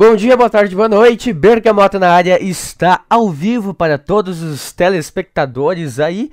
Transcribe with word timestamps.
Bom 0.00 0.16
dia, 0.16 0.34
boa 0.34 0.48
tarde, 0.48 0.74
boa 0.74 0.88
noite. 0.88 1.30
Bergamota 1.30 1.98
na 1.98 2.10
área 2.10 2.42
está 2.42 3.04
ao 3.10 3.28
vivo 3.28 3.74
para 3.74 3.98
todos 3.98 4.42
os 4.42 4.72
telespectadores 4.72 6.00
aí. 6.00 6.32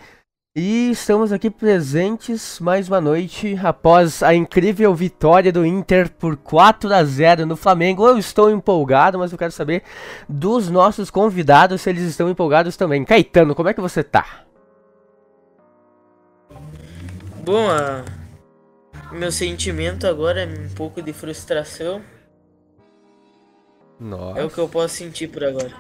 E 0.56 0.90
estamos 0.92 1.34
aqui 1.34 1.50
presentes 1.50 2.62
mais 2.62 2.88
uma 2.88 3.02
noite 3.02 3.60
após 3.62 4.24
a 4.24 4.34
incrível 4.34 4.96
vitória 4.96 5.52
do 5.52 5.66
Inter 5.66 6.10
por 6.10 6.38
4 6.38 6.94
a 6.94 7.04
0 7.04 7.46
no 7.46 7.58
Flamengo. 7.58 8.08
Eu 8.08 8.18
estou 8.18 8.50
empolgado, 8.50 9.20
mas 9.20 9.34
eu 9.34 9.38
quero 9.38 9.52
saber 9.52 9.84
dos 10.30 10.70
nossos 10.70 11.12
convidados 11.12 11.82
se 11.82 11.90
eles 11.90 12.04
estão 12.04 12.30
empolgados 12.30 12.78
também. 12.78 13.04
Caetano, 13.04 13.54
como 13.54 13.68
é 13.68 13.74
que 13.74 13.82
você 13.82 14.02
tá? 14.02 14.46
Bom, 17.44 17.68
meu 19.12 19.30
sentimento 19.30 20.08
agora 20.08 20.44
é 20.44 20.46
um 20.46 20.70
pouco 20.74 21.02
de 21.02 21.12
frustração. 21.12 22.02
Nossa. 24.00 24.40
É 24.40 24.46
o 24.46 24.50
que 24.50 24.60
eu 24.60 24.70
posso 24.70 24.96
sentir 24.96 25.28
por 25.28 25.44
agora. 25.44 25.74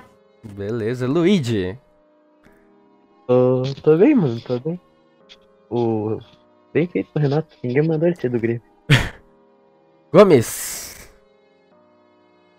Beleza, 0.44 1.08
Luigi. 1.08 1.78
Tô, 3.28 3.64
tô 3.84 3.98
bem, 3.98 4.16
mano, 4.16 4.40
tô 4.42 4.60
bem. 4.60 4.80
O... 5.70 6.20
Bem 6.74 6.88
feito 6.88 7.12
pro 7.12 7.22
Renato, 7.22 7.56
ninguém 7.64 7.88
mandou 7.88 8.08
ele 8.08 8.16
ser 8.16 8.30
do 8.30 8.40
Grêmio. 8.40 8.62
Gomes. 10.12 11.10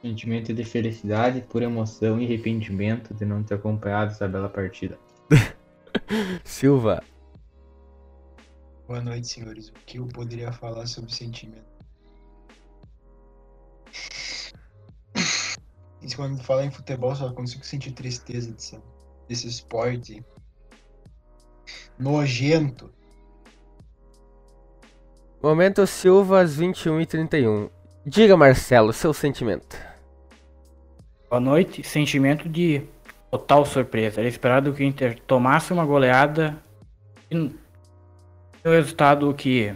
Sentimento 0.02 0.54
de 0.54 0.64
felicidade, 0.64 1.40
por 1.42 1.62
emoção 1.62 2.20
e 2.20 2.24
arrependimento 2.24 3.12
de 3.14 3.24
não 3.24 3.42
ter 3.42 3.54
acompanhado 3.54 4.12
essa 4.12 4.28
bela 4.28 4.48
partida. 4.48 4.98
Silva. 6.44 7.02
Boa 8.86 9.00
noite, 9.00 9.28
senhores. 9.28 9.68
O 9.68 9.72
que 9.84 9.98
eu 9.98 10.06
poderia 10.06 10.52
falar 10.52 10.86
sobre 10.86 11.12
sentimento? 11.12 11.66
E 16.00 16.14
quando 16.14 16.42
fala 16.42 16.64
em 16.64 16.70
futebol, 16.70 17.14
só 17.14 17.32
consigo 17.32 17.64
sentir 17.64 17.92
tristeza 17.92 18.52
desse, 18.52 18.80
desse 19.28 19.48
esporte 19.48 20.24
nojento. 21.98 22.90
Momento 25.42 25.86
Silva 25.86 26.40
às 26.40 26.58
21h31. 26.58 27.70
Diga, 28.04 28.36
Marcelo, 28.36 28.92
seu 28.92 29.12
sentimento. 29.12 29.76
Boa 31.28 31.40
noite. 31.40 31.82
Sentimento 31.82 32.48
de 32.48 32.82
total 33.30 33.64
surpresa. 33.64 34.20
Era 34.20 34.28
esperado 34.28 34.72
que 34.72 34.82
o 34.82 34.86
Inter 34.86 35.20
tomasse 35.26 35.72
uma 35.72 35.84
goleada 35.84 36.56
e 37.30 37.36
um 37.36 37.52
resultado 38.64 39.32
que 39.34 39.74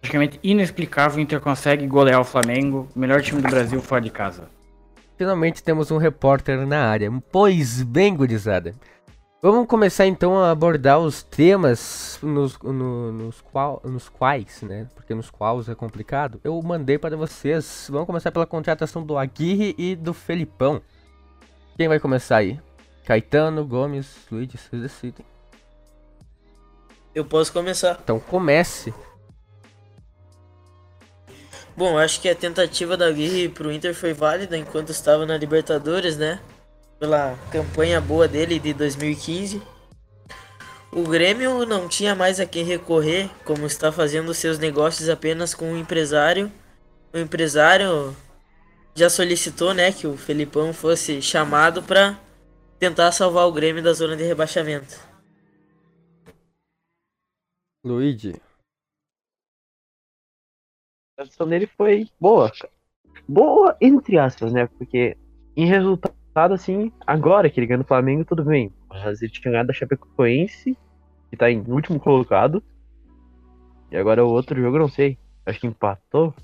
praticamente 0.00 0.38
inexplicável. 0.42 1.18
O 1.18 1.20
Inter 1.20 1.40
consegue 1.40 1.86
golear 1.86 2.20
o 2.20 2.24
Flamengo, 2.24 2.88
o 2.94 2.98
melhor 2.98 3.20
time 3.20 3.42
do 3.42 3.48
Brasil 3.48 3.82
fora 3.82 4.00
de 4.00 4.10
casa. 4.10 4.55
Finalmente 5.16 5.62
temos 5.62 5.90
um 5.90 5.96
repórter 5.96 6.66
na 6.66 6.86
área. 6.86 7.10
Pois 7.32 7.82
bem, 7.82 8.14
gurizada. 8.14 8.74
Vamos 9.40 9.66
começar 9.66 10.06
então 10.06 10.38
a 10.38 10.50
abordar 10.50 10.98
os 10.98 11.22
temas 11.22 12.18
nos, 12.22 12.58
no, 12.58 13.12
nos, 13.12 13.40
qual, 13.40 13.80
nos 13.84 14.08
quais, 14.08 14.62
né? 14.62 14.88
Porque 14.94 15.14
nos 15.14 15.30
quais 15.30 15.68
é 15.68 15.74
complicado. 15.74 16.40
Eu 16.42 16.60
mandei 16.62 16.98
para 16.98 17.16
vocês. 17.16 17.86
Vamos 17.90 18.06
começar 18.06 18.32
pela 18.32 18.46
contratação 18.46 19.04
do 19.04 19.16
Aguirre 19.16 19.74
e 19.78 19.94
do 19.94 20.12
Felipão. 20.12 20.82
Quem 21.76 21.88
vai 21.88 22.00
começar 22.00 22.38
aí? 22.38 22.60
Caetano, 23.04 23.64
Gomes, 23.64 24.16
Luiz, 24.30 24.50
vocês 24.50 24.82
decidem. 24.82 25.24
Eu 27.14 27.24
posso 27.24 27.52
começar. 27.52 27.98
Então 28.02 28.18
comece. 28.18 28.92
Bom, 31.76 31.98
acho 31.98 32.22
que 32.22 32.28
a 32.28 32.34
tentativa 32.34 32.96
da 32.96 33.06
Aguirre 33.06 33.50
pro 33.50 33.70
Inter 33.70 33.94
foi 33.94 34.14
válida 34.14 34.56
enquanto 34.56 34.90
estava 34.90 35.26
na 35.26 35.36
Libertadores, 35.36 36.16
né? 36.16 36.40
Pela 36.98 37.38
campanha 37.50 38.00
boa 38.00 38.26
dele 38.26 38.58
de 38.58 38.72
2015. 38.72 39.60
O 40.90 41.02
Grêmio 41.02 41.66
não 41.66 41.86
tinha 41.86 42.14
mais 42.14 42.40
a 42.40 42.46
quem 42.46 42.64
recorrer, 42.64 43.28
como 43.44 43.66
está 43.66 43.92
fazendo 43.92 44.32
seus 44.32 44.58
negócios 44.58 45.10
apenas 45.10 45.54
com 45.54 45.74
o 45.74 45.76
empresário. 45.76 46.50
O 47.12 47.18
empresário 47.18 48.16
já 48.94 49.10
solicitou, 49.10 49.74
né, 49.74 49.92
que 49.92 50.06
o 50.06 50.16
Felipão 50.16 50.72
fosse 50.72 51.20
chamado 51.20 51.82
para 51.82 52.18
tentar 52.78 53.12
salvar 53.12 53.46
o 53.46 53.52
Grêmio 53.52 53.82
da 53.82 53.92
zona 53.92 54.16
de 54.16 54.24
rebaixamento. 54.24 54.98
Luigi. 57.84 58.45
A 61.18 61.24
situação 61.24 61.48
dele 61.48 61.66
foi 61.66 62.06
boa. 62.20 62.50
Boa, 63.28 63.76
entre 63.80 64.18
aspas, 64.18 64.52
né? 64.52 64.68
Porque 64.78 65.16
em 65.56 65.66
resultado, 65.66 66.52
assim, 66.54 66.92
agora 67.06 67.48
que 67.48 67.58
ele 67.58 67.66
ganha 67.66 67.78
no 67.78 67.84
Flamengo, 67.84 68.24
tudo 68.24 68.44
bem. 68.44 68.70
Mas 68.88 69.22
ele 69.22 69.30
tinha 69.32 69.50
ganhado 69.50 69.68
da 69.68 69.72
Chapecoense, 69.72 70.76
que 71.30 71.36
tá 71.36 71.50
em 71.50 71.64
último 71.66 71.98
colocado. 71.98 72.62
E 73.90 73.96
agora 73.96 74.24
o 74.24 74.28
outro 74.30 74.60
jogo, 74.60 74.78
não 74.78 74.88
sei. 74.88 75.16
Acho 75.46 75.60
que 75.60 75.66
empatou. 75.66 76.34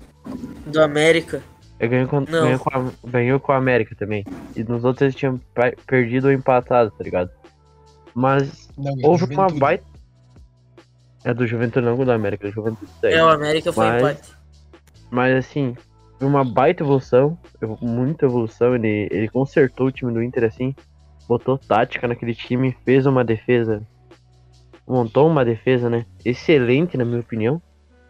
Do 0.67 0.81
América. 0.81 1.43
Ele 1.79 1.89
ganhou 1.89 2.07
com, 2.07 2.19
Não. 2.21 2.25
ganhou 2.43 2.59
com, 2.59 2.69
a, 2.69 2.91
ganhou 3.09 3.39
com 3.39 3.51
a 3.51 3.57
América 3.57 3.95
também. 3.95 4.25
E 4.55 4.63
nos 4.63 4.83
outros 4.83 5.01
eles 5.03 5.15
tinham 5.15 5.39
perdido 5.85 6.25
ou 6.27 6.33
empatado, 6.33 6.89
tá 6.91 7.03
ligado? 7.03 7.29
Mas 8.15 8.69
Não, 8.77 8.93
houve 9.03 9.25
uma 9.33 9.47
baita. 9.49 9.83
É 11.25 11.33
do 11.33 11.45
Juventude, 11.45 11.85
não 11.85 11.97
do 11.97 12.11
América, 12.11 12.47
do 12.47 12.53
Juventude. 12.53 12.91
daí. 13.01 13.13
É, 13.13 13.23
o 13.23 13.29
América 13.29 13.71
foi 13.71 13.85
Mas- 13.87 14.01
empate. 14.01 14.42
Mas 15.13 15.35
assim, 15.35 15.75
foi 16.17 16.27
uma 16.27 16.43
baita 16.43 16.81
evolução, 16.81 17.37
muita 17.79 18.25
evolução. 18.25 18.73
Ele, 18.73 19.07
ele 19.11 19.29
consertou 19.29 19.85
o 19.85 19.91
time 19.91 20.11
do 20.11 20.23
Inter 20.23 20.45
assim, 20.45 20.73
botou 21.27 21.55
tática 21.55 22.07
naquele 22.07 22.33
time, 22.33 22.75
fez 22.83 23.05
uma 23.05 23.23
defesa, 23.23 23.85
montou 24.87 25.29
uma 25.29 25.45
defesa, 25.45 25.87
né? 25.87 26.03
Excelente, 26.25 26.97
na 26.97 27.05
minha 27.05 27.19
opinião. 27.19 27.61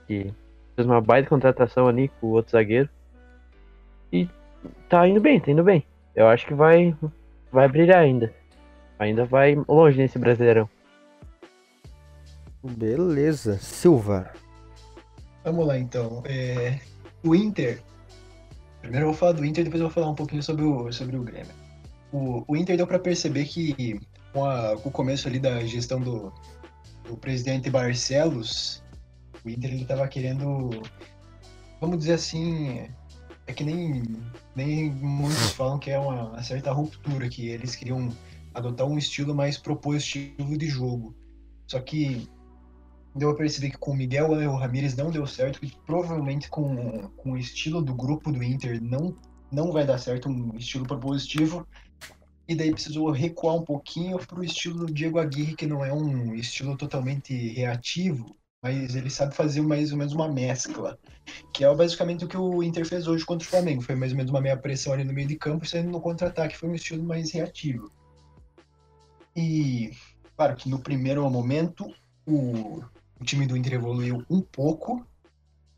E 0.10 0.32
fez 0.78 0.88
uma 0.88 1.02
baita 1.02 1.28
contratação 1.28 1.90
ali 1.90 2.08
com 2.08 2.28
o 2.28 2.32
outro 2.32 2.54
zagueiro. 2.54 2.88
E 4.10 4.30
tá 4.88 5.06
indo 5.06 5.20
bem, 5.20 5.42
tá 5.42 5.52
indo 5.52 5.62
bem. 5.62 5.86
Eu 6.16 6.30
acho 6.30 6.48
que 6.48 6.54
vai, 6.54 6.96
vai 7.52 7.68
brilhar 7.68 8.00
ainda. 8.00 8.34
Ainda 8.98 9.26
vai 9.26 9.62
longe 9.68 9.98
nesse 9.98 10.18
brasileirão. 10.18 10.70
Beleza. 12.64 13.58
Silva. 13.58 14.32
Vamos 15.44 15.68
lá 15.68 15.78
então. 15.78 16.24
É, 16.26 16.80
o 17.24 17.36
Inter. 17.36 17.82
Primeiro 18.82 19.06
eu 19.08 19.12
vou 19.12 19.18
falar 19.18 19.32
do 19.34 19.46
Inter, 19.46 19.64
depois 19.64 19.82
eu 19.82 19.88
vou 19.88 19.94
falar 19.94 20.10
um 20.10 20.16
pouquinho 20.16 20.44
sobre 20.44 20.64
o, 20.66 20.92
sobre 20.92 21.16
o 21.16 21.24
Grêmio. 21.24 21.54
O, 22.12 22.44
o 22.48 22.56
Inter 22.58 22.78
deu 22.78 22.86
pra 22.86 23.00
perceber 23.00 23.46
que 23.46 24.00
com, 24.34 24.46
a- 24.46 24.76
com 24.78 24.90
o 24.90 24.92
começo 24.92 25.28
ali 25.28 25.40
da 25.40 25.64
gestão 25.66 26.00
do, 26.02 26.34
do 27.08 27.16
presidente 27.18 27.70
Barcelos, 27.70 28.84
o 29.44 29.50
Inter 29.50 29.74
ele 29.74 29.86
tava 29.86 30.08
querendo, 30.08 30.70
vamos 31.80 31.98
dizer 32.00 32.14
assim, 32.14 32.88
é 33.48 33.54
que 33.54 33.64
nem, 33.64 34.04
nem 34.56 34.92
muitos 34.92 35.52
falam 35.52 35.80
que 35.80 35.90
é 35.92 35.98
uma, 36.00 36.30
uma 36.30 36.44
certa 36.44 36.72
ruptura, 36.72 37.28
que 37.30 37.48
eles 37.48 37.76
queriam 37.76 38.10
adotar 38.54 38.86
um 38.86 38.98
estilo 38.98 39.34
mais 39.34 39.58
propositivo 39.58 40.58
de 40.58 40.68
jogo. 40.68 41.16
Só 41.68 41.80
que 41.80 42.28
deu 43.16 43.30
a 43.30 43.36
perceber 43.36 43.72
que 43.72 43.78
com 43.78 43.92
o 43.92 43.96
Miguel 43.96 44.34
Angel 44.34 44.56
Ramírez 44.56 44.96
não 44.96 45.12
deu 45.12 45.26
certo, 45.28 45.64
e 45.64 45.72
provavelmente 45.86 46.50
com, 46.50 47.10
com 47.18 47.34
o 47.34 47.38
estilo 47.38 47.82
do 47.82 47.94
grupo 47.94 48.32
do 48.32 48.44
Inter 48.44 48.82
não, 48.82 49.16
não 49.52 49.72
vai 49.72 49.86
dar 49.86 49.98
certo, 50.00 50.30
um 50.30 50.56
estilo 50.58 50.86
propositivo. 50.86 51.68
E 52.48 52.56
daí 52.56 52.72
precisou 52.72 53.10
recuar 53.12 53.56
um 53.56 53.64
pouquinho 53.64 54.18
para 54.18 54.40
o 54.40 54.44
estilo 54.44 54.86
do 54.86 54.94
Diego 54.94 55.20
Aguirre, 55.20 55.56
que 55.56 55.66
não 55.66 55.84
é 55.84 55.94
um 55.94 56.34
estilo 56.36 56.76
totalmente 56.76 57.34
reativo, 57.54 58.36
mas 58.62 58.96
ele 58.96 59.10
sabe 59.10 59.36
fazer 59.36 59.62
mais 59.62 59.92
ou 59.92 59.98
menos 59.98 60.14
uma 60.14 60.28
mescla. 60.28 60.98
Que 61.54 61.64
é 61.64 61.74
basicamente 61.74 62.26
o 62.26 62.28
que 62.28 62.36
o 62.36 62.62
Inter 62.62 62.86
fez 62.86 63.08
hoje 63.08 63.26
contra 63.26 63.48
o 63.48 63.50
Flamengo. 63.50 63.82
Foi 63.82 63.96
mais 63.96 64.12
ou 64.12 64.18
menos 64.18 64.30
uma 64.30 64.42
meia 64.42 64.58
pressão 64.58 64.92
ali 64.92 65.06
no 65.06 65.14
meio 65.14 65.28
de 65.28 65.38
campo 65.38 65.66
saindo 65.66 65.90
no 65.90 66.02
contra-ataque. 66.02 66.58
Foi 66.58 66.68
um 66.68 66.76
estilo 66.76 67.04
mais 67.04 67.32
reativo. 67.32 67.90
E, 69.36 69.92
claro 70.36 70.56
que 70.56 70.70
no 70.70 70.80
primeiro 70.80 71.30
momento, 71.30 71.94
o, 72.26 72.82
o 73.24 73.26
time 73.26 73.48
do 73.48 73.56
Inter 73.56 73.76
evoluiu 73.76 74.26
um 74.30 74.42
pouco, 74.42 75.08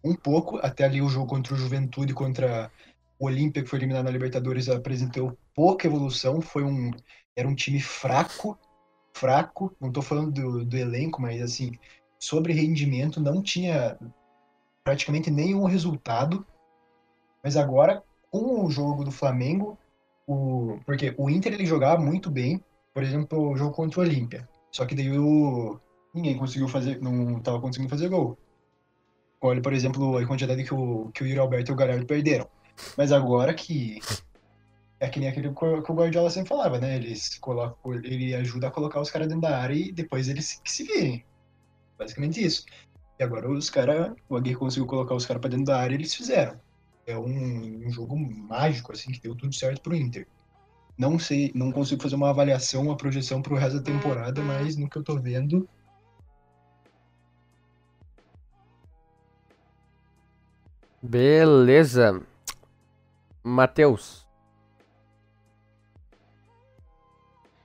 um 0.03 0.15
pouco, 0.15 0.57
até 0.57 0.83
ali 0.83 0.99
o 0.99 1.07
jogo 1.07 1.27
contra 1.27 1.53
o 1.53 1.57
Juventude, 1.57 2.11
contra 2.11 2.71
o 3.19 3.27
Olímpia, 3.27 3.61
que 3.61 3.69
foi 3.69 3.77
eliminado 3.77 4.05
na 4.05 4.11
Libertadores, 4.11 4.67
apresentou 4.67 5.37
pouca 5.53 5.85
evolução, 5.85 6.41
foi 6.41 6.63
um, 6.63 6.91
era 7.35 7.47
um 7.47 7.53
time 7.53 7.79
fraco, 7.79 8.57
fraco, 9.13 9.75
não 9.79 9.91
tô 9.91 10.01
falando 10.01 10.31
do, 10.31 10.65
do 10.65 10.75
elenco, 10.75 11.21
mas 11.21 11.39
assim, 11.39 11.77
sobre 12.19 12.51
rendimento, 12.51 13.21
não 13.21 13.43
tinha 13.43 13.95
praticamente 14.83 15.29
nenhum 15.29 15.65
resultado, 15.65 16.45
mas 17.43 17.55
agora, 17.55 18.03
com 18.31 18.65
o 18.65 18.71
jogo 18.71 19.03
do 19.03 19.11
Flamengo, 19.11 19.77
o, 20.25 20.79
porque 20.83 21.13
o 21.15 21.29
Inter 21.29 21.53
ele 21.53 21.65
jogava 21.65 22.01
muito 22.01 22.31
bem, 22.31 22.59
por 22.91 23.03
exemplo, 23.03 23.51
o 23.51 23.55
jogo 23.55 23.75
contra 23.75 23.99
o 23.99 24.03
Olímpia, 24.03 24.49
só 24.71 24.83
que 24.83 24.95
daí 24.95 25.15
o, 25.17 25.79
ninguém 26.15 26.37
conseguiu 26.37 26.67
fazer, 26.67 27.01
não 27.01 27.39
tava 27.41 27.59
conseguindo 27.59 27.89
fazer 27.89 28.09
gol. 28.09 28.37
Olha, 29.41 29.61
por 29.61 29.73
exemplo, 29.73 30.17
a 30.17 30.25
quantidade 30.25 30.63
que 30.63 30.73
o, 30.73 31.11
que 31.13 31.23
o 31.23 31.27
Yuri 31.27 31.39
Alberto 31.39 31.71
e 31.71 31.73
o 31.73 31.75
Galhardo 31.75 32.05
perderam. 32.05 32.49
Mas 32.97 33.11
agora 33.11 33.53
que 33.53 33.99
é 34.99 35.09
que 35.09 35.19
nem 35.19 35.29
aquele 35.29 35.53
que 35.53 35.65
o 35.65 35.83
que 35.83 35.91
o 35.91 35.95
Guardiola 35.95 36.29
sempre 36.29 36.49
falava, 36.49 36.79
né? 36.79 36.95
Eles 36.95 37.37
colocam, 37.39 37.93
ele 37.95 38.33
ajuda 38.33 38.67
a 38.67 38.71
colocar 38.71 39.01
os 39.01 39.11
caras 39.11 39.27
dentro 39.27 39.41
da 39.41 39.59
área 39.59 39.75
e 39.75 39.91
depois 39.91 40.29
eles 40.29 40.59
que 40.63 40.71
se 40.71 40.83
virem. 40.83 41.25
Basicamente 41.97 42.43
isso. 42.43 42.65
E 43.19 43.23
agora 43.23 43.49
os 43.49 43.69
caras, 43.69 44.13
o 44.29 44.35
Aguirre 44.35 44.55
conseguiu 44.55 44.87
colocar 44.87 45.15
os 45.15 45.25
caras 45.25 45.41
pra 45.41 45.49
dentro 45.49 45.65
da 45.65 45.79
área 45.79 45.93
e 45.93 45.97
eles 45.97 46.15
fizeram. 46.15 46.59
É 47.05 47.17
um, 47.17 47.85
um 47.85 47.91
jogo 47.91 48.17
mágico, 48.17 48.91
assim, 48.91 49.11
que 49.11 49.21
deu 49.21 49.35
tudo 49.35 49.53
certo 49.53 49.81
pro 49.81 49.95
Inter. 49.95 50.27
Não 50.97 51.19
sei, 51.19 51.51
não 51.53 51.71
consigo 51.71 52.01
fazer 52.01 52.15
uma 52.15 52.29
avaliação, 52.29 52.83
uma 52.83 52.97
projeção 52.97 53.41
pro 53.41 53.55
resto 53.55 53.77
da 53.77 53.83
temporada, 53.83 54.41
mas 54.41 54.75
no 54.75 54.89
que 54.89 54.97
eu 54.97 55.03
tô 55.03 55.19
vendo, 55.19 55.67
Beleza. 61.09 62.21
Matheus. 63.43 64.25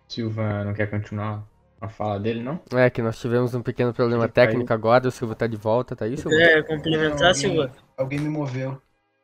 Silva 0.08 0.64
não 0.64 0.74
quer 0.74 0.88
continuar 0.90 1.44
a 1.80 1.88
fala 1.88 2.18
dele, 2.20 2.42
não? 2.42 2.60
É 2.74 2.90
que 2.90 3.00
nós 3.00 3.18
tivemos 3.18 3.54
um 3.54 3.62
pequeno 3.62 3.94
problema 3.94 4.24
Ele 4.24 4.32
caiu. 4.32 4.48
técnico 4.48 4.72
agora, 4.72 5.08
o 5.08 5.10
Silva 5.10 5.34
tá 5.34 5.46
de 5.46 5.56
volta, 5.56 5.96
tá 5.96 6.04
aí, 6.04 6.16
Silva? 6.16 6.36
É, 6.36 6.62
complementar, 6.62 7.28
alguém, 7.28 7.34
Silva. 7.34 7.72
alguém 7.96 8.18
me 8.18 8.28
moveu. 8.28 8.80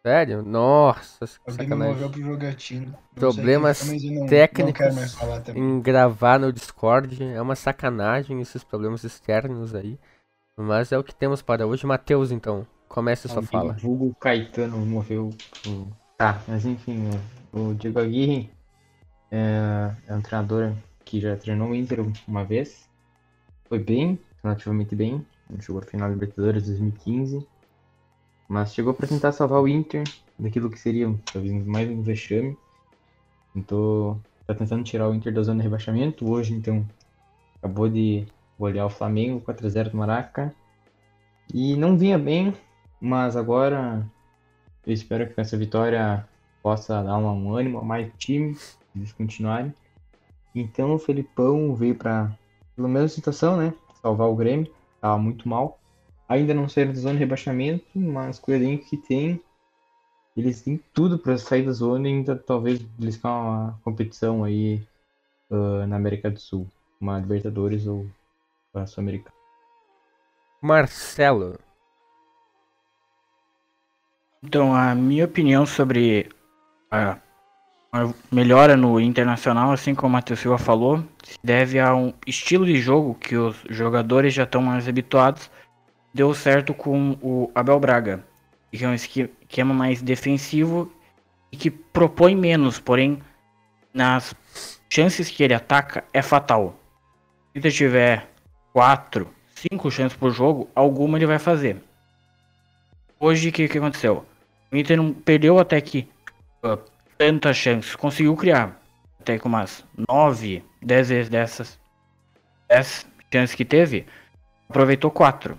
Sério? 0.06 0.40
Nossa, 0.42 1.26
Alguém 1.46 1.68
me 1.68 1.74
moveu 1.74 2.08
pro 2.08 2.22
jogatino. 2.22 2.86
Não 2.86 2.96
sei 2.96 3.18
Problemas 3.20 4.02
eu 4.04 4.10
não- 4.12 4.20
Não 4.20 4.26
técnicos 4.28 5.16
também. 5.44 5.62
Em 5.62 5.80
gravar 5.80 6.38
no 6.38 6.52
Discord 6.52 7.22
é 7.22 7.42
uma 7.42 7.56
sacanagem 7.56 8.40
esses 8.40 8.62
problemas 8.62 9.02
externos 9.02 9.74
aí. 9.74 9.98
Mas 10.56 10.92
é 10.92 10.96
o 10.98 11.02
que 11.04 11.14
temos 11.14 11.42
para 11.42 11.66
hoje. 11.66 11.84
Matheus, 11.84 12.30
então, 12.30 12.64
comece 12.88 13.26
a 13.26 13.30
sua 13.30 13.42
fala. 13.42 13.74
Vulgo 13.74 14.14
Caetano 14.20 14.78
moveu 14.78 15.30
o... 15.66 15.86
Tá, 16.16 16.40
mas 16.48 16.64
enfim, 16.64 17.08
o 17.08 17.36
o 17.56 17.74
Diego 17.74 17.98
Aguirre 17.98 18.50
é, 19.30 19.90
é 20.06 20.14
um 20.14 20.20
treinador 20.20 20.74
que 21.04 21.20
já 21.20 21.36
treinou 21.36 21.70
o 21.70 21.74
Inter 21.74 22.04
uma 22.28 22.44
vez. 22.44 22.86
Foi 23.64 23.78
bem, 23.78 24.18
relativamente 24.42 24.94
bem. 24.94 25.24
Jogou 25.60 25.80
a 25.80 25.84
final 25.86 26.08
da 26.08 26.14
Libertadores 26.14 26.66
2015. 26.66 27.46
Mas 28.46 28.74
chegou 28.74 28.92
para 28.92 29.08
tentar 29.08 29.32
salvar 29.32 29.62
o 29.62 29.66
Inter 29.66 30.04
daquilo 30.38 30.68
que 30.68 30.78
seria 30.78 31.12
talvez 31.32 31.66
mais 31.66 31.88
um 31.88 32.02
vexame. 32.02 32.56
Então, 33.54 34.20
tá 34.46 34.54
tentando 34.54 34.84
tirar 34.84 35.08
o 35.08 35.14
Inter 35.14 35.32
da 35.32 35.42
zona 35.42 35.58
de 35.58 35.64
rebaixamento. 35.64 36.30
Hoje, 36.30 36.52
então, 36.52 36.86
acabou 37.56 37.88
de 37.88 38.26
golear 38.58 38.86
o 38.86 38.90
Flamengo 38.90 39.40
4x0 39.40 39.90
do 39.90 39.96
Maraca. 39.96 40.54
E 41.54 41.74
não 41.76 41.96
vinha 41.96 42.18
bem, 42.18 42.54
mas 43.00 43.36
agora 43.36 44.06
eu 44.86 44.92
espero 44.92 45.26
que 45.26 45.34
com 45.34 45.40
essa 45.40 45.56
vitória 45.56 46.26
possa 46.62 47.02
dar 47.02 47.18
um, 47.18 47.54
ânimo 47.54 47.78
a 47.78 47.84
mais 47.84 48.12
time, 48.16 48.56
eles 48.94 49.12
continuarem. 49.12 49.74
Então 50.54 50.94
o 50.94 50.98
Felipão 50.98 51.74
veio 51.74 51.94
para 51.94 52.36
pela 52.74 52.88
mesma 52.88 53.08
situação, 53.08 53.56
né? 53.56 53.74
Salvar 54.02 54.28
o 54.28 54.36
Grêmio, 54.36 54.72
tava 55.00 55.18
muito 55.18 55.48
mal. 55.48 55.78
Ainda 56.28 56.52
não 56.54 56.68
saíram 56.68 56.92
da 56.92 56.98
zona 56.98 57.14
de 57.14 57.20
rebaixamento, 57.20 57.84
mas 57.94 58.38
com 58.38 58.50
o 58.50 58.54
elenco 58.54 58.84
que 58.84 58.96
tem, 58.96 59.40
eles 60.36 60.60
têm 60.60 60.80
tudo 60.92 61.18
para 61.18 61.38
sair 61.38 61.64
da 61.64 61.72
zona 61.72 62.08
e 62.08 62.12
ainda 62.12 62.36
talvez 62.36 62.80
beliscar 62.80 63.32
uma 63.32 63.80
competição 63.82 64.44
aí 64.44 64.86
ah, 65.50 65.86
na 65.86 65.96
América 65.96 66.30
do 66.30 66.38
Sul, 66.38 66.66
uma 67.00 67.18
Libertadores 67.18 67.86
ou 67.86 68.06
a 68.74 68.86
Sul-Americana. 68.86 69.34
Marcelo. 70.60 71.65
Então, 74.46 74.72
a 74.72 74.94
minha 74.94 75.24
opinião 75.24 75.66
sobre 75.66 76.28
a, 76.88 77.18
a 77.92 78.14
melhora 78.30 78.76
no 78.76 79.00
Internacional, 79.00 79.72
assim 79.72 79.92
como 79.92 80.10
o 80.10 80.12
Matheus 80.12 80.38
Silva 80.38 80.56
falou, 80.56 81.02
se 81.24 81.36
deve 81.42 81.80
a 81.80 81.92
um 81.92 82.14
estilo 82.24 82.64
de 82.64 82.80
jogo 82.80 83.16
que 83.16 83.36
os 83.36 83.56
jogadores 83.68 84.32
já 84.32 84.44
estão 84.44 84.62
mais 84.62 84.86
habituados. 84.86 85.50
Deu 86.14 86.32
certo 86.32 86.72
com 86.72 87.18
o 87.20 87.50
Abel 87.56 87.80
Braga, 87.80 88.24
que 88.70 88.84
é 88.84 88.88
um 88.88 88.94
esque- 88.94 89.28
esquema 89.42 89.74
mais 89.74 90.00
defensivo 90.00 90.92
e 91.50 91.56
que 91.56 91.68
propõe 91.68 92.36
menos, 92.36 92.78
porém, 92.78 93.20
nas 93.92 94.32
chances 94.88 95.28
que 95.28 95.42
ele 95.42 95.54
ataca, 95.54 96.04
é 96.14 96.22
fatal. 96.22 96.76
Se 97.52 97.58
ele 97.58 97.72
tiver 97.72 98.30
4, 98.72 99.28
5 99.56 99.90
chances 99.90 100.16
por 100.16 100.30
jogo, 100.30 100.70
alguma 100.72 101.18
ele 101.18 101.26
vai 101.26 101.40
fazer. 101.40 101.82
Hoje, 103.18 103.48
o 103.48 103.52
que, 103.52 103.66
que 103.66 103.78
aconteceu? 103.78 104.24
O 104.76 104.78
Inter 104.78 104.98
não 104.98 105.10
perdeu 105.10 105.58
até 105.58 105.80
que 105.80 106.06
ah, 106.62 106.76
tantas 107.16 107.56
chances. 107.56 107.96
Conseguiu 107.96 108.36
criar 108.36 108.78
até 109.18 109.38
que 109.38 109.46
umas 109.46 109.82
9, 110.06 110.62
10 110.82 111.08
vezes 111.08 111.28
dessas 111.30 111.80
10 112.68 113.06
chances 113.32 113.56
que 113.56 113.64
teve, 113.64 114.04
aproveitou 114.68 115.10
4. 115.10 115.58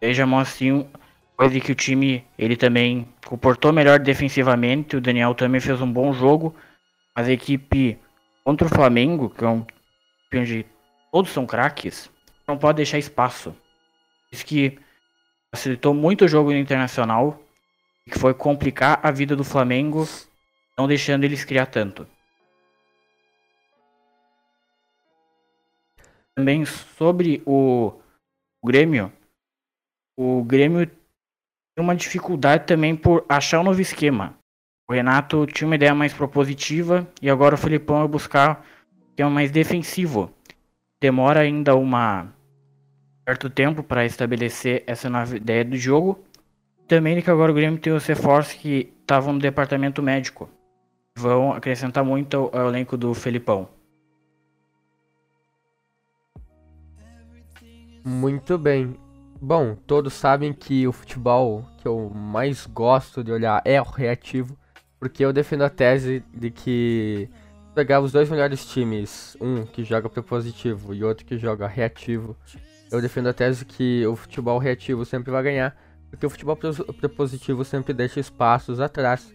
Vejam 0.00 0.38
assim, 0.38 0.88
coisa 1.36 1.58
que 1.58 1.72
o 1.72 1.74
time 1.74 2.24
ele 2.38 2.54
também 2.54 3.08
comportou 3.26 3.72
melhor 3.72 3.98
defensivamente. 3.98 4.96
O 4.96 5.00
Daniel 5.00 5.34
também 5.34 5.60
fez 5.60 5.80
um 5.80 5.92
bom 5.92 6.12
jogo. 6.12 6.54
Mas 7.16 7.26
a 7.26 7.32
equipe 7.32 7.98
contra 8.44 8.68
o 8.68 8.70
Flamengo, 8.70 9.28
que 9.28 9.44
é 9.44 9.48
um 9.48 9.66
time 10.30 10.42
onde 10.42 10.66
todos 11.10 11.32
são 11.32 11.44
craques, 11.44 12.08
não 12.46 12.56
pode 12.56 12.76
deixar 12.76 12.98
espaço. 12.98 13.56
Isso 14.30 14.46
que 14.46 14.78
facilitou 15.52 15.92
muito 15.92 16.26
o 16.26 16.28
jogo 16.28 16.52
internacional, 16.52 17.42
que 18.08 18.18
foi 18.18 18.32
complicar 18.32 19.00
a 19.02 19.10
vida 19.10 19.34
do 19.34 19.42
Flamengo, 19.44 20.06
não 20.78 20.86
deixando 20.86 21.24
eles 21.24 21.44
criar 21.44 21.66
tanto. 21.66 22.06
Também 26.34 26.64
sobre 26.64 27.42
o, 27.46 27.92
o 28.62 28.66
Grêmio, 28.66 29.12
o 30.16 30.42
Grêmio 30.44 30.86
tem 30.86 31.84
uma 31.84 31.96
dificuldade 31.96 32.64
também 32.66 32.94
por 32.96 33.24
achar 33.28 33.60
um 33.60 33.64
novo 33.64 33.80
esquema. 33.80 34.34
O 34.88 34.92
Renato 34.92 35.46
tinha 35.46 35.66
uma 35.66 35.74
ideia 35.74 35.94
mais 35.94 36.12
propositiva 36.12 37.06
e 37.20 37.28
agora 37.28 37.54
o 37.54 37.58
Felipão 37.58 37.98
vai 37.98 38.08
buscar 38.08 38.64
um 38.94 39.08
esquema 39.08 39.30
mais 39.30 39.50
defensivo. 39.50 40.30
Demora 41.02 41.40
ainda 41.40 41.74
uma 41.74 42.32
certo 43.28 43.50
tempo 43.50 43.82
para 43.82 44.06
estabelecer 44.06 44.84
essa 44.86 45.10
nova 45.10 45.36
ideia 45.36 45.64
do 45.64 45.76
jogo. 45.76 46.24
Também 46.86 47.20
que 47.20 47.30
agora 47.30 47.50
o 47.50 47.54
Grêmio 47.54 47.80
tem 47.80 47.92
os 47.92 48.06
reforços 48.06 48.54
que 48.54 48.92
estavam 49.00 49.32
no 49.32 49.40
departamento 49.40 50.02
médico. 50.02 50.48
Vão 51.18 51.52
acrescentar 51.52 52.04
muito 52.04 52.50
ao, 52.52 52.68
elenco 52.68 52.96
do 52.96 53.12
Felipão. 53.12 53.68
Muito 58.04 58.56
bem. 58.56 58.96
Bom, 59.40 59.74
todos 59.86 60.12
sabem 60.12 60.52
que 60.52 60.86
o 60.86 60.92
futebol 60.92 61.64
que 61.78 61.88
eu 61.88 62.08
mais 62.14 62.66
gosto 62.66 63.24
de 63.24 63.32
olhar 63.32 63.60
é 63.64 63.80
o 63.80 63.84
reativo, 63.84 64.56
porque 65.00 65.24
eu 65.24 65.32
defendo 65.32 65.64
a 65.64 65.70
tese 65.70 66.22
de 66.32 66.50
que 66.50 67.28
pegar 67.74 68.00
os 68.00 68.12
dois 68.12 68.30
melhores 68.30 68.64
times, 68.64 69.36
um 69.40 69.66
que 69.66 69.82
joga 69.82 70.08
propositivo 70.08 70.94
e 70.94 71.02
outro 71.02 71.26
que 71.26 71.36
joga 71.36 71.66
reativo, 71.66 72.36
eu 72.90 73.02
defendo 73.02 73.28
a 73.28 73.34
tese 73.34 73.64
que 73.64 74.06
o 74.06 74.14
futebol 74.14 74.58
reativo 74.58 75.04
sempre 75.04 75.30
vai 75.30 75.42
ganhar, 75.42 75.76
porque 76.10 76.26
o 76.26 76.30
futebol 76.30 76.56
propositivo 76.98 77.64
sempre 77.64 77.92
deixa 77.92 78.20
espaços 78.20 78.80
atrás 78.80 79.34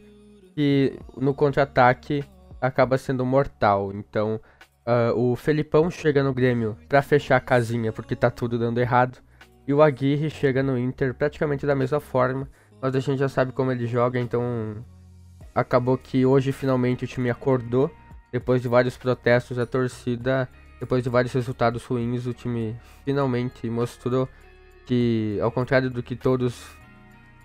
que 0.54 1.00
no 1.18 1.34
contra-ataque 1.34 2.24
acaba 2.60 2.98
sendo 2.98 3.26
mortal. 3.26 3.92
Então, 3.94 4.40
ah, 4.86 5.14
o 5.16 5.36
Felipão 5.36 5.90
chega 5.90 6.24
no 6.24 6.34
Grêmio 6.34 6.78
pra 6.88 7.02
fechar 7.02 7.38
a 7.38 7.42
casinha 7.42 7.92
porque 7.92 8.16
tá 8.16 8.30
tudo 8.30 8.58
dando 8.58 8.80
errado. 8.80 9.20
E 9.68 9.74
o 9.74 9.82
Aguirre 9.82 10.30
chega 10.30 10.64
no 10.64 10.78
Inter 10.78 11.14
praticamente 11.14 11.66
da 11.66 11.76
mesma 11.76 12.00
forma, 12.00 12.50
mas 12.82 12.96
a 12.96 13.00
gente 13.00 13.20
já 13.20 13.30
sabe 13.30 13.52
como 13.52 13.72
ele 13.72 13.86
joga, 13.86 14.20
então 14.20 14.84
acabou 15.54 15.98
que 15.98 16.26
hoje 16.26 16.52
finalmente 16.52 17.06
o 17.06 17.08
time 17.08 17.30
acordou. 17.30 17.92
Depois 18.32 18.62
de 18.62 18.68
vários 18.68 18.98
protestos 18.98 19.58
da 19.58 19.66
torcida, 19.66 20.50
depois 20.80 21.04
de 21.04 21.10
vários 21.10 21.34
resultados 21.34 21.84
ruins, 21.86 22.26
o 22.26 22.34
time 22.34 22.76
finalmente 23.06 23.70
mostrou 23.70 24.28
que, 24.86 25.38
ao 25.42 25.52
contrário 25.52 25.90
do 25.90 26.04
que 26.04 26.16
todos 26.16 26.66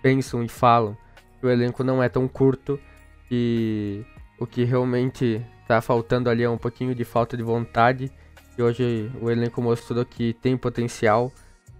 pensam 0.01 0.43
e 0.43 0.47
falam, 0.47 0.97
o 1.41 1.47
elenco 1.47 1.83
não 1.83 2.01
é 2.01 2.09
tão 2.09 2.27
curto, 2.27 2.79
que 3.27 4.05
o 4.39 4.45
que 4.45 4.63
realmente 4.63 5.41
tá 5.67 5.81
faltando 5.81 6.29
ali 6.29 6.43
é 6.43 6.49
um 6.49 6.57
pouquinho 6.57 6.95
de 6.95 7.03
falta 7.03 7.35
de 7.35 7.43
vontade. 7.43 8.11
E 8.57 8.61
hoje 8.61 9.11
o 9.21 9.29
elenco 9.29 9.61
mostrou 9.61 10.03
que 10.05 10.33
tem 10.33 10.57
potencial. 10.57 11.31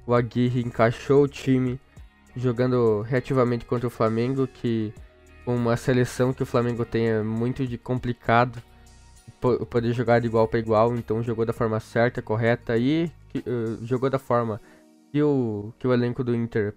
O 0.05 0.13
Aguirre 0.13 0.61
encaixou 0.61 1.23
o 1.23 1.27
time 1.27 1.79
jogando 2.35 3.01
reativamente 3.01 3.65
contra 3.65 3.87
o 3.87 3.89
Flamengo, 3.89 4.47
que 4.47 4.93
uma 5.45 5.75
seleção 5.75 6.33
que 6.33 6.43
o 6.43 6.45
Flamengo 6.45 6.85
tem 6.85 7.07
é 7.07 7.23
muito 7.23 7.65
de 7.65 7.77
complicado 7.77 8.61
po- 9.39 9.65
poder 9.65 9.93
jogar 9.93 10.19
de 10.19 10.27
igual 10.27 10.47
para 10.47 10.59
igual, 10.59 10.95
então 10.95 11.23
jogou 11.23 11.45
da 11.45 11.53
forma 11.53 11.79
certa, 11.79 12.21
correta 12.21 12.77
e 12.77 13.11
eh, 13.33 13.41
jogou 13.81 14.09
da 14.09 14.19
forma 14.19 14.61
que 15.11 15.21
o, 15.21 15.73
que 15.79 15.87
o 15.87 15.93
elenco 15.93 16.23
do 16.23 16.35
Inter 16.35 16.75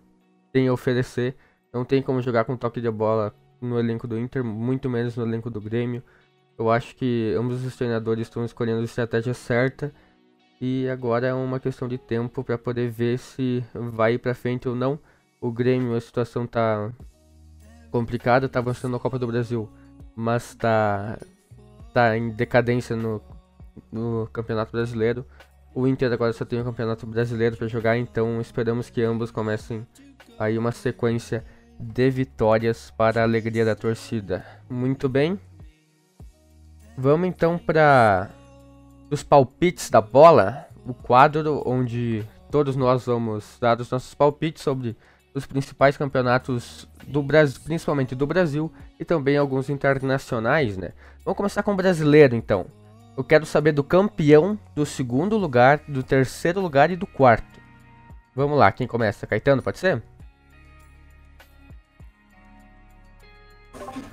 tem 0.52 0.68
a 0.68 0.72
oferecer. 0.72 1.36
Não 1.72 1.84
tem 1.84 2.02
como 2.02 2.20
jogar 2.20 2.44
com 2.44 2.56
toque 2.56 2.80
de 2.80 2.90
bola 2.90 3.34
no 3.60 3.78
elenco 3.78 4.08
do 4.08 4.18
Inter, 4.18 4.42
muito 4.42 4.88
menos 4.88 5.16
no 5.16 5.24
elenco 5.24 5.50
do 5.50 5.60
Grêmio. 5.60 6.02
Eu 6.58 6.70
acho 6.70 6.94
que 6.96 7.34
ambos 7.38 7.64
os 7.64 7.76
treinadores 7.76 8.26
estão 8.26 8.44
escolhendo 8.44 8.80
a 8.80 8.84
estratégia 8.84 9.32
certa 9.32 9.92
e 10.60 10.88
agora 10.88 11.28
é 11.28 11.34
uma 11.34 11.58
questão 11.58 11.88
de 11.88 11.96
tempo 11.96 12.44
para 12.44 12.58
poder 12.58 12.90
ver 12.90 13.18
se 13.18 13.64
vai 13.74 14.18
para 14.18 14.34
frente 14.34 14.68
ou 14.68 14.74
não. 14.74 14.98
O 15.40 15.50
Grêmio, 15.50 15.94
a 15.94 16.00
situação 16.00 16.46
tá 16.46 16.92
complicada, 17.90 18.48
tá 18.48 18.58
avançando 18.58 18.92
na 18.92 18.98
Copa 18.98 19.18
do 19.18 19.26
Brasil, 19.26 19.68
mas 20.14 20.54
tá 20.54 21.18
tá 21.94 22.16
em 22.16 22.30
decadência 22.30 22.94
no, 22.94 23.22
no 23.90 24.28
Campeonato 24.32 24.72
Brasileiro. 24.72 25.24
O 25.74 25.86
Inter 25.86 26.12
agora 26.12 26.32
só 26.32 26.44
tem 26.44 26.60
o 26.60 26.64
Campeonato 26.64 27.06
Brasileiro 27.06 27.56
para 27.56 27.68
jogar, 27.68 27.96
então 27.96 28.40
esperamos 28.40 28.90
que 28.90 29.02
ambos 29.02 29.30
comecem 29.30 29.86
aí 30.38 30.58
uma 30.58 30.72
sequência 30.72 31.44
de 31.78 32.10
vitórias 32.10 32.90
para 32.90 33.20
a 33.20 33.24
alegria 33.24 33.64
da 33.64 33.74
torcida. 33.74 34.44
Muito 34.68 35.08
bem. 35.08 35.38
Vamos 36.96 37.28
então 37.28 37.56
para 37.56 38.30
os 39.10 39.22
palpites 39.22 39.88
da 39.90 40.00
bola, 40.00 40.66
o 40.84 40.92
quadro 40.92 41.62
onde 41.64 42.24
todos 42.50 42.74
nós 42.76 43.06
vamos 43.06 43.56
dar 43.60 43.80
os 43.80 43.90
nossos 43.90 44.12
palpites 44.12 44.62
sobre 44.62 44.96
os 45.32 45.46
principais 45.46 45.96
campeonatos 45.96 46.88
do 47.06 47.22
Brasil, 47.22 47.60
principalmente 47.64 48.14
do 48.14 48.26
Brasil 48.26 48.72
e 48.98 49.04
também 49.04 49.36
alguns 49.36 49.70
internacionais, 49.70 50.76
né? 50.76 50.90
Vamos 51.24 51.36
começar 51.36 51.62
com 51.62 51.72
o 51.72 51.76
brasileiro 51.76 52.34
então. 52.34 52.66
Eu 53.16 53.24
quero 53.24 53.44
saber 53.44 53.72
do 53.72 53.84
campeão, 53.84 54.58
do 54.74 54.86
segundo 54.86 55.36
lugar, 55.36 55.80
do 55.88 56.02
terceiro 56.02 56.60
lugar 56.60 56.90
e 56.90 56.96
do 56.96 57.06
quarto. 57.06 57.60
Vamos 58.34 58.58
lá, 58.58 58.70
quem 58.72 58.86
começa? 58.86 59.26
Caetano, 59.26 59.62
pode 59.62 59.78
ser? 59.78 60.02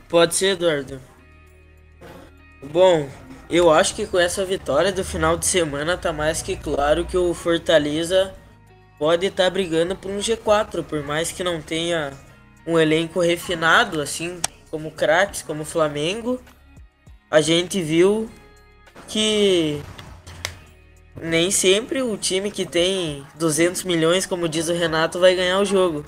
Pode 0.10 0.36
ser, 0.36 0.54
Eduardo. 0.54 1.00
Bom, 2.64 3.08
eu 3.50 3.72
acho 3.72 3.96
que 3.96 4.06
com 4.06 4.20
essa 4.20 4.44
vitória 4.44 4.92
do 4.92 5.04
final 5.04 5.38
de 5.38 5.46
semana 5.46 5.96
tá 5.96 6.12
mais 6.12 6.42
que 6.42 6.58
claro 6.58 7.06
que 7.06 7.18
o 7.18 7.34
Fortaleza 7.34 8.34
pode 8.98 9.28
estar 9.28 9.46
tá 9.46 9.50
brigando 9.50 9.96
por 9.96 10.12
um 10.12 10.18
G4, 10.18 10.84
por 10.84 11.04
mais 11.04 11.32
que 11.32 11.44
não 11.44 11.62
tenha 11.62 12.12
um 12.66 12.78
elenco 12.78 13.22
refinado, 13.22 14.02
assim 14.02 14.42
como 14.70 14.92
craques, 14.92 15.42
como 15.42 15.62
o 15.62 15.66
Flamengo. 15.66 16.42
A 17.30 17.40
gente 17.40 17.82
viu 17.82 18.30
que 19.08 19.82
nem 21.22 21.50
sempre 21.50 22.02
o 22.02 22.18
time 22.18 22.52
que 22.52 22.66
tem 22.66 23.26
200 23.36 23.84
milhões, 23.84 24.26
como 24.26 24.48
diz 24.48 24.70
o 24.70 24.74
Renato, 24.74 25.20
vai 25.20 25.36
ganhar 25.36 25.60
o 25.60 25.66
jogo. 25.66 26.06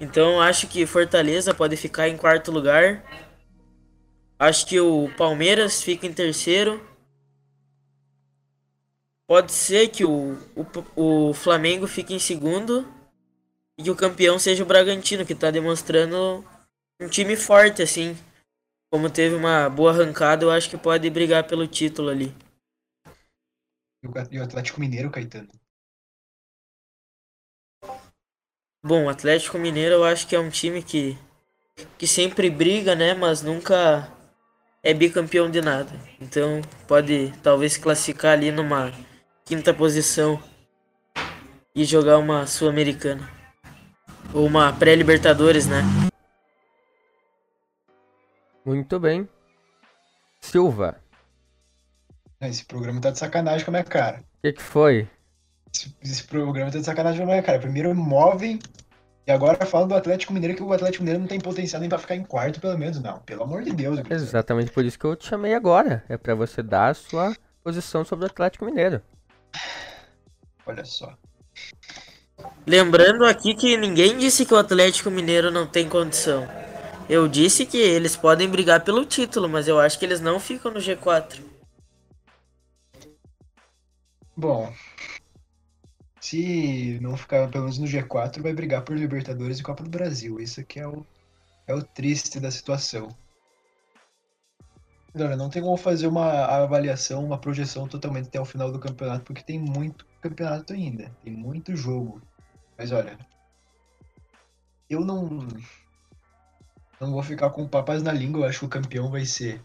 Então 0.00 0.40
acho 0.40 0.66
que 0.66 0.86
Fortaleza 0.86 1.54
pode 1.54 1.76
ficar 1.76 2.08
em 2.08 2.16
quarto 2.16 2.50
lugar. 2.50 3.02
Acho 4.38 4.66
que 4.66 4.78
o 4.80 5.08
Palmeiras 5.16 5.82
fica 5.82 6.06
em 6.06 6.12
terceiro. 6.12 6.82
Pode 9.26 9.52
ser 9.52 9.88
que 9.88 10.04
o, 10.04 10.36
o, 10.96 11.30
o 11.30 11.34
Flamengo 11.34 11.86
fique 11.86 12.12
em 12.12 12.18
segundo. 12.18 12.86
E 13.78 13.82
que 13.82 13.90
o 13.90 13.96
campeão 13.96 14.38
seja 14.38 14.62
o 14.62 14.66
Bragantino, 14.66 15.24
que 15.24 15.32
está 15.32 15.50
demonstrando 15.50 16.44
um 17.00 17.08
time 17.08 17.34
forte, 17.34 17.82
assim. 17.82 18.16
Como 18.94 19.10
teve 19.10 19.34
uma 19.34 19.68
boa 19.68 19.90
arrancada, 19.90 20.44
eu 20.44 20.52
acho 20.52 20.70
que 20.70 20.78
pode 20.78 21.10
brigar 21.10 21.42
pelo 21.48 21.66
título 21.66 22.10
ali. 22.10 22.32
E 24.30 24.38
o 24.38 24.44
Atlético 24.44 24.78
Mineiro, 24.78 25.10
Caetano? 25.10 25.48
Bom, 28.80 29.06
o 29.06 29.08
Atlético 29.08 29.58
Mineiro 29.58 29.96
eu 29.96 30.04
acho 30.04 30.28
que 30.28 30.36
é 30.36 30.38
um 30.38 30.48
time 30.48 30.80
que, 30.80 31.18
que 31.98 32.06
sempre 32.06 32.48
briga, 32.48 32.94
né? 32.94 33.14
Mas 33.14 33.42
nunca 33.42 34.08
é 34.80 34.94
bicampeão 34.94 35.50
de 35.50 35.60
nada. 35.60 35.90
Então 36.20 36.62
pode 36.86 37.32
talvez 37.42 37.76
classificar 37.76 38.34
ali 38.34 38.52
numa 38.52 38.92
quinta 39.44 39.74
posição 39.74 40.40
e 41.74 41.84
jogar 41.84 42.18
uma 42.18 42.46
Sul-Americana. 42.46 43.28
Ou 44.32 44.46
uma 44.46 44.72
pré-Libertadores, 44.72 45.66
né? 45.66 45.82
Muito 48.64 48.98
bem. 48.98 49.28
Silva. 50.40 50.96
Esse 52.40 52.64
programa 52.64 53.00
tá 53.00 53.10
de 53.10 53.18
sacanagem 53.18 53.64
com 53.64 53.70
a 53.70 53.72
minha 53.72 53.84
cara. 53.84 54.18
O 54.18 54.42
que, 54.42 54.52
que 54.52 54.62
foi? 54.62 55.08
Esse, 55.74 55.96
esse, 56.02 56.24
programa 56.24 56.70
tá 56.70 56.78
de 56.78 56.84
sacanagem 56.84 57.18
com 57.18 57.24
a 57.24 57.32
minha 57.32 57.42
cara. 57.42 57.58
Primeiro 57.58 57.94
movem 57.94 58.58
e 59.26 59.32
agora 59.32 59.64
falam 59.64 59.88
do 59.88 59.94
Atlético 59.94 60.32
Mineiro 60.32 60.56
que 60.56 60.62
o 60.62 60.72
Atlético 60.72 61.02
Mineiro 61.02 61.20
não 61.20 61.26
tem 61.26 61.40
potencial 61.40 61.80
nem 61.80 61.88
pra 61.88 61.98
ficar 61.98 62.14
em 62.14 62.24
quarto, 62.24 62.60
pelo 62.60 62.76
menos. 62.76 63.00
Não, 63.00 63.18
pelo 63.20 63.44
amor 63.44 63.62
de 63.62 63.72
Deus. 63.72 64.00
Exatamente 64.10 64.70
por 64.70 64.84
isso 64.84 64.98
que 64.98 65.04
eu 65.04 65.16
te 65.16 65.26
chamei 65.26 65.54
agora. 65.54 66.04
É 66.08 66.16
para 66.16 66.34
você 66.34 66.62
dar 66.62 66.90
a 66.90 66.94
sua 66.94 67.34
posição 67.62 68.04
sobre 68.04 68.26
o 68.26 68.28
Atlético 68.28 68.64
Mineiro. 68.64 69.00
Olha 70.66 70.84
só. 70.84 71.14
Lembrando 72.66 73.24
aqui 73.24 73.54
que 73.54 73.76
ninguém 73.76 74.18
disse 74.18 74.44
que 74.44 74.52
o 74.52 74.58
Atlético 74.58 75.10
Mineiro 75.10 75.50
não 75.50 75.66
tem 75.66 75.88
condição. 75.88 76.46
Eu 77.08 77.28
disse 77.28 77.66
que 77.66 77.76
eles 77.76 78.16
podem 78.16 78.48
brigar 78.48 78.82
pelo 78.82 79.04
título, 79.04 79.48
mas 79.48 79.68
eu 79.68 79.78
acho 79.78 79.98
que 79.98 80.04
eles 80.04 80.20
não 80.20 80.40
ficam 80.40 80.72
no 80.72 80.80
G4. 80.80 81.42
Bom, 84.34 84.72
se 86.18 86.98
não 87.02 87.16
ficar 87.16 87.50
pelo 87.50 87.64
menos 87.64 87.78
no 87.78 87.86
G4, 87.86 88.40
vai 88.40 88.54
brigar 88.54 88.82
por 88.82 88.96
Libertadores 88.96 89.58
e 89.58 89.62
Copa 89.62 89.84
do 89.84 89.90
Brasil. 89.90 90.40
Isso 90.40 90.60
aqui 90.60 90.80
é 90.80 90.88
o, 90.88 91.04
é 91.66 91.74
o 91.74 91.82
triste 91.82 92.40
da 92.40 92.50
situação. 92.50 93.08
Olha, 95.14 95.36
não 95.36 95.50
tem 95.50 95.62
como 95.62 95.76
fazer 95.76 96.06
uma 96.06 96.46
avaliação, 96.46 97.24
uma 97.24 97.38
projeção 97.38 97.86
totalmente 97.86 98.28
até 98.28 98.40
o 98.40 98.44
final 98.44 98.72
do 98.72 98.80
campeonato, 98.80 99.24
porque 99.24 99.44
tem 99.44 99.60
muito 99.60 100.06
campeonato 100.20 100.72
ainda, 100.72 101.14
tem 101.22 101.32
muito 101.32 101.76
jogo. 101.76 102.20
Mas 102.76 102.90
olha, 102.90 103.16
eu 104.90 105.04
não 105.04 105.46
não 107.00 107.12
vou 107.12 107.22
ficar 107.22 107.50
com 107.50 107.66
papas 107.66 108.02
na 108.02 108.12
língua, 108.12 108.42
eu 108.42 108.48
acho 108.48 108.60
que 108.60 108.64
o 108.66 108.68
campeão 108.68 109.10
vai 109.10 109.24
ser 109.24 109.60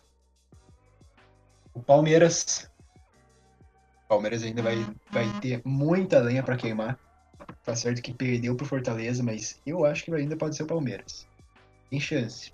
o 1.73 1.81
Palmeiras. 1.81 2.69
O 4.05 4.07
Palmeiras 4.09 4.43
ainda 4.43 4.61
vai, 4.61 4.75
vai 5.11 5.39
ter 5.39 5.61
muita 5.63 6.19
lenha 6.19 6.43
para 6.43 6.57
queimar. 6.57 6.99
Tá 7.63 7.75
certo 7.75 8.01
que 8.01 8.13
perdeu 8.13 8.55
pro 8.55 8.65
Fortaleza, 8.65 9.23
mas 9.23 9.59
eu 9.65 9.85
acho 9.85 10.03
que 10.03 10.13
ainda 10.13 10.35
pode 10.35 10.55
ser 10.55 10.63
o 10.63 10.67
Palmeiras. 10.67 11.27
Tem 11.89 11.99
chance. 11.99 12.51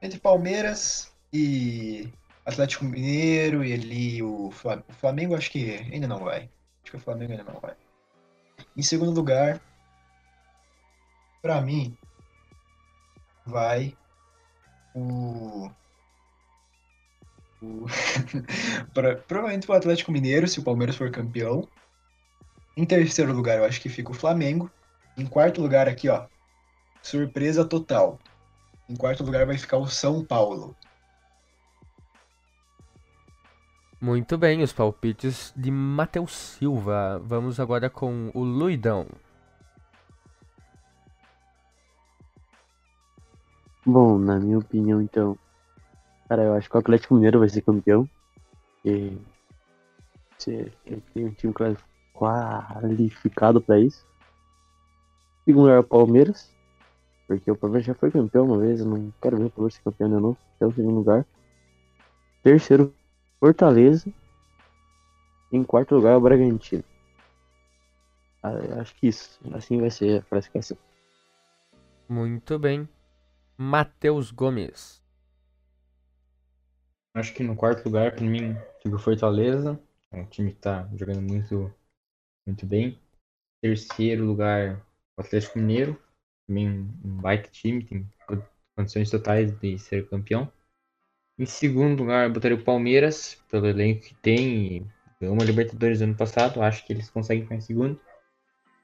Entre 0.00 0.18
Palmeiras 0.18 1.12
e 1.32 2.12
Atlético 2.44 2.84
Mineiro 2.84 3.64
e 3.64 3.72
ali 3.72 4.22
o 4.22 4.50
Flamengo, 4.50 4.86
o 4.88 4.92
Flamengo 4.92 5.34
acho 5.34 5.50
que 5.50 5.70
ainda 5.92 6.06
não 6.06 6.20
vai. 6.20 6.50
Acho 6.82 6.90
que 6.90 6.96
o 6.96 7.00
Flamengo 7.00 7.32
ainda 7.32 7.44
não 7.44 7.58
vai. 7.58 7.74
Em 8.76 8.82
segundo 8.82 9.12
lugar, 9.12 9.60
para 11.40 11.60
mim, 11.60 11.96
vai 13.44 13.96
o. 14.94 15.70
o 17.62 17.86
pra, 18.94 19.16
provavelmente 19.16 19.70
o 19.70 19.74
Atlético 19.74 20.12
Mineiro, 20.12 20.48
se 20.48 20.60
o 20.60 20.64
Palmeiras 20.64 20.96
for 20.96 21.10
campeão. 21.10 21.68
Em 22.76 22.84
terceiro 22.84 23.32
lugar, 23.32 23.58
eu 23.58 23.64
acho 23.64 23.80
que 23.80 23.88
fica 23.88 24.10
o 24.10 24.14
Flamengo. 24.14 24.70
Em 25.16 25.26
quarto 25.26 25.60
lugar, 25.60 25.88
aqui, 25.88 26.08
ó. 26.08 26.26
Surpresa 27.02 27.64
total. 27.64 28.18
Em 28.88 28.96
quarto 28.96 29.22
lugar 29.22 29.46
vai 29.46 29.56
ficar 29.56 29.78
o 29.78 29.86
São 29.86 30.24
Paulo. 30.24 30.76
Muito 34.00 34.36
bem, 34.36 34.62
os 34.62 34.72
palpites 34.72 35.52
de 35.56 35.70
Matheus 35.70 36.32
Silva. 36.32 37.22
Vamos 37.24 37.58
agora 37.58 37.88
com 37.88 38.30
o 38.34 38.42
Luidão. 38.42 39.06
Bom, 43.86 44.18
na 44.18 44.40
minha 44.40 44.58
opinião, 44.58 45.02
então, 45.02 45.36
cara, 46.28 46.44
eu 46.44 46.54
acho 46.54 46.70
que 46.70 46.76
o 46.76 46.80
Atlético 46.80 47.14
Mineiro 47.14 47.38
vai 47.38 47.48
ser 47.48 47.60
campeão. 47.60 48.08
E 48.84 49.18
ele 50.46 51.02
tem 51.12 51.26
um 51.26 51.32
time 51.32 51.54
qualificado 52.14 53.60
para 53.60 53.78
isso. 53.78 54.06
Segundo 55.44 55.64
lugar, 55.64 55.80
o 55.80 55.84
Palmeiras, 55.84 56.50
porque 57.26 57.50
o 57.50 57.56
Palmeiras 57.56 57.86
já 57.86 57.94
foi 57.94 58.10
campeão 58.10 58.46
uma 58.46 58.58
vez, 58.58 58.80
eu 58.80 58.86
não 58.86 59.12
quero 59.20 59.36
ver 59.36 59.44
o 59.44 59.50
Palmeiras 59.50 59.74
ser 59.74 59.82
campeão 59.82 60.08
de 60.08 60.14
novo, 60.14 60.38
até 60.56 60.66
o 60.66 60.72
segundo 60.72 60.96
lugar. 60.96 61.26
Terceiro, 62.42 62.94
Fortaleza. 63.38 64.10
Em 65.52 65.62
quarto 65.62 65.94
lugar, 65.94 66.16
o 66.16 66.20
Bragantino. 66.20 66.82
Ah, 68.42 68.80
acho 68.80 68.94
que 68.96 69.08
isso, 69.08 69.38
assim 69.54 69.78
vai 69.80 69.90
ser 69.90 70.20
a 70.20 70.22
classificação. 70.22 70.76
Muito 72.08 72.58
bem. 72.58 72.88
Matheus 73.56 74.32
Gomes. 74.32 75.00
Acho 77.14 77.32
que 77.32 77.44
no 77.44 77.54
quarto 77.54 77.84
lugar, 77.84 78.12
para 78.12 78.24
mim, 78.24 78.56
fica 78.82 78.96
o 78.96 78.98
Fortaleza. 78.98 79.80
É 80.10 80.20
um 80.20 80.26
time 80.26 80.52
que 80.52 80.58
tá 80.58 80.88
jogando 80.96 81.22
muito, 81.22 81.72
muito 82.44 82.66
bem. 82.66 82.98
Terceiro 83.62 84.24
lugar, 84.24 84.84
o 85.16 85.20
Atlético 85.20 85.60
Mineiro. 85.60 85.96
também 86.48 86.68
um 87.04 87.20
baita 87.20 87.48
time, 87.50 87.84
tem 87.84 88.08
condições 88.76 89.08
totais 89.08 89.56
de 89.60 89.78
ser 89.78 90.08
campeão. 90.08 90.50
Em 91.38 91.46
segundo 91.46 92.00
lugar, 92.00 92.26
eu 92.26 92.32
botaria 92.32 92.56
o 92.56 92.64
Palmeiras, 92.64 93.36
pelo 93.48 93.66
elenco 93.66 94.02
que 94.02 94.14
tem, 94.16 94.66
e 94.66 94.86
ganhou 95.20 95.34
uma 95.34 95.44
Libertadores 95.44 96.02
ano 96.02 96.16
passado, 96.16 96.60
acho 96.60 96.84
que 96.84 96.92
eles 96.92 97.08
conseguem 97.08 97.44
ficar 97.44 97.56
em 97.56 97.60
segundo. 97.60 98.00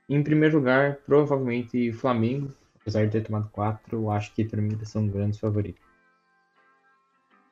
Em 0.09 0.23
primeiro 0.23 0.59
lugar, 0.59 0.97
provavelmente 1.07 1.91
o 1.91 1.95
Flamengo, 1.95 2.53
apesar 2.91 3.07
de 3.07 3.13
ter 3.13 3.23
tomado 3.23 3.49
quatro, 3.51 4.03
eu 4.03 4.11
acho 4.11 4.35
que 4.35 4.45
para 4.45 4.61
mim 4.61 4.73
eles 4.73 4.89
são 4.89 5.07
grandes 5.07 5.39
favoritos. 5.39 5.83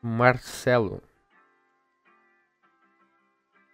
Marcelo. 0.02 1.02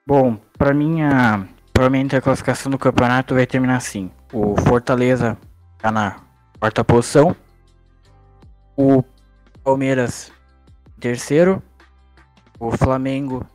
Bom, 0.06 0.37
pra 0.59 0.75
mim, 0.75 1.02
a, 1.02 1.49
provavelmente 1.73 2.14
a 2.14 2.21
classificação 2.21 2.71
do 2.71 2.78
campeonato 2.78 3.35
vai 3.35 3.47
terminar 3.47 3.76
assim. 3.76 4.11
O 4.33 4.54
Fortaleza 4.61 5.38
tá 5.78 5.90
na 5.90 6.21
quarta 6.61 6.85
posição. 6.85 7.35
O 8.76 9.02
Palmeiras 9.62 10.30
em 10.97 11.00
terceiro. 11.00 11.62
O 12.61 12.76
Flamengo 12.76 13.47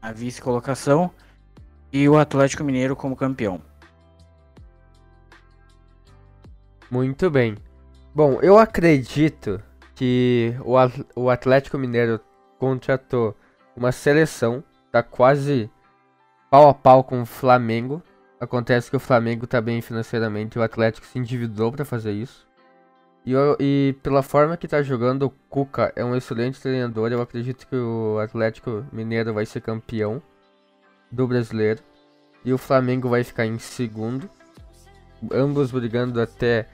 na 0.00 0.12
vice-colocação. 0.12 1.10
E 1.92 2.08
o 2.08 2.16
Atlético 2.16 2.62
Mineiro 2.62 2.94
como 2.94 3.16
campeão. 3.16 3.60
Muito 6.90 7.30
bem. 7.30 7.56
Bom, 8.14 8.38
eu 8.40 8.58
acredito 8.58 9.60
que 9.94 10.54
o 10.64 10.76
At- 10.76 11.04
o 11.14 11.28
Atlético 11.30 11.78
Mineiro 11.78 12.20
contratou 12.58 13.36
uma 13.76 13.92
seleção, 13.92 14.62
tá 14.90 15.02
quase 15.02 15.70
pau 16.50 16.68
a 16.68 16.74
pau 16.74 17.04
com 17.04 17.22
o 17.22 17.26
Flamengo. 17.26 18.02
Acontece 18.40 18.90
que 18.90 18.96
o 18.96 19.00
Flamengo 19.00 19.46
tá 19.46 19.60
bem 19.60 19.80
financeiramente, 19.80 20.58
o 20.58 20.62
Atlético 20.62 21.06
se 21.06 21.18
endividou 21.18 21.72
para 21.72 21.84
fazer 21.84 22.12
isso. 22.12 22.46
E, 23.24 23.32
eu- 23.32 23.56
e 23.58 23.96
pela 24.02 24.22
forma 24.22 24.56
que 24.56 24.68
tá 24.68 24.82
jogando, 24.82 25.24
o 25.24 25.30
Cuca 25.30 25.92
é 25.96 26.04
um 26.04 26.14
excelente 26.14 26.60
treinador. 26.60 27.10
Eu 27.10 27.20
acredito 27.20 27.66
que 27.66 27.74
o 27.74 28.18
Atlético 28.20 28.86
Mineiro 28.92 29.34
vai 29.34 29.44
ser 29.44 29.60
campeão 29.60 30.22
do 31.10 31.26
brasileiro. 31.26 31.82
E 32.44 32.52
o 32.52 32.58
Flamengo 32.58 33.08
vai 33.08 33.24
ficar 33.24 33.44
em 33.44 33.58
segundo. 33.58 34.30
Ambos 35.32 35.72
brigando 35.72 36.20
até 36.20 36.68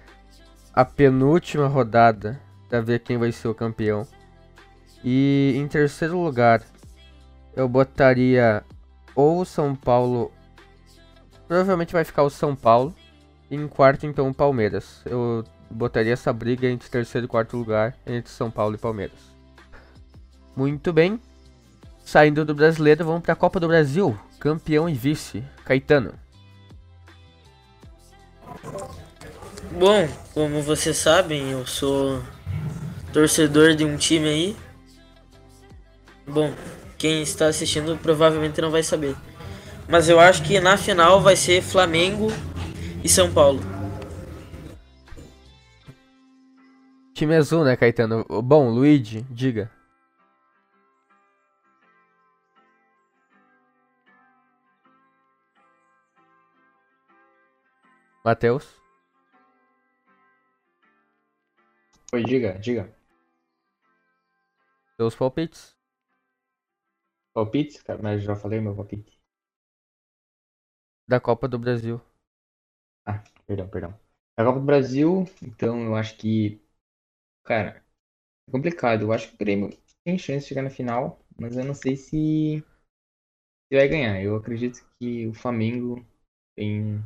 a 0.74 0.84
penúltima 0.84 1.66
rodada 1.66 2.40
para 2.68 2.80
ver 2.80 3.00
quem 3.00 3.18
vai 3.18 3.30
ser 3.32 3.48
o 3.48 3.54
campeão. 3.54 4.06
E 5.04 5.54
em 5.56 5.66
terceiro 5.68 6.18
lugar, 6.18 6.62
eu 7.54 7.68
botaria 7.68 8.64
ou 9.14 9.40
o 9.40 9.44
São 9.44 9.74
Paulo. 9.74 10.32
Provavelmente 11.46 11.92
vai 11.92 12.04
ficar 12.04 12.22
o 12.22 12.30
São 12.30 12.56
Paulo. 12.56 12.94
E 13.50 13.56
em 13.56 13.68
quarto, 13.68 14.06
então, 14.06 14.28
o 14.28 14.34
Palmeiras. 14.34 15.02
Eu 15.04 15.44
botaria 15.70 16.12
essa 16.12 16.32
briga 16.32 16.66
entre 16.68 16.88
terceiro 16.88 17.26
e 17.26 17.28
quarto 17.28 17.56
lugar 17.56 17.94
entre 18.06 18.32
São 18.32 18.50
Paulo 18.50 18.74
e 18.74 18.78
Palmeiras. 18.78 19.18
Muito 20.56 20.92
bem. 20.92 21.20
Saindo 22.04 22.44
do 22.44 22.54
brasileiro, 22.54 23.04
vamos 23.04 23.22
para 23.22 23.32
a 23.32 23.36
Copa 23.36 23.60
do 23.60 23.68
Brasil. 23.68 24.18
Campeão 24.38 24.88
e 24.88 24.94
vice. 24.94 25.44
Caetano. 25.64 26.14
Bom, 29.72 30.08
como 30.34 30.62
vocês 30.62 30.96
sabem, 30.96 31.50
eu 31.50 31.66
sou 31.66 32.22
torcedor 33.12 33.74
de 33.74 33.84
um 33.84 33.96
time 33.96 34.28
aí. 34.28 34.56
Bom, 36.26 36.52
quem 36.98 37.22
está 37.22 37.46
assistindo 37.46 37.98
provavelmente 37.98 38.60
não 38.60 38.70
vai 38.70 38.82
saber. 38.82 39.16
Mas 39.88 40.08
eu 40.08 40.20
acho 40.20 40.42
que 40.42 40.60
na 40.60 40.76
final 40.76 41.20
vai 41.20 41.36
ser 41.36 41.62
Flamengo 41.62 42.28
e 43.02 43.08
São 43.08 43.32
Paulo. 43.32 43.60
Time 47.14 47.34
azul, 47.34 47.64
né, 47.64 47.76
Caetano? 47.76 48.24
Bom, 48.42 48.70
Luigi, 48.70 49.26
diga. 49.30 49.70
Matheus? 58.24 58.80
Oi, 62.12 62.22
diga, 62.24 62.58
diga. 62.58 62.88
Seus 64.96 65.14
palpites? 65.14 65.76
Palpites, 67.34 67.82
cara, 67.82 68.00
mas 68.02 68.22
já 68.22 68.34
falei 68.34 68.58
meu 68.58 68.74
palpite. 68.74 69.20
Da 71.06 71.20
Copa 71.20 71.46
do 71.46 71.60
Brasil. 71.60 72.00
Ah, 73.06 73.22
perdão, 73.46 73.68
perdão. 73.68 74.00
A 74.36 74.44
Copa 74.44 74.58
do 74.60 74.64
Brasil, 74.66 75.24
então 75.42 75.84
eu 75.86 75.94
acho 75.96 76.16
que. 76.16 76.60
Cara, 77.44 77.84
é 78.48 78.52
complicado. 78.52 79.02
Eu 79.04 79.12
acho 79.12 79.28
que 79.30 79.34
o 79.34 79.38
Grêmio 79.38 79.70
tem 80.04 80.18
chance 80.18 80.42
de 80.44 80.48
chegar 80.50 80.62
na 80.62 80.70
final, 80.70 81.20
mas 81.38 81.56
eu 81.56 81.64
não 81.64 81.74
sei 81.74 81.96
se, 81.96 82.64
se 83.68 83.76
vai 83.76 83.88
ganhar. 83.88 84.22
Eu 84.22 84.36
acredito 84.36 84.84
que 84.98 85.26
o 85.26 85.34
Flamengo 85.34 86.04
tem 86.54 87.02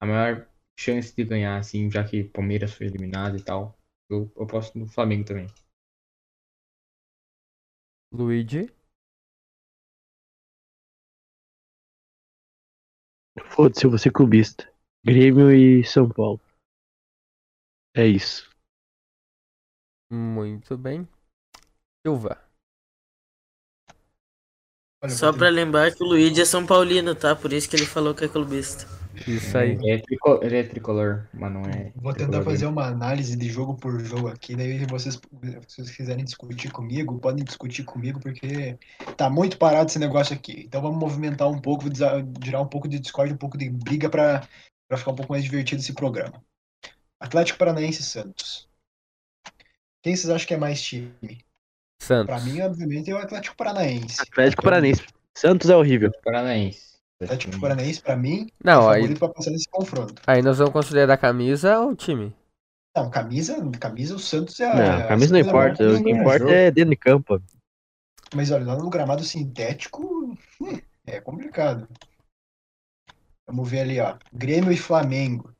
a 0.00 0.06
maior 0.06 0.48
chance 0.78 1.14
de 1.14 1.24
ganhar, 1.24 1.58
assim, 1.58 1.90
já 1.90 2.02
que 2.02 2.24
Palmeiras 2.24 2.72
foi 2.72 2.86
eliminado 2.86 3.36
e 3.36 3.42
tal. 3.42 3.78
Eu, 4.08 4.32
eu 4.34 4.46
posto 4.46 4.78
no 4.78 4.86
Flamengo 4.86 5.24
também. 5.26 5.46
Luigi? 8.12 8.74
Foda-se, 13.54 13.84
eu 13.84 13.90
vou 13.90 13.98
ser 13.98 14.10
clubista. 14.10 14.72
Grêmio 15.04 15.52
e 15.52 15.84
São 15.84 16.08
Paulo. 16.08 16.40
É 17.94 18.06
isso. 18.06 18.50
Muito 20.10 20.76
bem. 20.76 21.06
Silva. 22.04 22.42
Só 25.08 25.32
pra 25.32 25.48
lembrar 25.48 25.94
que 25.94 26.02
o 26.02 26.06
Luigi 26.06 26.42
é 26.42 26.44
São 26.44 26.66
Paulino, 26.66 27.14
tá? 27.14 27.34
Por 27.34 27.52
isso 27.52 27.68
que 27.68 27.76
ele 27.76 27.86
falou 27.86 28.14
que 28.14 28.24
é 28.24 28.28
clubista. 28.28 28.99
Isso 29.26 29.56
aí. 29.58 29.72
Ele 29.72 29.90
é, 29.90 29.98
trico- 29.98 30.40
ele 30.42 30.56
é 30.56 30.62
tricolor, 30.62 31.26
mas 31.32 31.52
não 31.52 31.62
é. 31.62 31.92
Vou 31.96 32.12
tentar 32.12 32.32
tricolor 32.32 32.44
fazer 32.44 32.66
uma 32.66 32.86
análise 32.86 33.36
de 33.36 33.48
jogo 33.48 33.74
por 33.74 34.00
jogo 34.04 34.28
aqui, 34.28 34.56
daí 34.56 34.84
vocês, 34.86 35.14
se 35.14 35.60
vocês 35.68 35.90
quiserem 35.90 36.24
discutir 36.24 36.70
comigo, 36.70 37.18
podem 37.18 37.44
discutir 37.44 37.84
comigo, 37.84 38.18
porque 38.20 38.78
tá 39.16 39.28
muito 39.28 39.58
parado 39.58 39.90
esse 39.90 39.98
negócio 39.98 40.34
aqui. 40.34 40.64
Então 40.66 40.80
vamos 40.80 40.98
movimentar 40.98 41.48
um 41.48 41.60
pouco, 41.60 41.84
tirar 41.90 42.60
um 42.60 42.66
pouco 42.68 42.88
de 42.88 42.98
discórdia, 42.98 43.34
um 43.34 43.38
pouco 43.38 43.56
de 43.58 43.68
briga 43.70 44.08
pra 44.08 44.46
pra 44.88 44.98
ficar 44.98 45.12
um 45.12 45.16
pouco 45.16 45.32
mais 45.32 45.44
divertido 45.44 45.80
esse 45.80 45.92
programa. 45.92 46.42
Atlético 47.20 47.58
Paranaense 47.58 48.00
e 48.00 48.04
Santos. 48.04 48.68
Quem 50.02 50.16
vocês 50.16 50.30
acham 50.30 50.48
que 50.48 50.54
é 50.54 50.56
mais 50.56 50.82
time? 50.82 51.44
Santos. 52.02 52.26
Pra 52.26 52.40
mim, 52.40 52.60
obviamente, 52.62 53.10
é 53.10 53.14
o 53.14 53.18
Atlético 53.18 53.54
Paranaense. 53.56 54.20
Atlético 54.20 54.62
Paranaense. 54.62 55.06
Santos 55.36 55.70
é 55.70 55.76
horrível. 55.76 56.10
Paranaense. 56.24 56.89
Atlético 57.22 57.60
Paranaense, 57.60 58.00
pra 58.00 58.16
mim, 58.16 58.48
Não, 58.64 58.90
é 58.92 58.96
aí, 58.96 59.14
pra 59.14 59.28
passar 59.28 59.50
nesse 59.50 59.68
confronto. 59.68 60.22
aí 60.26 60.40
nós 60.40 60.58
vamos 60.58 60.72
considerar 60.72 61.12
a 61.12 61.18
camisa 61.18 61.78
ou 61.78 61.90
o 61.90 61.96
time? 61.96 62.34
Não, 62.96 63.10
camisa, 63.10 63.56
camisa 63.78 64.16
o 64.16 64.18
Santos 64.18 64.58
é 64.58 64.66
a. 64.66 64.74
Não, 64.74 65.08
camisa 65.08 65.32
não 65.32 65.44
Santos 65.44 65.46
a 65.46 65.50
importa. 65.50 65.92
O 65.92 66.02
que 66.02 66.10
importa 66.10 66.50
é 66.50 66.70
dentro 66.70 66.90
de 66.90 66.96
campo. 66.96 67.42
Mas 68.34 68.50
olha, 68.50 68.64
lá 68.64 68.76
no 68.76 68.88
gramado 68.88 69.22
sintético 69.22 70.36
hum, 70.60 70.80
é 71.06 71.20
complicado. 71.20 71.88
Vamos 73.46 73.68
ver 73.68 73.80
ali, 73.80 74.00
ó. 74.00 74.16
Grêmio 74.32 74.72
e 74.72 74.76
Flamengo. 74.76 75.52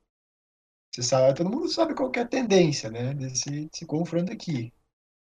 Você 0.93 1.03
sabe, 1.03 1.37
todo 1.37 1.51
mundo 1.51 1.69
sabe 1.69 1.95
qual 1.95 2.11
que 2.11 2.19
é 2.19 2.23
a 2.23 2.29
tendência, 2.29 2.91
né? 2.91 3.15
Desse, 3.15 3.67
desse 3.67 3.87
confronto 3.87 4.33
aqui. 4.33 4.73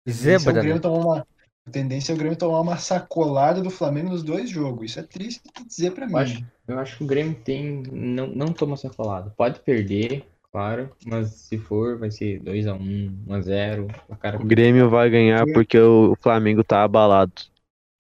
A 0.07 0.11
tendência 0.11 0.31
é 0.31 0.35
o 0.35 0.39
Zebra, 0.39 0.53
Grêmio 0.53 0.75
né? 0.75 0.81
tomar 0.81 1.05
uma, 1.05 1.27
a 1.69 1.71
tendência 1.71 2.11
é 2.11 2.15
o 2.15 2.17
Grêmio 2.17 2.37
tomar 2.37 2.59
uma 2.61 2.77
sacolada 2.77 3.61
do 3.61 3.69
Flamengo 3.69 4.09
nos 4.09 4.23
dois 4.23 4.49
jogos. 4.49 4.91
Isso 4.91 4.99
é 4.99 5.03
triste 5.03 5.41
de 5.57 5.65
dizer 5.65 5.91
pra 5.91 6.05
mim. 6.07 6.13
Eu 6.13 6.17
acho, 6.19 6.45
eu 6.67 6.79
acho 6.79 6.97
que 6.97 7.03
o 7.03 7.07
Grêmio 7.07 7.35
tem. 7.35 7.83
Não, 7.91 8.27
não 8.27 8.47
toma 8.47 8.75
sacolada. 8.75 9.29
Pode 9.37 9.59
perder, 9.61 10.25
claro, 10.51 10.89
mas 11.05 11.29
se 11.29 11.57
for, 11.57 11.97
vai 11.97 12.11
ser 12.11 12.41
2x1, 12.41 13.11
1x0. 13.27 13.87
A 14.09 14.15
cara 14.15 14.37
O 14.37 14.45
Grêmio 14.45 14.89
vai 14.89 15.09
ganhar 15.09 15.45
porque 15.53 15.79
o 15.79 16.15
Flamengo 16.19 16.63
tá 16.63 16.83
abalado. 16.83 17.31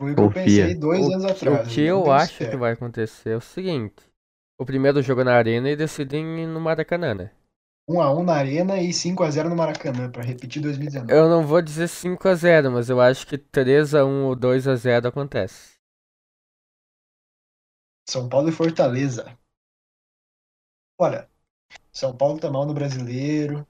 Foi 0.01 0.11
o 0.13 0.15
que 0.15 0.21
eu 0.21 0.27
confia. 0.27 0.43
pensei 0.65 0.75
dois 0.75 1.07
O, 1.07 1.13
anos 1.13 1.25
que- 1.25 1.31
atrás. 1.47 1.67
o 1.67 1.71
que 1.71 1.81
eu 1.81 2.11
acho 2.11 2.37
certo. 2.37 2.51
que 2.51 2.57
vai 2.57 2.71
acontecer 2.73 3.29
é 3.31 3.35
o 3.37 3.41
seguinte. 3.41 3.95
O 4.57 4.65
primeiro 4.65 5.01
jogo 5.01 5.23
na 5.23 5.33
arena 5.35 5.69
e 5.69 5.75
decidem 5.75 6.45
no 6.47 6.59
Maracanã, 6.59 7.13
né? 7.13 7.31
1x1 7.89 8.23
na 8.23 8.33
Arena 8.33 8.77
e 8.79 8.89
5x0 8.89 9.49
no 9.49 9.55
Maracanã, 9.55 10.11
pra 10.11 10.21
repetir 10.21 10.61
2019. 10.61 11.11
Eu 11.11 11.27
não 11.27 11.45
vou 11.45 11.59
dizer 11.59 11.89
5x0, 11.89 12.69
mas 12.69 12.87
eu 12.87 13.01
acho 13.01 13.25
que 13.25 13.35
3x1 13.35 14.25
ou 14.25 14.35
2x0 14.35 15.07
acontece. 15.07 15.79
São 18.07 18.29
Paulo 18.29 18.49
e 18.49 18.51
Fortaleza. 18.51 19.35
Olha, 20.99 21.27
São 21.91 22.15
Paulo 22.15 22.39
tá 22.39 22.51
mal 22.51 22.65
no 22.65 22.73
brasileiro. 22.73 23.67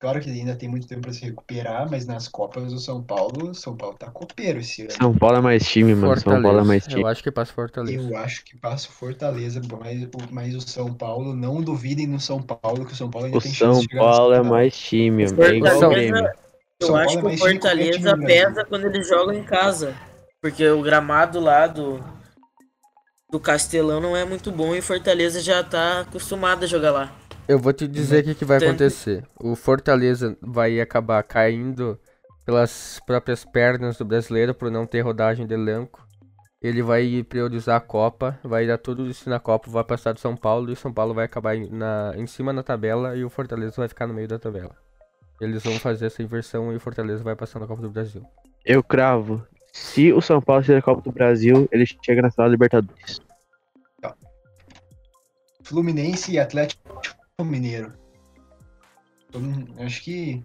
Claro 0.00 0.20
que 0.20 0.28
ainda 0.28 0.54
tem 0.54 0.68
muito 0.68 0.86
tempo 0.86 1.02
para 1.02 1.12
se 1.12 1.24
recuperar, 1.24 1.90
mas 1.90 2.04
nas 2.06 2.28
Copas 2.28 2.70
do 2.72 2.78
São 2.78 3.02
Paulo, 3.02 3.50
o 3.50 3.54
São 3.54 3.74
Paulo 3.74 3.96
tá 3.96 4.10
copeiro 4.10 4.58
esse 4.60 4.82
ano. 4.82 4.90
São 4.90 5.16
Paulo 5.16 5.38
é 5.38 5.40
mais 5.40 5.66
time, 5.66 5.94
mano. 5.94 6.20
São 6.20 6.42
Paulo 6.42 6.58
é 6.58 6.64
mais 6.64 6.84
Eu 6.86 6.90
time. 6.90 7.04
acho 7.06 7.22
que 7.22 7.30
passa 7.30 7.52
Fortaleza. 7.54 8.10
Eu 8.10 8.16
acho 8.18 8.44
que 8.44 8.58
passa 8.58 8.88
o 8.88 8.92
Fortaleza, 8.92 9.62
mas, 9.80 10.02
o- 10.02 10.10
mas 10.30 10.54
o 10.54 10.60
São 10.60 10.92
Paulo, 10.92 11.34
não 11.34 11.62
duvidem 11.62 12.06
no 12.06 12.20
São 12.20 12.42
Paulo, 12.42 12.84
que 12.84 12.92
o 12.92 12.96
São 12.96 13.08
Paulo 13.08 13.26
ainda 13.26 13.38
O 13.38 13.40
tem 13.40 13.54
São 13.54 13.74
chance 13.76 13.86
de 13.86 13.96
Paulo 13.96 14.34
é 14.34 14.42
mais 14.42 14.76
time. 14.76 15.22
É 15.22 15.26
igual 15.26 15.42
o 15.48 15.80
Fortaleza- 15.80 15.88
Grêmio. 15.88 16.30
Eu 16.80 16.86
São 16.86 16.96
acho 16.96 17.14
Paulo 17.14 17.28
é 17.28 17.30
que 17.30 17.36
o 17.36 17.46
time 17.46 17.52
Fortaleza 17.60 18.18
pesa 18.18 18.64
quando 18.66 18.84
eles 18.86 19.08
jogam 19.08 19.32
em 19.34 19.44
casa. 19.44 19.94
Porque 20.42 20.68
o 20.68 20.82
gramado 20.82 21.40
lá 21.40 21.66
do, 21.66 22.04
do 23.30 23.40
Castelão 23.40 24.00
não 24.00 24.14
é 24.14 24.24
muito 24.26 24.52
bom 24.52 24.74
e 24.74 24.80
o 24.80 24.82
Fortaleza 24.82 25.40
já 25.40 25.64
tá 25.64 26.00
acostumado 26.00 26.64
a 26.64 26.66
jogar 26.66 26.90
lá. 26.90 27.12
Eu 27.46 27.58
vou 27.58 27.74
te 27.74 27.86
dizer 27.86 28.22
o 28.22 28.24
que, 28.24 28.34
que 28.34 28.44
vai 28.44 28.56
acontecer. 28.56 29.22
O 29.38 29.54
Fortaleza 29.54 30.36
vai 30.40 30.80
acabar 30.80 31.22
caindo 31.22 31.98
pelas 32.44 33.00
próprias 33.06 33.44
pernas 33.44 33.98
do 33.98 34.04
brasileiro 34.04 34.54
por 34.54 34.70
não 34.70 34.86
ter 34.86 35.02
rodagem 35.02 35.46
de 35.46 35.52
elenco. 35.52 36.06
Ele 36.62 36.82
vai 36.82 37.22
priorizar 37.22 37.76
a 37.76 37.80
Copa, 37.80 38.38
vai 38.42 38.66
dar 38.66 38.78
tudo 38.78 39.06
isso 39.06 39.28
na 39.28 39.38
Copa, 39.38 39.70
vai 39.70 39.84
passar 39.84 40.12
do 40.12 40.20
São 40.20 40.34
Paulo 40.34 40.70
e 40.70 40.72
o 40.72 40.76
São 40.76 40.90
Paulo 40.90 41.12
vai 41.12 41.26
acabar 41.26 41.54
em, 41.54 41.68
na, 41.68 42.14
em 42.16 42.26
cima 42.26 42.50
na 42.50 42.62
tabela 42.62 43.14
e 43.14 43.22
o 43.22 43.28
Fortaleza 43.28 43.74
vai 43.76 43.88
ficar 43.88 44.06
no 44.06 44.14
meio 44.14 44.26
da 44.26 44.38
tabela. 44.38 44.74
Eles 45.38 45.62
vão 45.62 45.78
fazer 45.78 46.06
essa 46.06 46.22
inversão 46.22 46.72
e 46.72 46.76
o 46.76 46.80
Fortaleza 46.80 47.22
vai 47.22 47.36
passar 47.36 47.58
na 47.58 47.66
Copa 47.66 47.82
do 47.82 47.90
Brasil. 47.90 48.24
Eu 48.64 48.82
cravo. 48.82 49.46
Se 49.70 50.10
o 50.14 50.22
São 50.22 50.40
Paulo 50.40 50.64
ser 50.64 50.78
a 50.78 50.82
Copa 50.82 51.02
do 51.02 51.12
Brasil, 51.12 51.68
ele 51.70 51.84
chega 51.84 52.22
na 52.22 52.30
final 52.30 52.46
da 52.46 52.52
Libertadores. 52.52 53.20
Fluminense 55.62 56.32
e 56.32 56.38
Atlético 56.38 57.00
Mineiro. 57.42 57.92
Todo 59.32 59.42
mundo- 59.42 59.74
Acho 59.82 60.02
que. 60.04 60.44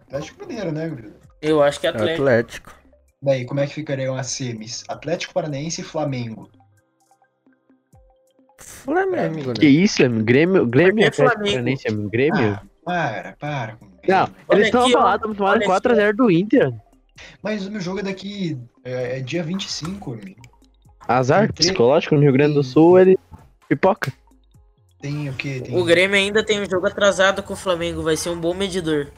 Atlético 0.00 0.46
Mineiro, 0.46 0.72
né, 0.72 0.88
Gruda? 0.88 1.16
Eu 1.40 1.62
acho 1.62 1.80
que 1.80 1.86
é 1.86 1.90
É 1.90 1.92
Atlético. 1.94 2.22
Atlético. 2.22 2.74
Daí, 3.22 3.44
como 3.46 3.60
é 3.60 3.66
que 3.66 3.74
ficariam 3.74 4.14
as 4.16 4.26
semis? 4.26 4.84
Atlético 4.88 5.32
Paranaense 5.32 5.80
e 5.80 5.84
Flamengo. 5.84 6.50
Flamengo, 8.58 9.54
Que 9.54 9.66
né? 9.66 9.70
isso, 9.70 10.04
amigo? 10.04 10.24
Grêmio, 10.24 10.66
Grêmio 10.66 11.04
é 11.04 11.08
Atlético 11.08 11.32
Flamengo. 11.36 11.54
Paranaense, 11.56 11.88
amigo? 11.88 12.10
Grêmio? 12.10 12.52
Ah, 12.52 12.62
para, 12.84 13.32
para. 13.38 13.76
com 13.76 13.86
Não. 14.06 14.24
Olha 14.48 14.58
eles 14.58 14.66
estão 14.66 14.90
tomando 14.90 15.44
Olha 15.44 15.56
aqui, 15.58 15.66
4x0 15.66 16.12
do 16.16 16.30
Inter. 16.30 16.74
Mas 17.42 17.66
o 17.66 17.70
meu 17.70 17.80
jogo 17.80 18.00
é 18.00 18.02
daqui. 18.02 18.58
É, 18.84 19.18
é 19.18 19.20
dia 19.20 19.42
25, 19.42 20.12
amigo. 20.14 20.40
Azar 21.06 21.46
Tem 21.46 21.48
tre- 21.48 21.64
psicológico 21.64 22.14
no 22.14 22.20
Rio 22.20 22.32
Grande 22.32 22.54
do 22.54 22.62
Sul, 22.62 22.98
ele 22.98 23.18
pipoca. 23.68 24.12
Tem 25.00 25.28
o 25.28 25.34
quê? 25.34 25.60
Tem... 25.60 25.76
O 25.76 25.84
Grêmio 25.84 26.16
ainda 26.16 26.44
tem 26.44 26.60
um 26.60 26.68
jogo 26.68 26.86
atrasado 26.86 27.42
com 27.42 27.52
o 27.52 27.56
Flamengo, 27.56 28.02
vai 28.02 28.16
ser 28.16 28.30
um 28.30 28.40
bom 28.40 28.52
medidor. 28.54 29.10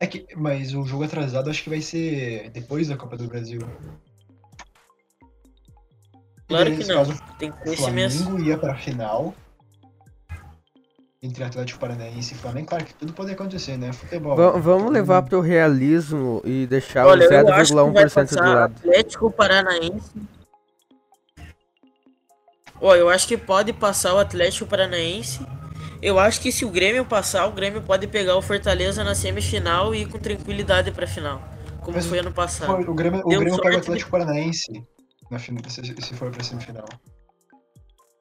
É 0.00 0.06
que, 0.06 0.26
mas 0.36 0.74
o 0.74 0.84
jogo 0.84 1.04
atrasado 1.04 1.50
acho 1.50 1.62
que 1.62 1.70
vai 1.70 1.80
ser 1.80 2.50
depois 2.50 2.88
da 2.88 2.96
Copa 2.96 3.16
do 3.16 3.28
Brasil. 3.28 3.60
Claro 6.48 6.70
daí, 6.70 6.76
que 6.78 6.84
não. 6.86 6.96
caso, 6.96 7.14
Tem 7.38 7.50
que 7.50 7.62
ter 7.64 7.70
o. 7.70 7.76
Flamengo 7.76 8.38
ia 8.40 8.58
pra 8.58 8.74
final. 8.74 9.34
Entre 11.22 11.42
Atlético 11.42 11.80
Paranaense 11.80 12.34
e 12.34 12.36
Flamengo. 12.36 12.66
Claro 12.68 12.84
que 12.84 12.94
tudo 12.94 13.14
pode 13.14 13.32
acontecer, 13.32 13.78
né? 13.78 13.92
Futebol. 13.94 14.36
Va- 14.36 14.58
vamos 14.58 14.92
levar 14.92 15.22
pro 15.22 15.40
realismo 15.40 16.42
e 16.44 16.66
deixar 16.66 17.06
Olha, 17.06 17.26
o 17.26 17.32
eu 17.32 17.54
acho 17.54 17.70
que 17.72 17.76
vai 17.76 18.04
0,1% 18.04 18.28
do 18.30 18.42
lado. 18.42 18.74
Atlético 18.76 19.30
Paranaense. 19.30 20.10
Ó, 22.80 22.94
eu 22.94 23.08
acho 23.08 23.26
que 23.28 23.36
pode 23.36 23.72
passar 23.72 24.14
o 24.14 24.18
Atlético 24.18 24.66
Paranaense. 24.66 25.40
Eu 26.02 26.18
acho 26.18 26.40
que 26.40 26.52
se 26.52 26.64
o 26.64 26.70
Grêmio 26.70 27.04
passar, 27.04 27.46
o 27.46 27.52
Grêmio 27.52 27.80
pode 27.80 28.06
pegar 28.06 28.36
o 28.36 28.42
Fortaleza 28.42 29.02
na 29.02 29.14
semifinal 29.14 29.94
e 29.94 30.02
ir 30.02 30.06
com 30.06 30.18
tranquilidade 30.18 30.90
pra 30.90 31.06
final. 31.06 31.42
Como 31.80 31.96
Mas 31.96 32.06
foi 32.06 32.18
ano 32.18 32.32
passado. 32.32 32.72
O 32.90 32.94
Grêmio, 32.94 33.20
o 33.24 33.28
Grêmio 33.28 33.56
pega 33.60 33.76
o. 33.76 33.78
Atlético 33.78 34.10
Paranaense 34.10 34.70
na 35.30 35.38
fin- 35.38 35.56
se, 35.68 35.82
se 35.82 36.14
for 36.14 36.30
pra 36.30 36.42
semifinal. 36.42 36.84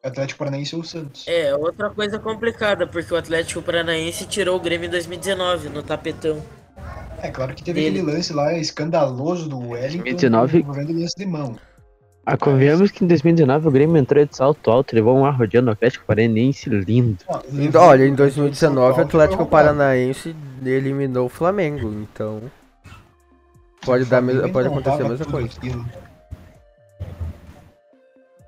Atlético 0.03 0.39
Paranaense 0.39 0.75
ou 0.75 0.81
o 0.81 0.85
Santos. 0.85 1.25
É, 1.27 1.55
outra 1.55 1.89
coisa 1.89 2.19
complicada, 2.19 2.85
porque 2.85 3.13
o 3.13 3.17
Atlético 3.17 3.61
Paranaense 3.61 4.25
tirou 4.25 4.57
o 4.57 4.59
Grêmio 4.59 4.87
em 4.87 4.89
2019, 4.91 5.69
no 5.69 5.81
tapetão. 5.81 6.41
É, 7.21 7.29
claro 7.31 7.53
que 7.55 7.63
teve 7.63 7.81
Dele. 7.81 7.99
aquele 7.99 8.11
lance 8.15 8.33
lá 8.33 8.53
escandaloso 8.57 9.47
do 9.47 9.59
Wellington 9.69 10.03
2019. 10.03 10.59
envolvendo 10.59 10.99
lance 10.99 11.15
de 11.17 11.25
mão. 11.25 11.57
Ah, 12.25 12.37
convenhamos 12.37 12.89
que 12.89 13.03
em 13.03 13.07
2019 13.07 13.67
o 13.67 13.71
Grêmio 13.71 13.97
entrou 13.97 14.25
de 14.25 14.35
salto 14.35 14.71
alto, 14.71 14.95
levou 14.95 15.17
um 15.17 15.25
arrodeando 15.25 15.65
no 15.65 15.71
Atlético 15.73 16.05
Paranaense 16.05 16.69
lindo. 16.69 17.17
Então, 17.51 17.83
Olha, 17.83 18.05
em 18.05 18.15
São 18.15 18.15
2019 18.15 18.87
o 18.87 18.93
Paulo 18.93 19.07
Atlético 19.07 19.43
roubado. 19.43 19.49
Paranaense 19.49 20.33
eliminou 20.63 21.25
o 21.25 21.29
Flamengo, 21.29 21.91
então 21.91 22.41
pode 23.85 24.05
O 24.05 24.05
dar 24.05 24.21
pode 24.21 24.69
não 24.69 24.77
acontecer 24.77 25.03
a 25.03 25.09
mesma 25.09 25.25
coisa. 25.25 25.49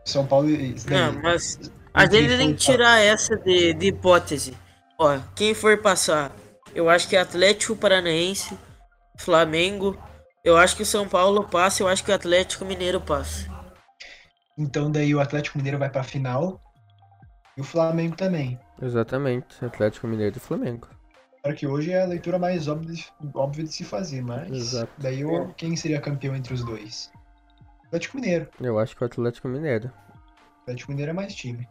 São 0.06 0.26
Paulo 0.26 0.50
e 0.50 0.76
Não, 0.90 1.22
mas 1.22 1.60
a 1.94 2.06
gente 2.06 2.38
tem 2.38 2.54
que 2.54 2.60
tirar 2.60 3.02
essa 3.02 3.36
de, 3.36 3.74
de 3.74 3.88
hipótese. 3.88 4.54
Ó, 4.98 5.18
quem 5.36 5.54
for 5.54 5.78
passar, 5.80 6.32
eu 6.74 6.90
acho 6.90 7.10
que 7.10 7.18
é 7.18 7.20
Atlético 7.20 7.76
Paranaense, 7.76 8.58
Flamengo. 9.18 9.98
Eu 10.46 10.56
acho 10.56 10.78
que 10.78 10.84
o 10.84 10.86
São 10.86 11.10
Paulo 11.10 11.44
passa, 11.44 11.84
eu 11.84 11.90
acho 11.90 12.06
que 12.06 12.12
o 12.12 12.16
Atlético 12.16 12.64
Mineiro 12.64 13.02
passa. 13.02 13.55
Então 14.58 14.92
daí 14.92 15.14
o 15.14 15.20
Atlético 15.20 15.58
Mineiro 15.58 15.78
vai 15.78 15.90
pra 15.90 16.04
final 16.04 16.62
e 17.58 17.62
o 17.62 17.64
Flamengo 17.64 18.16
também. 18.16 18.60
Exatamente, 18.82 19.64
Atlético 19.64 20.08
Mineiro 20.08 20.38
e 20.38 20.40
Flamengo. 20.40 20.88
Claro 21.42 21.58
que 21.58 21.68
hoje 21.68 21.92
é 21.92 22.02
a 22.02 22.08
leitura 22.08 22.40
mais 22.40 22.68
óbvia 22.68 22.94
de, 22.94 23.08
óbvia 23.34 23.64
de 23.66 23.72
se 23.72 23.84
fazer, 23.84 24.22
mas 24.22 24.52
Exato. 24.52 24.92
daí 24.98 25.24
o, 25.24 25.54
quem 25.54 25.76
seria 25.76 26.02
campeão 26.02 26.36
entre 26.36 26.54
os 26.54 26.64
dois? 26.64 27.12
Atlético 27.86 28.18
Mineiro. 28.18 28.48
Eu 28.60 28.80
acho 28.80 28.96
que 28.96 29.04
o 29.04 29.06
Atlético 29.06 29.48
Mineiro. 29.48 29.92
Atlético 30.64 30.92
Mineiro 30.92 31.12
é 31.12 31.14
mais 31.14 31.36
time. 31.36 31.68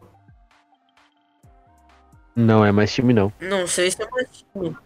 Não 2.36 2.64
é 2.64 2.72
mais 2.72 2.92
time, 2.92 3.12
não. 3.12 3.32
Não 3.40 3.66
sei 3.66 3.90
se 3.90 4.02
é 4.02 4.08
mais 4.10 4.28
time. 4.30 4.76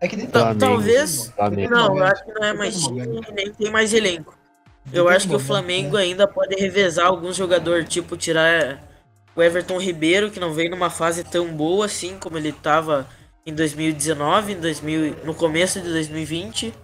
É 0.00 0.08
que 0.08 0.16
nem 0.16 0.28
Flamengo. 0.28 0.60
talvez. 0.60 1.28
Flamengo. 1.30 1.74
Não, 1.74 1.96
eu 1.96 2.04
acho 2.04 2.24
que 2.24 2.32
não 2.32 2.44
é 2.44 2.52
mais 2.54 2.82
time 2.82 3.20
e 3.28 3.32
nem 3.32 3.52
tem 3.52 3.70
mais 3.70 3.92
elenco. 3.92 4.38
Eu 4.92 5.08
acho 5.08 5.28
que 5.28 5.34
o 5.34 5.38
Flamengo 5.40 5.96
ainda 5.96 6.26
pode 6.26 6.54
revezar 6.56 7.06
alguns 7.06 7.36
jogadores, 7.36 7.88
tipo 7.88 8.16
tirar 8.16 8.82
o 9.36 9.42
Everton 9.42 9.78
Ribeiro, 9.78 10.30
que 10.30 10.40
não 10.40 10.52
veio 10.52 10.70
numa 10.70 10.90
fase 10.90 11.22
tão 11.22 11.46
boa 11.54 11.86
assim 11.86 12.18
como 12.18 12.36
ele 12.36 12.52
tava 12.52 13.06
em 13.46 13.54
2019, 13.54 14.52
em 14.52 14.60
2000, 14.60 15.16
no 15.24 15.34
começo 15.34 15.80
de 15.80 15.88
2020. 15.88 16.74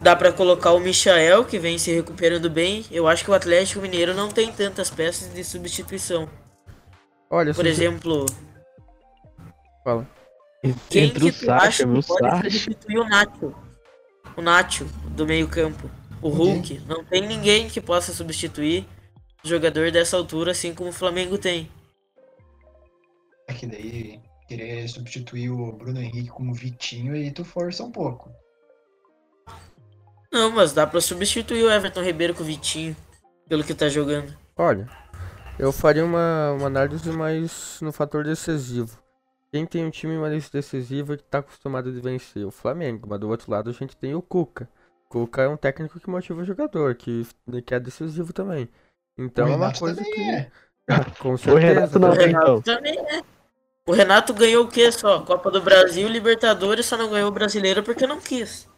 Dá 0.00 0.14
pra 0.14 0.30
colocar 0.30 0.72
o 0.72 0.78
Michael, 0.80 1.44
que 1.44 1.58
vem 1.58 1.78
se 1.78 1.92
recuperando 1.92 2.48
bem. 2.50 2.84
Eu 2.90 3.08
acho 3.08 3.24
que 3.24 3.30
o 3.30 3.34
Atlético 3.34 3.80
Mineiro 3.80 4.14
não 4.14 4.28
tem 4.28 4.52
tantas 4.52 4.90
peças 4.90 5.32
de 5.32 5.42
substituição. 5.42 6.28
Olha, 7.30 7.52
Por 7.52 7.66
exemplo, 7.66 8.26
fala. 9.82 10.06
quem 10.88 11.04
Entre 11.06 11.20
que 11.20 11.26
o 11.26 11.32
tu 11.32 11.50
acha 11.50 11.64
Sacha, 11.64 11.86
meu 11.86 12.02
que 12.02 12.08
pode 12.08 12.20
Sacha. 12.30 12.50
substituir 12.50 12.98
o 12.98 13.08
Nacho? 13.08 13.54
O 14.36 14.42
Nacho, 14.42 14.84
do 15.08 15.26
meio 15.26 15.48
campo. 15.48 15.90
O 16.22 16.28
Hulk. 16.28 16.80
Não 16.86 17.04
tem 17.04 17.26
ninguém 17.26 17.68
que 17.68 17.80
possa 17.80 18.12
substituir 18.12 18.86
jogador 19.44 19.90
dessa 19.90 20.16
altura, 20.16 20.52
assim 20.52 20.74
como 20.74 20.90
o 20.90 20.92
Flamengo 20.92 21.38
tem. 21.38 21.70
É 23.48 23.54
que 23.54 23.66
daí 23.66 24.20
querer 24.48 24.88
substituir 24.88 25.50
o 25.50 25.72
Bruno 25.72 26.00
Henrique 26.00 26.28
com 26.28 26.48
o 26.48 26.54
Vitinho 26.54 27.14
aí 27.14 27.30
tu 27.30 27.44
força 27.44 27.82
um 27.82 27.90
pouco. 27.90 28.30
Não, 30.32 30.50
mas 30.50 30.72
dá 30.72 30.86
pra 30.86 31.00
substituir 31.00 31.62
o 31.62 31.70
Everton 31.70 32.02
Ribeiro 32.02 32.34
com 32.34 32.42
o 32.42 32.46
Vitinho, 32.46 32.96
pelo 33.48 33.64
que 33.64 33.74
tá 33.74 33.88
jogando. 33.88 34.36
Olha, 34.56 34.88
eu 35.58 35.72
faria 35.72 36.04
uma, 36.04 36.52
uma 36.52 36.66
análise 36.66 37.10
mais 37.10 37.78
no 37.80 37.92
fator 37.92 38.24
decisivo. 38.24 38.98
Quem 39.52 39.64
tem 39.64 39.84
um 39.84 39.90
time 39.90 40.18
mais 40.18 40.50
decisivo 40.50 41.14
e 41.14 41.16
que 41.16 41.24
tá 41.24 41.38
acostumado 41.38 41.88
a 41.88 41.92
vencer? 41.92 42.44
O 42.44 42.50
Flamengo, 42.50 43.06
mas 43.08 43.20
do 43.20 43.28
outro 43.28 43.50
lado 43.50 43.70
a 43.70 43.72
gente 43.72 43.96
tem 43.96 44.14
o 44.14 44.20
Cuca. 44.20 44.68
Cuca 45.16 45.42
é 45.42 45.48
um 45.48 45.56
técnico 45.56 45.98
que 45.98 46.10
motiva 46.10 46.42
o 46.42 46.44
jogador, 46.44 46.94
que, 46.94 47.26
que 47.64 47.74
é 47.74 47.80
decisivo 47.80 48.32
também. 48.34 48.68
Então 49.18 49.46
o 49.48 49.52
é 49.52 49.56
uma 49.56 49.72
coisa 49.72 50.02
que. 50.04 50.20
é. 50.20 50.50
Com 51.18 51.32
O 51.32 51.36
Renato 51.54 51.98
certeza. 51.98 51.98
não 51.98 52.10
O 52.10 52.12
também. 52.12 52.18
tem, 52.18 52.26
Renato 52.26 52.62
também 52.62 52.98
é. 52.98 53.22
O 53.88 53.92
Renato 53.92 54.34
ganhou 54.34 54.64
o 54.64 54.68
que 54.68 54.90
só? 54.92 55.20
Copa 55.22 55.50
do 55.50 55.60
Brasil, 55.62 56.06
Libertadores, 56.08 56.86
só 56.86 56.96
não 56.96 57.08
ganhou 57.08 57.28
o 57.28 57.32
Brasileiro 57.32 57.82
porque 57.82 58.06
não 58.06 58.20
quis. 58.20 58.68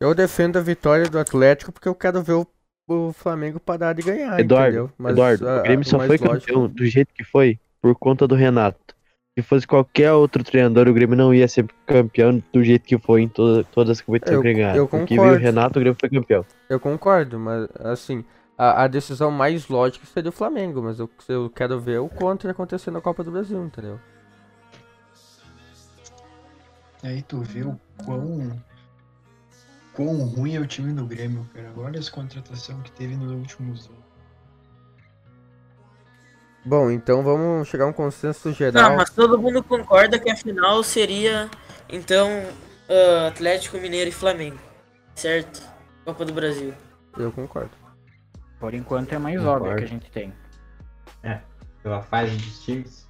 Eu 0.00 0.14
defendo 0.14 0.56
a 0.58 0.62
vitória 0.62 1.08
do 1.08 1.18
Atlético 1.18 1.70
porque 1.70 1.88
eu 1.88 1.94
quero 1.94 2.22
ver 2.22 2.32
o, 2.32 2.46
o 2.88 3.12
Flamengo 3.12 3.60
parar 3.60 3.92
de 3.94 4.02
ganhar, 4.02 4.40
Eduardo, 4.40 4.68
entendeu? 4.76 4.92
Mas, 4.98 5.12
Eduardo, 5.12 5.48
ah, 5.48 5.60
o 5.60 5.62
Grêmio 5.62 5.84
só 5.86 5.98
foi 5.98 6.16
lógico- 6.18 6.28
campeão 6.28 6.68
do 6.68 6.84
jeito 6.86 7.14
que 7.14 7.22
foi 7.22 7.58
por 7.80 7.94
conta 7.94 8.26
do 8.26 8.34
Renato. 8.34 8.93
Se 9.36 9.42
fosse 9.42 9.66
qualquer 9.66 10.12
outro 10.12 10.44
treinador, 10.44 10.86
o 10.88 10.94
Grêmio 10.94 11.16
não 11.16 11.34
ia 11.34 11.48
ser 11.48 11.66
campeão 11.84 12.40
do 12.52 12.62
jeito 12.62 12.84
que 12.86 12.96
foi 12.96 13.22
em 13.22 13.28
toda- 13.28 13.64
todas 13.64 13.98
as 13.98 14.00
competições 14.00 14.36
Eu- 14.36 14.42
que 14.42 14.54
ganhou. 14.54 14.76
eu 14.76 14.86
Porque 14.88 15.14
veio 15.16 15.20
o 15.20 15.24
concordo. 15.24 15.44
Renato, 15.44 15.78
o 15.78 15.80
Grêmio 15.82 15.96
foi 15.98 16.08
campeão. 16.08 16.46
Eu 16.68 16.78
concordo, 16.78 17.36
mas 17.40 17.68
assim, 17.80 18.24
a, 18.56 18.84
a 18.84 18.86
decisão 18.86 19.32
mais 19.32 19.66
lógica 19.66 20.06
seria 20.06 20.28
o 20.28 20.32
Flamengo, 20.32 20.80
mas 20.80 21.00
eu, 21.00 21.10
eu 21.28 21.50
quero 21.50 21.80
ver 21.80 21.98
o 21.98 22.08
contra 22.08 22.52
acontecer 22.52 22.92
na 22.92 23.00
Copa 23.00 23.24
do 23.24 23.32
Brasil, 23.32 23.60
entendeu? 23.64 23.98
Aí 27.02 27.20
tu 27.22 27.40
vê 27.40 27.62
o 27.64 27.76
quão. 28.04 28.56
quão 29.94 30.16
ruim 30.26 30.54
é 30.54 30.60
o 30.60 30.66
time 30.66 30.92
do 30.92 31.04
Grêmio, 31.06 31.44
cara. 31.52 31.72
Olha 31.76 31.98
as 31.98 32.08
contratações 32.08 32.80
que 32.84 32.92
teve 32.92 33.16
nos 33.16 33.32
últimos 33.32 33.86
anos. 33.88 34.03
Bom, 36.64 36.90
então 36.90 37.22
vamos 37.22 37.68
chegar 37.68 37.84
a 37.84 37.88
um 37.88 37.92
consenso 37.92 38.52
geral. 38.52 38.90
Não, 38.90 38.96
mas 38.96 39.10
todo 39.10 39.38
mundo 39.38 39.62
concorda 39.62 40.18
que 40.18 40.30
a 40.30 40.36
final 40.36 40.82
seria, 40.82 41.50
então, 41.88 42.28
ah, 42.88 43.28
Atlético 43.28 43.76
Mineiro 43.78 44.08
e 44.08 44.12
Flamengo. 44.12 44.58
Certo? 45.14 45.62
Copa 46.04 46.24
do 46.24 46.32
Brasil. 46.32 46.74
Eu 47.18 47.30
concordo. 47.30 47.70
Por 48.58 48.74
enquanto 48.74 49.12
é 49.12 49.18
mais 49.18 49.38
Concordo. 49.38 49.64
óbvio 49.66 49.78
que 49.78 49.84
a 49.84 49.88
gente 49.88 50.10
tem. 50.10 50.32
Pela 51.82 52.02
fase 52.02 52.36
dos 52.36 52.64
times. 52.64 53.06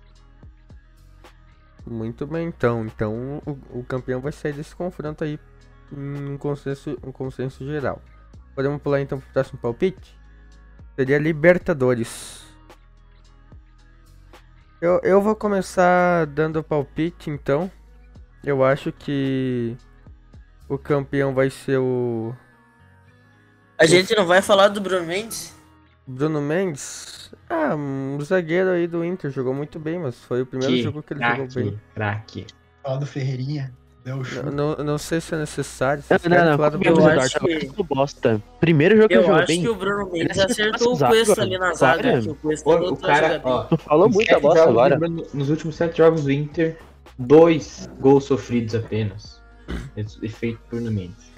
Muito 1.87 2.27
bem, 2.27 2.49
então. 2.49 2.85
Então 2.85 3.41
o, 3.47 3.79
o 3.81 3.85
campeão 3.85 4.21
vai 4.21 4.33
sair 4.33 4.53
desse 4.53 4.75
confronto 4.75 5.23
aí 5.23 5.39
um 5.93 6.37
consenso, 6.39 6.99
um 7.05 7.13
consenso 7.13 7.65
geral. 7.65 8.03
Podemos 8.55 8.83
pular 8.83 9.01
então 9.01 9.19
pro 9.21 9.33
próximo 9.33 9.59
palpite? 9.61 10.19
Seria 10.97 11.19
Libertadores. 11.19 12.44
Eu, 14.85 15.01
eu 15.03 15.23
vou 15.23 15.35
começar 15.35 16.27
dando 16.27 16.59
o 16.59 16.63
palpite 16.63 17.31
então. 17.31 17.73
Eu 18.45 18.63
acho 18.63 18.93
que 18.93 19.75
o 20.69 20.77
campeão 20.77 21.33
vai 21.33 21.49
ser 21.49 21.79
o 21.79 22.35
A 23.79 23.87
gente 23.87 24.15
não 24.15 24.27
vai 24.27 24.43
falar 24.43 24.69
do 24.69 24.83
Bruno 24.83 25.07
Mendes? 25.07 25.57
Bruno 26.07 26.39
Mendes. 26.39 27.35
Ah, 27.49 27.75
um 27.75 28.21
zagueiro 28.21 28.69
aí 28.69 28.87
do 28.87 29.03
Inter. 29.03 29.31
Jogou 29.31 29.55
muito 29.55 29.79
bem, 29.79 29.99
mas 29.99 30.23
foi 30.23 30.43
o 30.43 30.47
primeiro 30.47 30.75
Que 30.75 30.83
jogo 30.83 31.03
que 31.03 31.15
ele 31.15 31.25
jogou 31.25 31.49
bem. 31.49 31.81
craque, 31.95 32.43
craque. 32.43 32.47
Fala 32.83 32.99
do 32.99 33.07
Ferreirinha. 33.07 33.75
Não, 34.05 34.53
não, 34.53 34.85
não 34.85 34.99
sei 34.99 35.21
se 35.21 35.35
é 35.35 35.39
necessário. 35.39 36.03
Não, 36.11 36.19
Vocês 36.19 36.23
não, 36.25 36.37
querem 36.37 36.51
não. 36.51 36.57
falar 36.59 36.69
do 36.71 36.77
é, 36.85 36.89
Eu 37.17 37.21
acho 37.21 37.39
que- 37.41 37.67
muito 37.67 37.85
bosta. 37.85 38.43
Primeiro 38.61 38.97
jogo 38.97 39.09
que 39.09 39.15
ele 39.15 39.21
Eu 39.23 39.27
jogou 39.27 39.39
acho 39.39 39.47
bem. 39.47 39.63
que 39.63 39.69
o 39.69 39.75
Bruno 39.75 40.11
Mendes 40.13 40.37
Ele 40.37 40.47
acertou 40.53 40.95
o 40.95 40.99
Cuesta 40.99 41.43
ali 41.43 41.59
na 41.59 41.73
zaga. 41.75 42.21
Que 42.21 42.29
o 42.29 42.37
O, 42.93 42.97
cara, 42.99 43.41
ó, 43.43 43.63
Tu 43.65 43.77
falou 43.79 44.11
muita 44.11 44.39
bosta 44.39 44.59
jogos 44.61 44.71
agora. 44.73 44.99
Bruno- 44.99 45.27
nos 45.33 45.49
últimos 45.49 45.75
sete 45.77 45.99
jogos 45.99 46.25
do 46.25 46.31
Inter, 46.33 46.77
dois 47.19 47.89
gols 47.99 48.25
sofridos 48.25 48.75
apenas. 48.75 49.41
Efeito 50.23 50.61
Bruno 50.71 50.91
Mendes. 50.91 51.33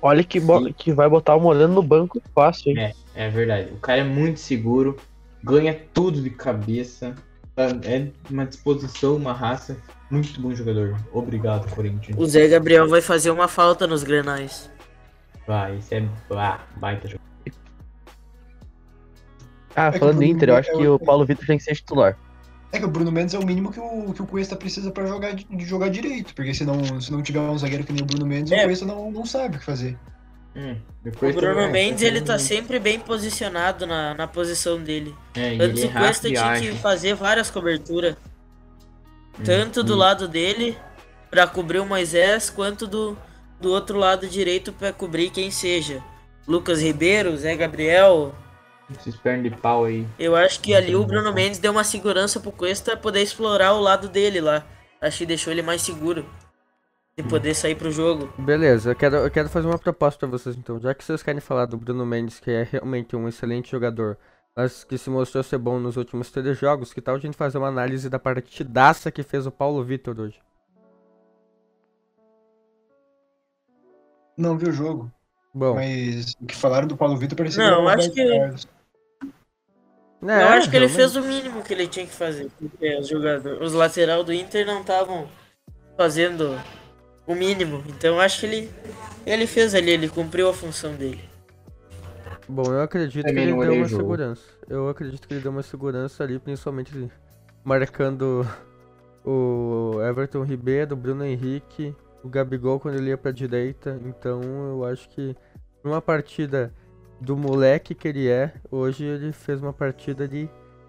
Olha 0.00 0.22
que, 0.22 0.38
bo- 0.38 0.72
que 0.72 0.92
vai 0.92 1.08
botar 1.08 1.34
o 1.34 1.40
Moreno 1.40 1.74
no 1.74 1.82
banco 1.82 2.22
fácil, 2.34 2.70
hein? 2.70 2.92
É, 3.16 3.26
é 3.26 3.28
verdade. 3.30 3.70
O 3.72 3.76
cara 3.78 4.02
é 4.02 4.04
muito 4.04 4.38
seguro, 4.38 4.96
ganha 5.42 5.76
tudo 5.92 6.20
de 6.22 6.30
cabeça. 6.30 7.14
tá? 7.56 7.68
É 7.84 8.08
uma 8.30 8.44
disposição, 8.46 9.16
uma 9.16 9.32
raça. 9.32 9.76
Muito 10.14 10.40
bom 10.40 10.54
jogador. 10.54 10.96
Obrigado, 11.12 11.68
Corinthians. 11.74 12.16
O 12.18 12.24
Zé 12.26 12.46
Gabriel 12.48 12.88
vai 12.88 13.00
fazer 13.00 13.30
uma 13.30 13.48
falta 13.48 13.86
nos 13.86 14.02
grenais. 14.04 14.70
Vai, 15.46 15.76
esse 15.78 15.94
é 15.94 16.08
ah, 16.30 16.60
baita 16.76 17.08
jogador. 17.08 17.24
Ah, 19.76 19.90
que 19.90 19.98
falando 19.98 20.16
o 20.16 20.18
do 20.20 20.24
Inter, 20.24 20.48
eu 20.50 20.56
acho 20.56 20.70
é 20.70 20.76
que 20.76 20.86
o- 20.86 20.94
o 20.94 20.98
Paulo 20.98 21.24
Vitor 21.26 21.44
tem 21.46 21.58
que 21.58 21.64
ser 21.64 21.74
titular. 21.74 22.16
É 22.72 22.78
que 22.78 22.84
o 22.84 22.88
Bruno 22.88 23.10
Mendes 23.12 23.34
é 23.34 23.38
o 23.38 23.44
mínimo 23.46 23.72
que 23.72 23.78
o, 23.80 24.12
que 24.12 24.22
o 24.22 24.26
Cuesta 24.26 24.56
precisa 24.56 24.90
pra 24.90 25.06
jogar, 25.06 25.34
jogar 25.60 25.88
direito. 25.90 26.34
Porque 26.34 26.52
se 26.54 26.64
não, 26.64 27.00
se 27.00 27.10
não 27.12 27.22
tiver 27.22 27.40
um 27.40 27.56
zagueiro 27.58 27.84
que 27.84 27.92
nem 27.92 28.02
o 28.02 28.06
Bruno 28.06 28.26
Mendes, 28.26 28.52
É. 28.52 28.62
o 28.62 28.66
Cuesta 28.66 28.84
não, 28.86 29.10
não 29.10 29.24
sabe 29.26 29.56
o 29.56 29.58
que 29.58 29.64
fazer. 29.64 29.96
Hum, 30.56 30.76
O 31.04 31.10
Bruno 31.10 31.40
também- 31.40 31.72
Mendes, 31.72 32.02
ele 32.02 32.20
tá 32.20 32.36
Hum, 32.36 32.38
sempre 32.38 32.78
bem 32.78 32.98
posicionado 33.00 33.86
na, 33.86 34.14
na 34.14 34.26
posição 34.28 34.80
dele. 34.80 35.12
É, 35.34 35.54
Antes 35.54 35.82
ele 35.82 35.82
é 35.82 35.86
o 35.86 35.92
Cuesta 35.92 36.28
tinha 36.28 36.60
que 36.60 36.72
fazer 36.78 37.14
várias 37.14 37.50
coberturas. 37.50 38.16
Hum, 39.38 39.42
Tanto 39.44 39.82
do 39.82 39.94
hum. 39.94 39.98
lado 39.98 40.28
dele, 40.28 40.78
pra 41.30 41.46
cobrir 41.46 41.80
o 41.80 41.86
Moisés, 41.86 42.50
quanto 42.50 42.86
do, 42.86 43.16
do 43.60 43.70
outro 43.70 43.98
lado 43.98 44.26
direito 44.26 44.72
pra 44.72 44.92
cobrir 44.92 45.30
quem 45.30 45.50
seja. 45.50 46.02
Lucas 46.46 46.80
Ribeiro, 46.80 47.36
Zé 47.36 47.56
Gabriel. 47.56 48.34
Esses 48.98 49.16
pernas 49.16 49.50
de 49.50 49.58
pau 49.58 49.84
aí. 49.84 50.06
Eu 50.18 50.36
acho 50.36 50.60
que 50.60 50.74
ali 50.74 50.94
o 50.94 51.04
Bruno 51.04 51.32
Mendes 51.32 51.58
deu 51.58 51.72
uma 51.72 51.84
segurança 51.84 52.38
pro 52.38 52.52
Cuesta 52.52 52.96
poder 52.96 53.22
explorar 53.22 53.72
o 53.72 53.80
lado 53.80 54.08
dele 54.08 54.40
lá. 54.40 54.64
Acho 55.00 55.18
que 55.18 55.26
deixou 55.26 55.52
ele 55.52 55.62
mais 55.62 55.82
seguro 55.82 56.24
de 57.16 57.22
poder 57.22 57.54
sair 57.54 57.74
pro 57.74 57.90
jogo. 57.90 58.32
Beleza, 58.38 58.90
eu 58.90 58.94
quero, 58.96 59.16
eu 59.16 59.30
quero 59.30 59.48
fazer 59.48 59.66
uma 59.66 59.78
proposta 59.78 60.18
pra 60.20 60.28
vocês 60.28 60.56
então. 60.56 60.78
Já 60.80 60.94
que 60.94 61.04
vocês 61.04 61.22
querem 61.22 61.40
falar 61.40 61.66
do 61.66 61.76
Bruno 61.76 62.04
Mendes, 62.04 62.40
que 62.40 62.50
é 62.50 62.68
realmente 62.70 63.14
um 63.16 63.28
excelente 63.28 63.70
jogador, 63.70 64.18
mas 64.56 64.84
que 64.84 64.96
se 64.96 65.10
mostrou 65.10 65.42
ser 65.42 65.58
bom 65.58 65.78
nos 65.80 65.96
últimos 65.96 66.30
três 66.30 66.56
jogos, 66.58 66.92
que 66.92 67.00
tal 67.00 67.16
a 67.16 67.18
gente 67.18 67.36
fazer 67.36 67.58
uma 67.58 67.68
análise 67.68 68.08
da 68.08 68.18
partidaça 68.18 69.10
que 69.10 69.22
fez 69.22 69.46
o 69.46 69.50
Paulo 69.50 69.82
Vitor 69.82 70.18
hoje? 70.20 70.40
Não 74.36 74.56
viu 74.58 74.68
o 74.68 74.72
jogo. 74.72 75.12
Bom, 75.52 75.74
Mas 75.74 76.34
o 76.40 76.46
que 76.46 76.54
falaram 76.56 76.88
do 76.88 76.96
Paulo 76.96 77.16
Vitor 77.16 77.36
parecia 77.36 77.62
Não, 77.62 77.86
acho 77.88 78.10
que- 78.10 78.26
Carlos. 78.38 78.66
é, 80.22 80.42
eu 80.42 80.48
acho 80.48 80.70
que 80.70 80.76
ele 80.76 80.88
fez 80.88 81.14
o 81.14 81.22
mínimo 81.22 81.62
que 81.62 81.72
ele 81.72 81.86
tinha 81.86 82.06
que 82.06 82.12
fazer. 82.12 82.50
Porque 82.58 82.96
os 82.98 83.06
jogadores, 83.08 83.60
os 83.60 83.72
lateral 83.72 84.24
do 84.24 84.32
Inter 84.32 84.66
não 84.66 84.80
estavam 84.80 85.28
fazendo 85.96 86.60
o 87.26 87.34
mínimo. 87.36 87.84
Então 87.88 88.14
eu 88.16 88.20
acho 88.20 88.40
que 88.40 88.46
ele, 88.46 88.70
ele 89.24 89.46
fez 89.46 89.74
ali, 89.76 89.90
ele 89.92 90.08
cumpriu 90.08 90.48
a 90.48 90.54
função 90.54 90.94
dele. 90.94 91.22
Bom, 92.48 92.64
eu 92.72 92.82
acredito 92.82 93.22
que 93.24 93.28
Também 93.28 93.44
ele 93.44 93.52
não 93.52 93.60
deu 93.60 93.72
uma 93.74 93.88
jogo. 93.88 94.02
segurança. 94.02 94.42
Eu 94.68 94.88
acredito 94.88 95.26
que 95.26 95.34
ele 95.34 95.40
deu 95.40 95.50
uma 95.50 95.62
segurança 95.62 96.22
ali, 96.22 96.38
principalmente 96.38 97.10
marcando 97.64 98.46
o 99.24 99.98
Everton 100.02 100.42
Ribeiro, 100.42 100.94
o 100.94 100.96
Bruno 100.96 101.24
Henrique, 101.24 101.94
o 102.22 102.28
Gabigol 102.28 102.78
quando 102.78 102.96
ele 102.96 103.08
ia 103.10 103.18
pra 103.18 103.30
direita. 103.30 103.98
Então 104.04 104.42
eu 104.42 104.84
acho 104.84 105.08
que 105.08 105.34
numa 105.82 106.02
partida 106.02 106.72
do 107.20 107.36
moleque 107.36 107.94
que 107.94 108.08
ele 108.08 108.28
é, 108.28 108.52
hoje 108.70 109.04
ele 109.04 109.32
fez 109.32 109.62
uma 109.62 109.72
partida 109.72 110.28
de 110.28 110.48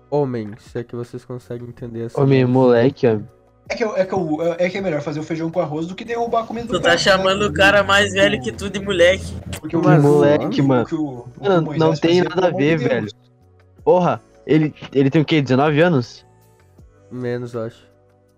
homem, 0.10 0.52
se 0.58 0.80
é 0.80 0.84
que 0.84 0.96
vocês 0.96 1.24
conseguem 1.24 1.68
entender 1.70 2.06
essa. 2.06 2.22
Homem, 2.22 2.46
moleque, 2.46 3.08
ó. 3.08 3.20
É 3.68 3.76
que, 3.76 3.84
é, 3.84 4.06
que, 4.06 4.14
o- 4.16 4.42
é 4.60 4.70
que 4.70 4.78
é 4.78 4.82
melhor 4.82 5.02
fazer 5.02 5.20
o 5.20 5.24
feijão 5.24 5.50
com 5.50 5.60
arroz 5.60 5.88
do 5.88 5.96
que 5.96 6.06
derrubar 6.06 6.44
a 6.44 6.46
comida 6.46 6.68
do 6.68 6.74
Tu 6.74 6.78
tá 6.80 6.90
prato, 6.90 6.98
né? 6.98 6.98
chamando 7.04 7.44
o 7.48 7.54
cara 7.54 7.84
mais 7.84 8.14
velho 8.14 8.40
que 8.42 8.52
tu 8.52 8.70
de 8.70 8.80
moleque. 8.80 9.26
Porque 9.60 9.76
o 9.76 9.82
Mas, 9.84 10.04
moleque, 10.04 10.62
mano. 10.62 10.86
o 10.92 10.96
o- 10.96 11.28
Mano, 11.44 11.74
não 11.78 11.94
tem 11.96 12.22
nada 12.22 12.48
a 12.48 12.52
ver, 12.52 12.78
de 12.78 12.88
velho. 12.88 13.08
Porra, 13.84 14.22
ele, 14.46 14.74
ele 14.94 15.10
tem 15.10 15.22
o 15.22 15.26
quê? 15.26 15.42
19 15.42 15.82
anos? 15.82 16.26
Menos, 17.12 17.54
eu 17.56 17.64
acho. 17.64 17.86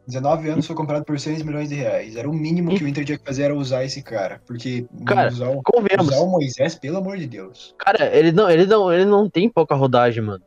19 0.08 0.48
anos 0.50 0.66
foi 0.66 0.76
comprado 0.76 1.04
por 1.04 1.20
6 1.20 1.44
milhões 1.44 1.68
de 1.68 1.76
reais. 1.76 2.16
Era 2.16 2.30
o 2.30 2.34
mínimo 2.34 2.74
que 2.78 2.84
o 2.86 2.88
Inter 2.88 3.04
tinha 3.04 3.18
que 3.18 3.26
fazer 3.26 3.44
era 3.44 3.56
usar 3.56 3.84
esse 3.84 4.02
cara. 4.02 4.40
Porque 4.48 4.86
Cara, 5.06 5.28
usar, 5.30 5.50
o, 5.50 5.62
Convenhamos. 5.62 6.08
usar 6.08 6.20
o 6.22 6.28
Moisés, 6.28 6.76
pelo 6.76 6.98
amor 7.00 7.18
de 7.18 7.28
Deus. 7.28 7.76
Cara, 7.78 8.06
ele 8.16 8.32
não, 8.32 8.50
ele 8.50 8.66
não, 8.66 8.94
ele 8.94 9.04
não 9.04 9.30
tem 9.30 9.50
pouca 9.50 9.76
rodagem, 9.76 10.24
mano. 10.24 10.42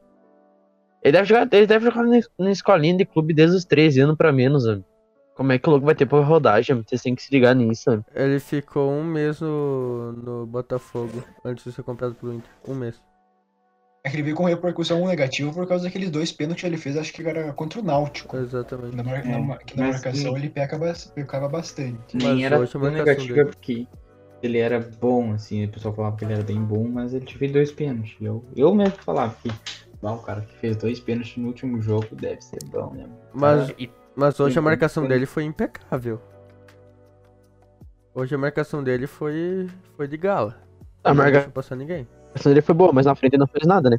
Ele 1.03 1.13
deve 1.13 1.29
jogar, 1.29 1.49
ele 1.53 1.67
deve 1.67 1.85
jogar 1.87 2.03
na- 2.05 2.21
na 2.39 2.51
escolinha 2.51 2.97
de 2.97 3.05
clube 3.05 3.33
desde 3.35 3.57
os 3.57 3.65
13 3.65 4.01
anos 4.01 4.17
pra 4.17 4.33
menos, 4.33 4.67
mano. 4.67 4.85
Como 5.35 5.53
é 5.53 5.59
que 5.59 5.67
o 5.69 5.73
louco 5.73 5.87
vai 5.87 5.95
ter 5.95 6.05
pouca 6.07 6.27
rodagem? 6.27 6.75
mano? 6.75 6.85
Vocês 6.87 7.01
têm 7.01 7.15
que 7.15 7.23
se 7.23 7.33
ligar 7.33 7.55
nisso, 7.55 7.89
mano. 7.89 8.05
Ele 8.15 8.39
ficou 8.39 8.91
um 8.91 9.03
mês 9.05 9.41
no, 9.41 10.13
no 10.13 10.47
Botafogo 10.47 11.25
antes 11.45 11.65
de 11.65 11.73
ser 11.73 11.83
comprado 11.83 12.15
pelo 12.15 12.35
Inter. 12.35 12.51
Um 12.69 12.75
mês. 12.75 13.01
É 14.05 14.09
que 14.11 14.17
ele 14.17 14.23
veio 14.23 14.37
com 14.37 14.45
repercussão 14.45 15.07
negativa 15.07 15.53
por 15.53 15.67
causa 15.67 15.85
daqueles 15.85 16.11
dois 16.11 16.33
pênaltis 16.33 16.63
que 16.63 16.67
ele 16.67 16.77
fez, 16.79 16.97
acho 16.97 17.13
que 17.13 17.23
era 17.27 17.53
contra 17.53 17.81
o 17.81 17.83
Náutico. 17.83 18.37
Exatamente. 18.37 18.97
Na, 18.97 19.03
mar- 19.03 19.27
É, 19.27 19.39
na, 19.39 19.57
que 19.59 19.77
na 19.79 19.87
marcação 19.89 20.33
sim. 20.33 20.37
ele 20.37 20.49
peca, 20.51 20.79
pecava 21.15 21.49
bastante. 21.49 21.99
Mas 22.15 22.23
Nem 22.23 22.45
era 22.47 22.67
tão 22.67 22.91
negativa 22.91 23.35
dele- 23.35 23.45
porque 23.51 23.87
ele 24.43 24.59
era 24.59 24.81
bom, 25.01 25.33
assim, 25.33 25.65
o 25.65 25.69
pessoal 25.71 25.95
falava 25.95 26.17
que 26.17 26.25
ele 26.25 26.33
era 26.33 26.43
bem 26.43 26.63
bom, 26.63 26.89
mas 26.89 27.13
ele 27.13 27.27
fez 27.27 27.53
dois 27.53 27.71
pênaltis. 27.73 28.17
Eu, 28.23 28.43
eu 28.57 28.75
mesmo 28.75 28.97
falava 29.03 29.35
que 29.43 29.51
ah, 30.03 30.13
o 30.13 30.19
cara 30.19 30.41
que 30.43 30.57
fez 30.57 30.77
dois 30.77 30.99
pênaltis 31.01 31.37
no 31.37 31.49
último 31.49 31.81
jogo 31.81 32.07
deve 32.13 32.41
ser 32.41 32.59
bom, 32.67 32.93
né? 32.95 33.07
Mas, 33.33 33.71
E 33.79 33.91
mas 34.17 34.39
hoje 34.41 34.59
a 34.59 34.63
marcação 34.63 35.07
dele 35.07 35.27
foi 35.27 35.45
impecável. 35.45 36.21
Hoje 38.15 38.35
a 38.35 38.39
marcação 38.39 38.83
dele 38.83 39.07
foi, 39.07 39.69
foi 39.97 40.09
de 40.09 40.17
gala. 40.17 40.57
A 41.05 41.11
não 41.11 41.17
marca- 41.17 41.33
deixou 41.39 41.53
passar 41.53 41.77
ninguém. 41.77 42.07
A 42.35 42.39
ação 42.39 42.51
dele 42.51 42.63
foi 42.63 42.75
boa, 42.75 42.93
mas 42.93 43.07
na 43.07 43.15
frente 43.15 43.35
ele 43.35 43.41
não 43.41 43.47
fez 43.47 43.67
nada, 43.67 43.89
né? 43.91 43.99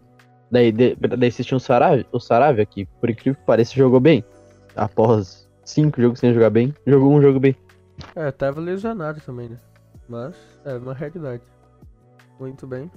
Daí, 0.52 0.72
de, 0.72 0.96
daí 0.96 1.30
assistiu 1.30 1.58
o 1.58 1.60
Saravia, 1.60 2.06
o 2.12 2.20
Saravia, 2.20 2.66
que 2.66 2.86
por 2.86 3.10
incrível 3.10 3.36
que 3.40 3.46
pareça 3.46 3.74
jogou 3.74 4.00
bem. 4.00 4.24
Após 4.76 5.50
cinco 5.64 6.02
jogos 6.02 6.20
sem 6.20 6.34
jogar 6.34 6.50
bem, 6.50 6.74
jogou 6.86 7.12
um 7.14 7.22
jogo 7.22 7.40
bem. 7.40 7.56
É, 8.16 8.32
tava 8.32 8.60
lesionado 8.60 9.22
também, 9.22 9.50
né? 9.50 9.58
Mas 10.10 10.36
é 10.66 10.74
uma 10.76 10.94
realidade. 10.94 11.44
Muito 12.40 12.68
bem. 12.68 12.92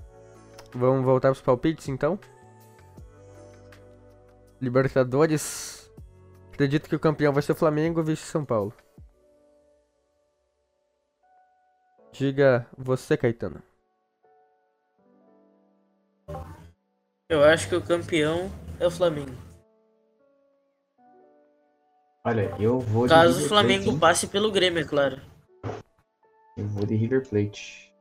Vamos 0.74 1.04
voltar 1.04 1.28
pros 1.30 1.42
palpites 1.42 1.88
então? 1.88 2.18
Libertadores. 4.64 5.92
Acredito 6.52 6.88
que 6.88 6.96
o 6.96 7.00
campeão 7.00 7.32
vai 7.32 7.42
ser 7.42 7.52
o 7.52 7.56
Flamengo 7.56 8.02
vice 8.02 8.24
São 8.24 8.44
Paulo. 8.44 8.72
Diga 12.12 12.66
você, 12.78 13.16
Caetano. 13.16 13.60
Eu 17.28 17.42
acho 17.42 17.68
que 17.68 17.74
o 17.74 17.82
campeão 17.82 18.50
é 18.78 18.86
o 18.86 18.90
Flamengo. 18.90 19.32
Olha, 22.24 22.54
eu 22.58 22.78
vou 22.78 23.06
de 23.06 23.12
Caso 23.12 23.44
o 23.44 23.48
Flamengo 23.48 23.84
Plate, 23.84 23.98
passe 23.98 24.26
pelo 24.28 24.50
Grêmio, 24.50 24.80
é 24.80 24.84
claro. 24.84 25.20
Eu 26.56 26.66
vou 26.68 26.86
de 26.86 26.94
River 26.94 27.28
Plate. 27.28 27.92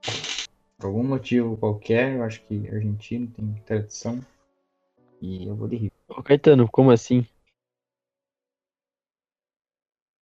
Por 0.78 0.88
algum 0.88 1.04
motivo 1.04 1.58
qualquer, 1.58 2.16
eu 2.16 2.24
acho 2.24 2.42
que 2.44 2.70
argentino 2.70 3.28
tem 3.28 3.54
tradição. 3.66 4.20
E 5.20 5.48
eu 5.48 5.56
vou 5.56 5.68
de 5.68 5.76
River. 5.76 5.93
Ô, 6.16 6.22
Caetano, 6.22 6.70
como 6.70 6.92
assim? 6.92 7.26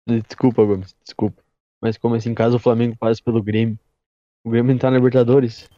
Desculpa, 0.08 0.64
Gomes, 0.64 0.96
desculpa. 1.04 1.44
Mas 1.82 1.98
como 1.98 2.16
assim, 2.16 2.34
caso 2.34 2.58
o 2.58 2.60
Flamengo 2.60 2.96
passe 2.98 3.22
pelo 3.22 3.42
Grêmio? 3.42 3.78
O 4.44 4.50
Grêmio 4.50 4.74
não 4.74 4.80
tá 4.80 4.90
na 4.90 4.98
Libertadores? 4.98 5.70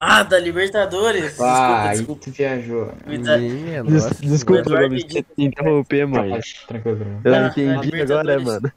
Ah, 0.00 0.22
da 0.22 0.38
Libertadores. 0.38 1.40
Ah, 1.40 1.88
aí 1.88 1.98
desculpa, 1.98 2.22
tu 2.24 2.30
viajou. 2.32 2.86
desculpa. 2.92 3.38
Minha 3.38 3.84
Des- 3.84 4.04
nossa. 4.04 4.22
desculpa, 4.26 4.60
Eduardo 4.60 4.88
Gomes, 4.88 5.04
te 5.04 5.24
interromper, 5.38 6.06
mãe. 6.06 6.40
Tranquilo, 6.66 6.98
tranquilo. 6.98 7.20
Eu 7.24 7.34
Ah, 7.34 7.46
entendi 7.46 8.02
agora, 8.02 8.40
mano. 8.40 8.72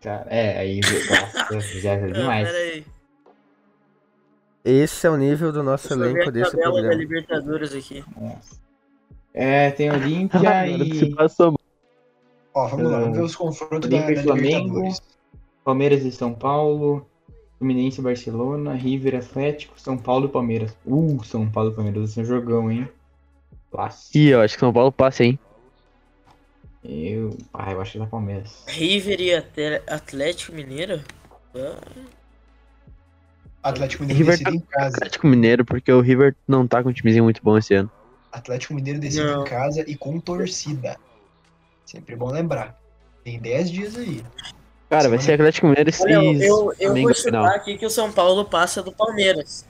Cara, 0.00 0.30
é, 0.30 0.58
aí 0.58 0.80
nossa, 0.80 1.80
viajou 1.80 2.08
Não, 2.08 2.14
demais. 2.14 2.48
Esse 4.64 5.06
é 5.06 5.10
o 5.10 5.16
nível 5.16 5.50
do 5.52 5.62
nosso 5.62 5.92
elenco 5.92 6.30
desse 6.30 6.52
tabela 6.52 6.70
da 6.70 6.72
programa. 6.72 6.94
Libertadores 6.94 7.72
aqui. 7.74 8.04
Nossa. 8.16 8.60
É, 9.34 9.70
tem 9.70 9.90
Olímpia 9.90 10.40
se 10.94 11.04
e 11.04 11.14
passou. 11.14 11.54
Ó, 12.54 12.66
vamos 12.68 12.90
lá, 12.90 13.00
vamos 13.00 13.16
ver 13.16 13.24
os 13.24 13.34
confrontos 13.36 13.88
da, 13.88 13.96
Olímpia 13.96 14.14
da 14.16 14.20
e 14.20 14.24
Flamengo. 14.24 14.94
Palmeiras 15.64 16.04
e 16.04 16.12
São 16.12 16.34
Paulo, 16.34 17.06
Fluminense 17.58 18.00
e 18.00 18.04
Barcelona, 18.04 18.74
River 18.74 19.16
Atlético, 19.16 19.80
São 19.80 19.96
Paulo 19.96 20.26
e 20.26 20.28
Palmeiras. 20.28 20.76
Uh, 20.84 21.22
São 21.24 21.48
Paulo 21.48 21.70
e 21.70 21.74
Palmeiras, 21.74 22.10
esse 22.10 22.20
é 22.20 22.22
um 22.22 22.26
jogão, 22.26 22.70
hein? 22.70 22.88
Clássico. 23.70 24.18
Ih, 24.18 24.28
eu 24.28 24.40
acho 24.40 24.54
que 24.54 24.60
São 24.60 24.72
Paulo 24.72 24.92
passa, 24.92 25.24
hein? 25.24 25.38
Eu, 26.84 27.38
ah, 27.54 27.70
eu 27.72 27.80
acho 27.80 27.92
que 27.92 27.98
é 27.98 28.00
da 28.00 28.06
Palmeiras. 28.06 28.64
River 28.66 29.20
e 29.20 29.34
Até- 29.34 29.82
Atlético 29.86 30.52
Mineiro? 30.52 31.00
Ah, 31.54 31.78
Atlético 33.62 34.02
Mineiro 34.02 34.24
River 34.24 34.38
decide 34.38 34.56
em 34.56 34.60
casa. 34.60 34.96
Atlético 34.96 35.26
Mineiro, 35.28 35.64
porque 35.64 35.92
o 35.92 36.00
River 36.00 36.34
não 36.46 36.66
tá 36.66 36.82
com 36.82 36.88
um 36.88 36.92
timezinho 36.92 37.22
muito 37.24 37.40
bom 37.42 37.56
esse 37.56 37.72
ano. 37.74 37.90
Atlético 38.32 38.74
Mineiro 38.74 38.98
decide 38.98 39.24
Não. 39.24 39.42
em 39.42 39.44
casa 39.44 39.84
e 39.86 39.94
com 39.94 40.18
torcida. 40.18 40.96
Sempre 41.84 42.16
bom 42.16 42.30
lembrar. 42.30 42.80
Tem 43.22 43.38
10 43.38 43.70
dias 43.70 43.96
aí. 43.96 44.24
Cara, 44.88 45.08
vai 45.08 45.18
ser 45.18 45.34
Atlético 45.34 45.66
Mineiro 45.68 45.90
e 45.90 46.02
Olha, 46.02 46.44
eu, 46.44 46.74
eu, 46.78 46.94
vou 46.94 47.14
chutar 47.14 47.54
aqui 47.54 47.78
que 47.78 47.86
o 47.86 47.90
São 47.90 48.10
Paulo 48.10 48.44
passa 48.44 48.82
do 48.82 48.92
Palmeiras. 48.92 49.66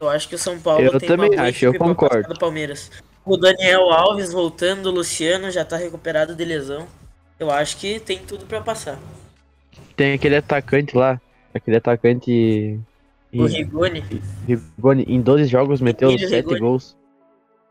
Eu 0.00 0.08
acho 0.08 0.28
que 0.28 0.34
o 0.34 0.38
São 0.38 0.58
Paulo 0.58 0.84
Eu 0.84 0.98
tem 0.98 1.08
também 1.08 1.30
uma 1.30 1.42
acho, 1.44 1.64
eu 1.64 1.74
concordo. 1.74 2.28
do 2.28 2.38
Palmeiras. 2.38 2.90
O 3.24 3.36
Daniel 3.36 3.90
Alves 3.90 4.32
voltando, 4.32 4.86
o 4.86 4.92
Luciano 4.92 5.50
já 5.50 5.64
tá 5.64 5.76
recuperado 5.76 6.34
de 6.34 6.44
lesão. 6.44 6.86
Eu 7.38 7.50
acho 7.50 7.76
que 7.78 7.98
tem 7.98 8.18
tudo 8.18 8.44
pra 8.44 8.60
passar. 8.60 8.98
Tem 9.96 10.12
aquele 10.12 10.36
atacante 10.36 10.96
lá, 10.96 11.20
aquele 11.52 11.76
atacante. 11.76 12.78
O 13.34 13.46
Rigoni. 13.46 14.04
Rigoni, 14.46 15.04
em 15.08 15.20
12 15.20 15.46
jogos 15.46 15.80
meteu 15.80 16.10
Emílio 16.10 16.28
7 16.28 16.36
Rigoni. 16.36 16.60
gols. 16.60 16.96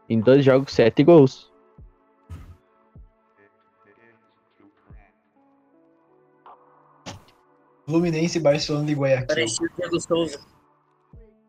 Em 0.09 0.19
12 0.19 0.41
jogos, 0.41 0.73
7 0.73 1.03
gols. 1.03 1.51
Fluminense, 7.85 8.39
Barcelona 8.39 8.89
e 8.91 8.93
Guayaquil. 8.95 9.27
Parecido 9.27 9.69
com 9.69 9.73
o 9.73 9.77
Diego 9.77 9.99
Souza. 10.01 10.39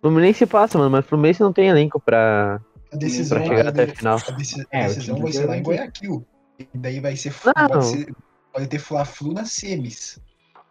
Fluminense 0.01 0.47
passa, 0.47 0.77
mano, 0.79 0.91
mas 0.91 1.07
Fluminense 1.07 1.41
não 1.41 1.53
tem 1.53 1.69
elenco 1.69 2.01
pra, 2.01 2.61
A 2.93 2.97
decisão, 2.97 3.39
pra 3.39 3.47
chegar 3.47 3.67
a 3.67 3.69
até 3.71 3.85
a 3.85 3.89
final. 3.95 4.19
a 4.19 4.77
É, 4.77 4.87
decisão 4.89 5.15
time 5.15 5.23
vai 5.23 5.33
ser 5.33 5.47
lá 5.47 5.57
em 5.57 5.63
Guayaquil. 5.63 6.27
E 6.59 6.79
daí 6.79 7.01
vai 7.01 7.17
ser, 7.17 7.33
Não. 7.57 7.69
pode, 7.69 7.87
ser 7.87 8.15
pode 8.53 8.67
ter 8.67 8.79
Fla-Flu 8.79 9.33
nas 9.33 9.53
semis. 9.53 10.21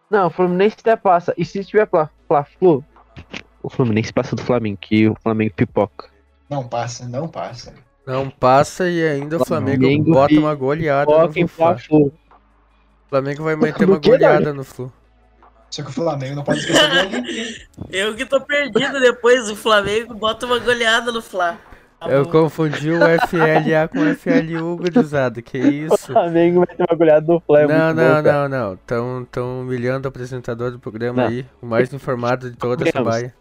Não, 0.09 0.27
o 0.27 0.29
Fluminense 0.29 0.75
até 0.79 0.95
passa. 0.95 1.33
E 1.37 1.43
se 1.45 1.63
tiver 1.63 1.89
Fla- 1.89 2.09
Fla-Flu, 2.27 2.83
o 3.63 3.69
Fluminense 3.69 4.13
passa 4.13 4.35
do 4.35 4.41
Flamengo, 4.43 4.77
que 4.77 5.07
o 5.09 5.15
Flamengo 5.23 5.53
pipoca. 5.55 6.11
Não 6.53 6.67
passa, 6.67 7.07
não 7.07 7.27
passa. 7.27 7.73
Não 8.05 8.29
passa 8.29 8.87
e 8.87 9.01
ainda 9.01 9.37
o 9.37 9.45
Flamengo 9.45 9.81
Flamengo 9.81 10.11
bota 10.13 10.35
uma 10.35 10.53
goleada 10.53 11.11
no 11.11 11.33
Fla. 11.47 11.47
Fla-Flu. 11.47 12.05
O 12.07 13.09
Flamengo 13.09 13.43
vai 13.43 13.55
meter 13.55 13.87
Do 13.87 13.93
uma 13.93 13.99
goleada 13.99 14.53
no 14.53 14.63
Flu. 14.63 14.93
Só 15.71 15.81
que 15.81 15.89
o 15.89 15.93
Flamengo 15.93 16.35
não 16.35 16.43
pode 16.43 16.59
esquecer 16.59 17.09
do. 17.09 17.89
Eu 17.89 18.15
que 18.15 18.23
tô 18.23 18.39
perdido 18.39 18.99
depois. 18.99 19.49
O 19.49 19.55
Flamengo 19.55 20.13
bota 20.13 20.45
uma 20.45 20.59
goleada 20.59 21.11
no 21.11 21.23
Fla. 21.23 21.57
Tá 21.99 22.07
Eu 22.07 22.25
bom. 22.25 22.29
confundi 22.31 22.91
o 22.91 22.99
FLA 23.27 23.87
com 23.87 23.99
o 23.99 24.15
FLU, 24.15 24.77
gurizada. 24.77 25.41
Que 25.41 25.57
O 25.89 25.95
isso? 25.95 26.11
Flamengo 26.13 26.63
vai 26.63 26.75
ter 26.75 26.85
uma 26.87 26.95
goleada 26.95 27.25
do 27.25 27.39
Flamengo. 27.39 27.73
Não, 27.73 27.93
não, 27.95 28.21
não, 28.21 28.49
não. 28.49 28.77
Tão, 28.85 29.27
tão 29.31 29.61
humilhando 29.61 30.07
o 30.07 30.09
apresentador 30.09 30.69
do 30.69 30.77
programa 30.77 31.23
Não. 31.23 31.29
aí. 31.29 31.45
O 31.59 31.65
mais 31.65 31.91
informado 31.91 32.51
de 32.51 32.57
toda 32.57 32.87
essa 32.87 33.03
baia. 33.03 33.33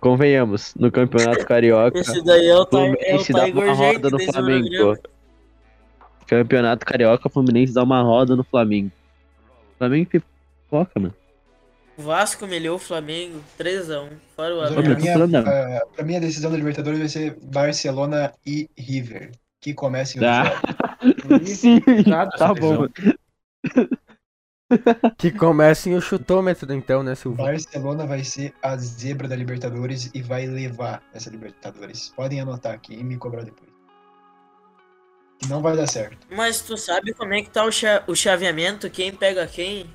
Convenhamos, 0.00 0.74
no 0.76 0.90
Campeonato 0.92 1.44
Carioca, 1.44 1.98
Esse 2.00 2.22
daí 2.22 2.46
é 2.46 2.56
o, 2.56 2.64
Ti- 2.64 2.76
é 3.00 3.16
o 3.16 3.18
Fluminense 3.18 3.32
dá 3.32 3.44
uma 3.46 3.72
roda 3.72 4.10
no 4.10 4.20
Flamengo. 4.20 4.68
programa. 4.68 4.98
Campeonato 6.26 6.86
Carioca, 6.86 7.28
Fluminense 7.28 7.72
dá 7.74 7.82
uma 7.82 8.02
roda 8.02 8.36
no 8.36 8.44
Flamengo. 8.44 8.92
Flamengo 9.78 10.10
pipoca, 10.10 11.00
mano. 11.00 11.14
O 11.96 12.02
Vasco 12.02 12.44
humilhou 12.44 12.76
o 12.76 12.78
Flamengo 12.78 13.40
3x1. 13.58 14.08
Fora 14.36 14.54
o 14.54 14.58
pra, 14.58 14.68
Abel. 14.68 14.82
tô 14.96 15.00
mim, 15.02 15.06
falando, 15.12 15.30
não. 15.32 15.40
a, 15.40 15.86
pra 15.96 16.04
mim, 16.04 16.16
a 16.16 16.20
decisão 16.20 16.50
da 16.50 16.56
Libertadores 16.56 16.98
vai 17.00 17.08
ser 17.08 17.36
Barcelona 17.42 18.32
e 18.46 18.68
River. 18.78 19.32
Que 19.60 19.74
comecem 19.74 20.20
os 20.20 20.26
Ah. 20.28 20.44
jogos. 21.28 21.48
Sim, 21.58 21.80
tá 22.38 22.54
bom. 22.54 22.86
Que 25.16 25.30
comecem 25.30 25.94
o 25.94 26.00
chutômetro, 26.00 26.72
então, 26.74 27.02
né, 27.02 27.14
Silvio? 27.14 27.42
Barcelona 27.44 28.06
vai 28.06 28.22
ser 28.24 28.52
a 28.62 28.76
zebra 28.76 29.26
da 29.28 29.34
Libertadores 29.36 30.10
e 30.14 30.20
vai 30.22 30.46
levar 30.46 31.02
essa 31.14 31.30
Libertadores. 31.30 32.12
Podem 32.14 32.40
anotar 32.40 32.74
aqui 32.74 32.94
e 32.94 33.02
me 33.02 33.16
cobrar 33.16 33.44
depois. 33.44 33.70
Que 35.38 35.48
não 35.48 35.62
vai 35.62 35.76
dar 35.76 35.86
certo. 35.86 36.26
Mas 36.30 36.60
tu 36.60 36.76
sabe 36.76 37.14
como 37.14 37.32
é 37.32 37.42
que 37.42 37.50
tá 37.50 37.64
o, 37.64 37.70
cha- 37.72 38.02
o 38.06 38.14
chaveamento? 38.14 38.90
Quem 38.90 39.14
pega 39.14 39.46
quem? 39.46 39.86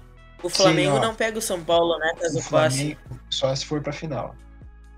O 0.42 0.50
Sim, 0.50 0.56
Flamengo 0.56 0.96
ó. 0.98 1.00
não 1.02 1.16
pega 1.16 1.38
o 1.38 1.42
São 1.42 1.64
Paulo, 1.64 1.98
né? 2.00 2.12
Caso 2.20 2.40
O 2.40 2.44
passe. 2.50 2.50
Flamengo, 2.50 3.00
só 3.30 3.56
se 3.56 3.66
for 3.66 3.82
pra 3.82 3.94
final. 3.94 4.36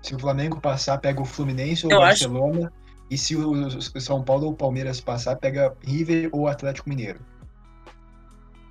Se 0.02 0.14
o 0.14 0.18
Flamengo 0.18 0.60
passar, 0.60 0.98
pega 0.98 1.20
o 1.20 1.24
Fluminense 1.24 1.84
ou 1.86 1.92
o 1.92 1.94
Eu 1.96 2.02
acho- 2.02 2.28
Barcelona. 2.28 2.72
E 3.10 3.16
se 3.18 3.36
o 3.36 3.50
o 3.52 4.00
São 4.00 4.22
Paulo 4.24 4.46
ou 4.46 4.52
o 4.52 4.56
Palmeiras 4.56 5.00
passar, 5.00 5.36
pega 5.36 5.76
River 5.84 6.28
ou 6.32 6.48
Atlético 6.48 6.88
Mineiro. 6.88 7.20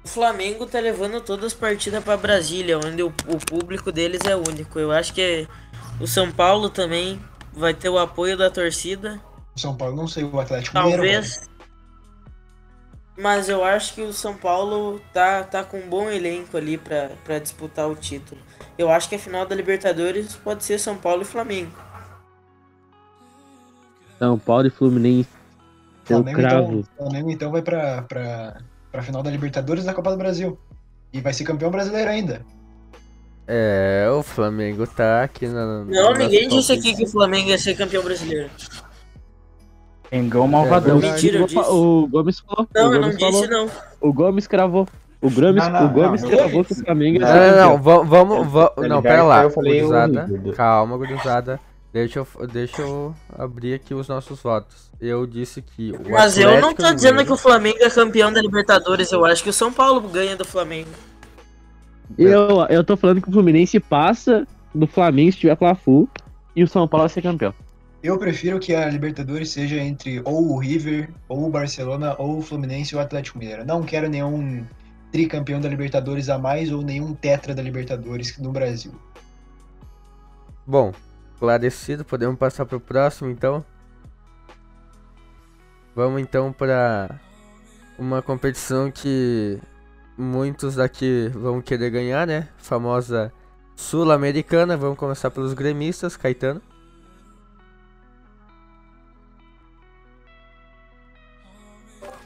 O 0.06 0.08
Flamengo 0.08 0.68
tá 0.68 0.80
levando 0.80 1.20
todas 1.20 1.46
as 1.46 1.54
partidas 1.54 2.04
pra 2.04 2.15
Brasília, 2.15 2.78
onde 2.78 3.02
o, 3.02 3.08
o 3.08 3.38
público 3.44 3.91
deles 3.91 4.22
é 4.24 4.36
único. 4.36 4.78
Eu 4.78 4.91
acho 4.91 5.12
que 5.12 5.48
o 6.00 6.06
São 6.06 6.32
Paulo 6.32 6.70
também 6.70 7.20
vai 7.52 7.74
ter 7.74 7.89
o 7.89 7.98
apoio 7.98 8.38
da 8.38 8.52
torcida. 8.52 9.20
O 9.56 9.60
São 9.60 9.76
Paulo 9.76 9.96
não 9.96 10.08
sei, 10.08 10.24
o 10.24 10.39
Atlético 10.39 10.78
Mineiro. 10.78 11.02
vai. 11.02 11.12
Talvez. 11.12 11.50
Mas 13.18 13.50
eu 13.50 13.63
acho 13.63 13.96
que 13.96 14.02
o 14.02 14.13
São 14.13 14.36
Paulo 14.36 15.02
tá, 15.12 15.44
tá 15.44 15.63
com 15.63 15.80
um 15.80 15.89
bom 15.89 16.08
elenco 16.08 16.56
ali 16.56 16.78
pra, 16.78 17.10
pra 17.24 17.39
disputar 17.39 17.89
o 17.89 17.96
título. 17.96 18.39
Eu 18.78 18.91
acho 18.91 19.10
que 19.10 19.15
a 19.15 19.20
final 19.20 19.44
da 19.48 19.56
Libertadores 19.56 20.36
pode 20.36 20.63
ser 20.63 20.78
São 20.80 20.98
Paulo 20.98 21.24
e 21.24 21.26
Flamengo. 21.26 21.72
São 24.20 24.38
Paulo 24.38 24.68
e 24.68 24.70
Fluminense. 24.70 25.30
Eu 26.08 26.18
Flamengo, 26.18 26.38
cravo. 26.38 26.74
então, 26.74 26.84
Flamengo 26.98 27.32
então 27.32 27.52
vai 27.52 27.62
pra, 27.63 28.04
pra, 28.95 29.01
pra 29.01 29.03
final 29.03 29.21
da 29.21 29.29
Libertadores 29.29 29.84
e 29.84 29.86
da 29.88 29.93
Copa 29.93 30.12
do 30.12 30.17
Brasil. 30.17 30.58
E 31.13 31.21
vai 31.21 31.34
ser 31.34 31.43
campeão 31.43 31.69
brasileiro 31.71 32.10
ainda. 32.10 32.41
É, 33.47 34.08
o 34.17 34.23
Flamengo 34.23 34.88
tá 34.88 35.23
aqui 35.23 35.47
na. 35.47 35.84
Não, 35.86 36.12
na 36.13 36.17
ninguém 36.17 36.47
disse 36.47 36.71
aqui 36.71 36.95
que 36.95 37.03
o 37.03 37.08
Flamengo 37.08 37.49
ia 37.49 37.58
ser 37.58 37.75
campeão 37.75 38.03
brasileiro. 38.03 38.49
Engão 40.12 40.47
malvadão. 40.47 40.99
verdade. 40.99 41.23
Mentira, 41.23 41.38
eu 41.39 41.43
O- 41.43 41.47
disse. 41.47 41.60
O 41.60 42.08
Gomes 42.08 42.39
falou. 42.39 42.67
Não, 42.73 42.89
o 42.89 42.93
eu 42.93 43.01
não 43.01 43.08
Gomes 43.10 43.19
falou. 43.19 43.41
disse 43.41 43.51
não. 43.53 43.69
O 44.02 44.13
Gomes 44.13 44.48
cravou. 44.48 44.87
O 45.21 45.29
Gomes, 45.29 45.63
Não, 45.63 45.69
não, 45.71 45.85
o 45.85 45.89
Gomes 45.89 46.21
não, 46.21 46.29
cravou 46.29 46.52
Gomes. 46.52 46.67
que 46.67 46.73
o 46.73 46.85
Flamengo 46.85 47.19
ia 47.19 47.25
Não, 47.25 47.27
ser 47.27 47.52
não, 47.56 47.69
não, 47.71 47.81
vamos, 47.81 48.08
vamos, 48.10 48.48
va- 48.52 48.69
Tá 48.69 48.87
não, 48.87 49.02
pera 49.02 49.23
lá, 49.23 49.43
eu 49.43 49.50
falei 49.50 49.81
o 49.81 49.87
gurizada, 49.87 50.54
calma, 50.56 50.98
gurizada, 50.98 51.60
deixa 51.96 52.19
eu, 52.19 52.48
deixa 52.48 52.81
eu 52.81 53.15
abrir 53.29 53.73
aqui 53.73 53.93
os 53.93 54.10
nossos 54.10 54.41
votos. 54.41 54.91
Eu 55.00 55.25
disse 55.25 55.62
que 55.62 55.93
o 55.93 56.12
Mas 56.12 56.37
eu 56.37 56.60
não 56.60 56.73
tô 56.73 56.93
dizendo 56.93 57.12
que 57.12 57.23
Mineiro- 57.23 57.33
o 57.33 57.37
Flamengo 57.37 57.77
é 57.79 57.89
campeão 57.89 58.33
da 58.33 58.41
Libertadores. 58.41 59.13
Eu 59.13 59.25
acho 59.25 59.41
que 59.41 59.50
o 59.50 59.54
São 59.54 59.71
Paulo 59.71 60.02
ganha 60.02 60.35
do 60.35 60.43
Flamengo. 60.43 60.89
Eu, 62.17 62.65
eu 62.69 62.83
tô 62.83 62.98
falando 62.98 63.21
que 63.21 63.29
o 63.29 63.31
Fluminense 63.31 63.79
passa 63.79 64.46
do 64.73 64.85
Flamengo 64.85 65.31
se 65.31 65.39
tiver 65.39 65.58
Fla-Flu 65.58 66.10
e 66.54 66.63
o 66.63 66.67
São 66.67 66.85
Paulo 66.85 67.04
vai 67.08 67.13
ser 67.13 67.21
campeão. 67.21 67.54
Eu 68.04 68.17
prefiro 68.19 68.60
que 68.60 68.75
a 68.75 68.89
Libertadores 68.89 69.50
seja 69.50 69.77
entre 69.77 70.21
ou 70.25 70.52
o 70.52 70.60
River, 70.60 71.10
ou 71.29 71.48
o 71.48 71.50
Barcelona, 71.50 72.13
ou 72.19 72.39
o 72.39 72.41
Fluminense 72.41 72.93
ou 72.93 73.02
o 73.02 73.04
Atlético 73.04 73.39
Mineiro. 73.39 73.65
Não 73.65 73.81
quero 73.83 74.10
nenhum 74.10 74.65
tricampeão 75.13 75.62
da 75.62 75.69
Libertadores 75.69 76.27
a 76.29 76.37
mais 76.37 76.71
ou 76.73 76.81
nenhum 76.81 77.13
tetra 77.13 77.56
da 77.56 77.63
Libertadores 77.63 78.37
no 78.37 78.52
Brasil. 78.52 78.91
Bom, 80.67 80.91
esclarecido, 81.36 82.06
podemos 82.06 82.38
passar 82.38 82.65
pro 82.65 82.79
próximo 82.79 83.29
então? 83.29 83.63
Vamos 85.94 86.21
então 86.21 86.52
para 86.52 87.19
uma 87.98 88.21
competição 88.21 88.90
que 88.90 89.60
muitos 90.17 90.75
daqui 90.75 91.29
vão 91.33 91.62
querer 91.62 91.90
ganhar, 91.90 92.25
né? 92.25 92.50
Famosa 92.58 93.31
Sul-Americana. 93.75 94.75
Vamos 94.75 94.98
começar 94.98 95.29
pelos 95.29 95.54
gremistas, 95.54 96.17
Caetano. 96.17 96.62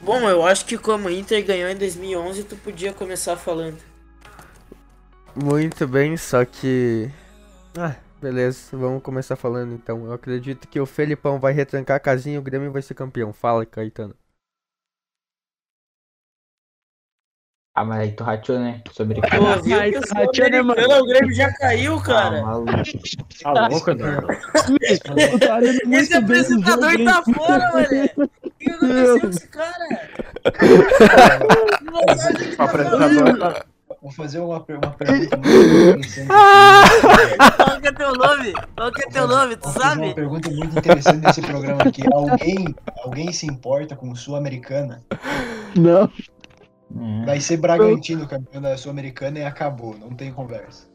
Bom, 0.02 0.28
eu 0.28 0.44
acho 0.44 0.64
que 0.64 0.78
como 0.78 1.08
o 1.08 1.10
Inter 1.10 1.44
ganhou 1.44 1.68
em 1.68 1.76
2011, 1.76 2.44
tu 2.44 2.56
podia 2.56 2.92
começar 2.92 3.36
falando. 3.36 3.78
Muito 5.36 5.86
bem, 5.86 6.16
só 6.16 6.44
que. 6.44 7.08
Ah, 7.76 7.94
beleza, 8.20 8.76
vamos 8.76 9.02
começar 9.02 9.36
falando 9.36 9.74
então. 9.74 10.06
Eu 10.06 10.12
acredito 10.12 10.68
que 10.68 10.78
o 10.80 10.86
Felipão 10.86 11.38
vai 11.40 11.52
retrancar 11.52 11.96
a 11.96 12.00
casinha 12.00 12.36
e 12.36 12.38
o 12.38 12.42
Grêmio 12.42 12.70
vai 12.72 12.82
ser 12.82 12.94
campeão. 12.94 13.32
Fala, 13.32 13.64
Caetano. 13.66 14.14
Ah, 17.72 17.84
mas 17.84 18.00
aí 18.00 18.12
tu 18.12 18.24
rachou, 18.24 18.58
né? 18.58 18.82
Sobre 18.92 19.14
Pô, 19.14 19.62
viu 19.62 19.80
que 19.80 20.00
tá, 20.08 20.26
tchau, 20.32 20.50
né, 20.50 20.60
mano? 20.60 21.02
O 21.02 21.06
Grêmio 21.06 21.32
já 21.32 21.52
caiu, 21.54 22.00
cara. 22.02 22.42
maluco. 22.42 22.72
Tá 23.42 23.68
louco, 23.68 23.90
Eduardo? 23.92 24.26
Esse 25.92 26.14
apresentador 26.14 26.92
tá 27.04 27.22
fora, 27.22 27.72
mané. 27.72 28.10
O 28.16 28.28
que 28.58 28.70
aconteceu 28.70 29.20
com 29.20 29.28
esse 29.28 29.48
cara? 29.48 30.10
O 32.58 32.62
apresentador 32.62 33.38
tá- 33.38 33.64
Vou 34.02 34.10
fazer 34.10 34.38
uma, 34.38 34.56
uma 34.56 34.90
pergunta 34.96 35.36
muito 35.36 35.58
interessante. 35.90 36.28
Qual 37.56 37.80
que 37.80 37.88
é 37.88 37.92
teu 37.92 38.12
nome? 38.14 38.52
Qual 38.76 38.92
que 38.92 39.02
é 39.02 39.10
teu 39.10 39.28
nome, 39.28 39.56
tu 39.56 39.68
fazer 39.68 39.78
uma 39.78 39.94
sabe? 39.94 40.14
pergunta 40.14 40.50
muito 40.50 40.78
interessante 40.78 41.26
nesse 41.26 41.42
programa 41.42 41.82
aqui. 41.82 42.02
Alguém, 42.10 42.74
alguém 43.04 43.32
se 43.32 43.46
importa 43.46 43.94
com 43.94 44.14
Sul-Americana? 44.14 45.02
Não. 45.76 46.10
É. 46.98 47.26
Vai 47.26 47.40
ser 47.40 47.58
Bragantino 47.58 48.26
campeão 48.26 48.62
da 48.62 48.76
Sul-Americana 48.76 49.38
e 49.38 49.44
acabou, 49.44 49.96
não 49.98 50.10
tem 50.10 50.32
conversa. 50.32 50.88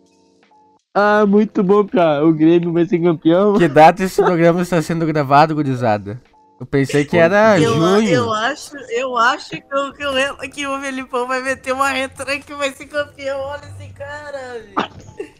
Ah, 0.93 1.26
muito 1.28 1.62
bom, 1.64 1.86
cara. 1.86 2.26
O 2.26 2.34
Grêmio 2.34 2.74
vai 2.74 2.86
ser 2.86 2.99
campeão. 2.99 3.58
Que 3.58 3.68
data 3.68 4.03
esse 4.03 4.22
programa 4.22 4.62
está 4.62 4.82
sendo 4.82 5.06
gravado, 5.06 5.53
gurizada? 5.53 6.20
Eu 6.60 6.66
pensei 6.66 7.03
que 7.03 7.18
era 7.18 7.60
Eu, 7.60 7.74
junho. 7.74 8.08
eu 8.08 8.34
acho, 8.34 8.78
eu 8.89 9.18
acho 9.18 9.49
que 9.49 9.76
o, 9.76 9.93
que, 9.93 10.06
o, 10.06 10.49
que 10.49 10.68
o 10.68 10.80
Felipão 10.80 11.28
vai 11.28 11.41
meter 11.41 11.74
uma 11.74 11.89
retranca 11.89 12.53
e 12.53 12.56
vai 12.56 12.72
ser 12.72 12.86
campeão. 12.86 13.39
Olha 13.39 13.66
esse 13.78 13.91
cara, 13.93 14.39
velho. 14.53 15.36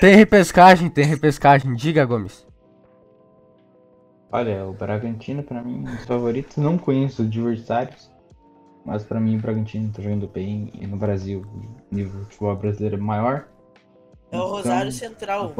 Tem 0.00 0.14
repescagem, 0.16 0.88
tem 0.90 1.04
repescagem. 1.04 1.74
Diga, 1.74 2.04
Gomes. 2.04 2.46
Olha, 4.32 4.64
o 4.66 4.72
Bragantino, 4.72 5.42
pra 5.42 5.62
mim, 5.62 5.80
um 5.80 5.84
dos 5.96 6.04
favoritos. 6.06 6.56
Não 6.56 6.78
conheço 6.78 7.22
os 7.22 7.28
adversários, 7.28 8.10
mas 8.84 9.04
pra 9.04 9.20
mim 9.20 9.36
o 9.36 9.40
Bragantino 9.40 9.92
tá 9.92 10.02
jogando 10.02 10.26
bem. 10.26 10.72
E 10.74 10.86
no 10.86 10.96
Brasil, 10.96 11.44
o 11.90 11.94
nível 11.94 12.20
de 12.20 12.24
futebol 12.26 12.56
brasileiro 12.56 12.96
é 12.96 13.00
maior. 13.00 13.46
É 14.32 14.36
o 14.36 14.38
Então, 14.38 14.48
Rosário 14.48 14.88
Eu 14.88 14.92
Central. 14.92 15.54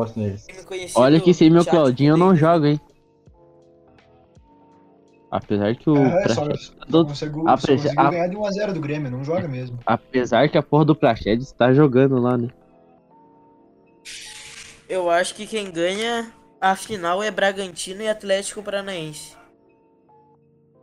Olha 0.95 1.21
que 1.21 1.35
sem 1.35 1.51
meu 1.51 1.65
Claudinho 1.65 2.15
eu 2.15 2.17
não 2.17 2.35
jogo, 2.35 2.67
hein. 2.67 2.81
Apesar 5.31 5.77
que 5.77 5.89
o. 5.89 5.97
Ah, 5.97 6.11
só, 6.29 6.45
Praxedes 6.45 6.67
só 6.67 6.75
tá 6.75 7.05
conseguiu, 7.05 7.49
a 7.49 8.03
a- 8.03 8.11
ganhar 8.11 8.27
de 8.29 8.37
1x0 8.37 8.73
do 8.73 8.81
Grêmio, 8.81 9.11
não 9.11 9.23
joga 9.25 9.47
mesmo. 9.47 9.79
Apesar 9.87 10.49
que 10.49 10.59
a 10.59 10.63
porra 10.63 10.85
do 10.85 10.95
Praxedes 10.95 11.53
tá 11.53 11.73
jogando 11.73 12.19
lá, 12.21 12.37
né? 12.37 12.49
Eu 14.89 15.09
acho 15.09 15.35
que 15.37 15.47
quem 15.47 15.71
ganha 15.71 16.33
a 16.61 16.75
final 16.75 17.23
é 17.23 17.31
Bragantino 17.31 18.03
e 18.03 18.09
Atlético 18.09 18.61
Paranaense. 18.61 19.37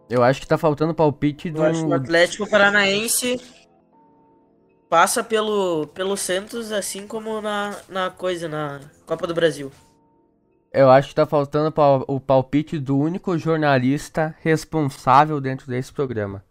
Eu 0.09 0.23
acho 0.23 0.39
que 0.39 0.47
tá 0.47 0.57
faltando 0.57 0.93
palpite 0.95 1.51
do. 1.51 1.57
Eu 1.61 1.65
acho 1.65 1.81
que 1.85 1.89
o 1.89 1.93
Atlético 1.93 2.49
Paranaense 2.49 3.41
passa 4.89 5.21
pelo, 5.21 5.87
pelo 5.87 6.15
Santos, 6.15 6.71
assim 6.71 7.05
como 7.05 7.41
na, 7.41 7.75
na 7.89 8.09
coisa, 8.09 8.47
na 8.47 8.79
Copa 9.05 9.27
do 9.27 9.33
Brasil. 9.33 9.69
Eu 10.77 10.91
acho 10.91 11.09
que 11.09 11.15
tá 11.15 11.25
faltando 11.25 11.73
o 12.07 12.19
palpite 12.19 12.77
do 12.77 12.95
único 12.99 13.35
jornalista 13.35 14.35
responsável 14.43 15.41
dentro 15.41 15.65
desse 15.65 15.91
programa. 15.91 16.43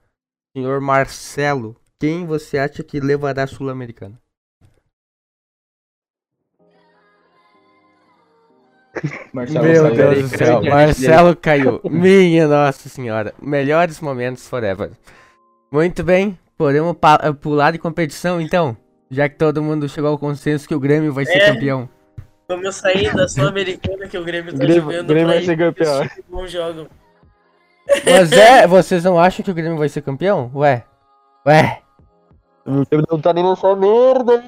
Senhor 0.56 0.80
Marcelo, 0.80 1.76
quem 1.96 2.26
você 2.26 2.58
acha 2.58 2.82
que 2.82 2.98
levará 2.98 3.44
a 3.44 3.46
Sul-Americana? 3.46 4.20
Marcelo 9.32 9.64
Meu 9.64 9.82
saiu 9.82 9.94
Deus 9.94 10.30
do 10.30 10.36
céu, 10.38 10.62
Marcelo 10.66 11.36
caiu. 11.36 11.80
Minha 11.88 12.48
nossa 12.48 12.88
senhora. 12.88 13.32
Melhores 13.40 14.00
momentos 14.00 14.48
forever. 14.48 14.90
Muito 15.70 16.02
bem, 16.02 16.36
podemos 16.58 16.96
pular 17.40 17.70
de 17.70 17.78
competição 17.78 18.40
então? 18.40 18.76
Já 19.08 19.28
que 19.28 19.36
todo 19.36 19.62
mundo 19.62 19.88
chegou 19.88 20.10
ao 20.10 20.18
consenso 20.18 20.66
que 20.66 20.74
o 20.74 20.80
Grêmio 20.80 21.12
vai 21.12 21.24
ser 21.24 21.38
É. 21.38 21.52
campeão. 21.52 21.88
Vamos 22.48 22.76
sair 22.76 23.14
da 23.14 23.26
Sul-Americana 23.28 24.06
que 24.08 24.16
o 24.18 24.24
Grêmio 24.24 24.52
tá 24.52 24.58
Grêmio- 24.58 24.82
jogando 24.82 25.06
Grêmio 25.08 25.26
pra 25.28 25.34
vai 25.36 25.44
ser 25.44 25.56
campeão. 25.56 26.08
bons 26.28 26.50
jogam. 26.50 26.86
Mas 28.04 28.32
é, 28.32 28.66
vocês 28.66 29.04
não 29.04 29.18
acham 29.18 29.44
que 29.44 29.50
o 29.50 29.54
Grêmio 29.54 29.78
vai 29.78 29.88
ser 29.88 30.02
campeão? 30.02 30.50
Ué. 30.54 30.84
Ué. 31.46 31.82
Não 32.64 33.20
tá 33.20 33.32
nem 33.32 33.44
nessa 33.44 33.74
merda. 33.76 34.44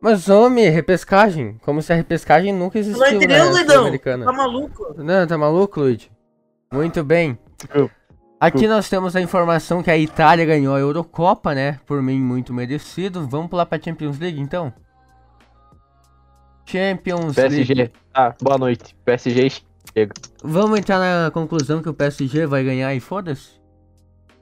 Mas 0.00 0.28
homem, 0.28 0.68
repescagem. 0.68 1.58
Como 1.64 1.82
se 1.82 1.92
a 1.92 1.96
repescagem 1.96 2.52
nunca 2.52 2.78
Tu 2.80 2.84
não 2.84 2.90
existiu 2.92 3.16
entendeu, 3.16 3.44
na 3.44 3.50
Luidão? 3.50 3.74
Sul-Americana. 3.74 4.24
Tá 4.24 4.32
maluco? 4.32 4.94
Não, 4.98 5.26
tá 5.26 5.36
maluco, 5.38 5.80
Luigi? 5.80 6.10
Muito 6.72 7.02
bem. 7.02 7.36
Eu- 7.74 7.90
Aqui 8.38 8.68
nós 8.68 8.88
temos 8.88 9.16
a 9.16 9.20
informação 9.20 9.82
que 9.82 9.90
a 9.90 9.96
Itália 9.96 10.44
ganhou 10.44 10.74
a 10.74 10.78
Eurocopa, 10.78 11.54
né? 11.54 11.80
Por 11.86 12.02
mim, 12.02 12.20
muito 12.20 12.52
merecido. 12.52 13.26
Vamos 13.26 13.48
pular 13.48 13.64
pra 13.66 13.80
Champions 13.82 14.18
League, 14.18 14.38
então? 14.38 14.72
Champions 16.66 17.36
League. 17.36 17.54
PSG. 17.64 17.90
Ah, 18.12 18.34
boa 18.42 18.58
noite. 18.58 18.94
PSG 19.04 19.50
chega. 19.94 20.12
Vamos 20.42 20.78
entrar 20.78 20.98
na 20.98 21.30
conclusão 21.30 21.80
que 21.80 21.88
o 21.88 21.94
PSG 21.94 22.46
vai 22.46 22.64
ganhar 22.64 22.94
e 22.94 23.00
foda-se? 23.00 23.60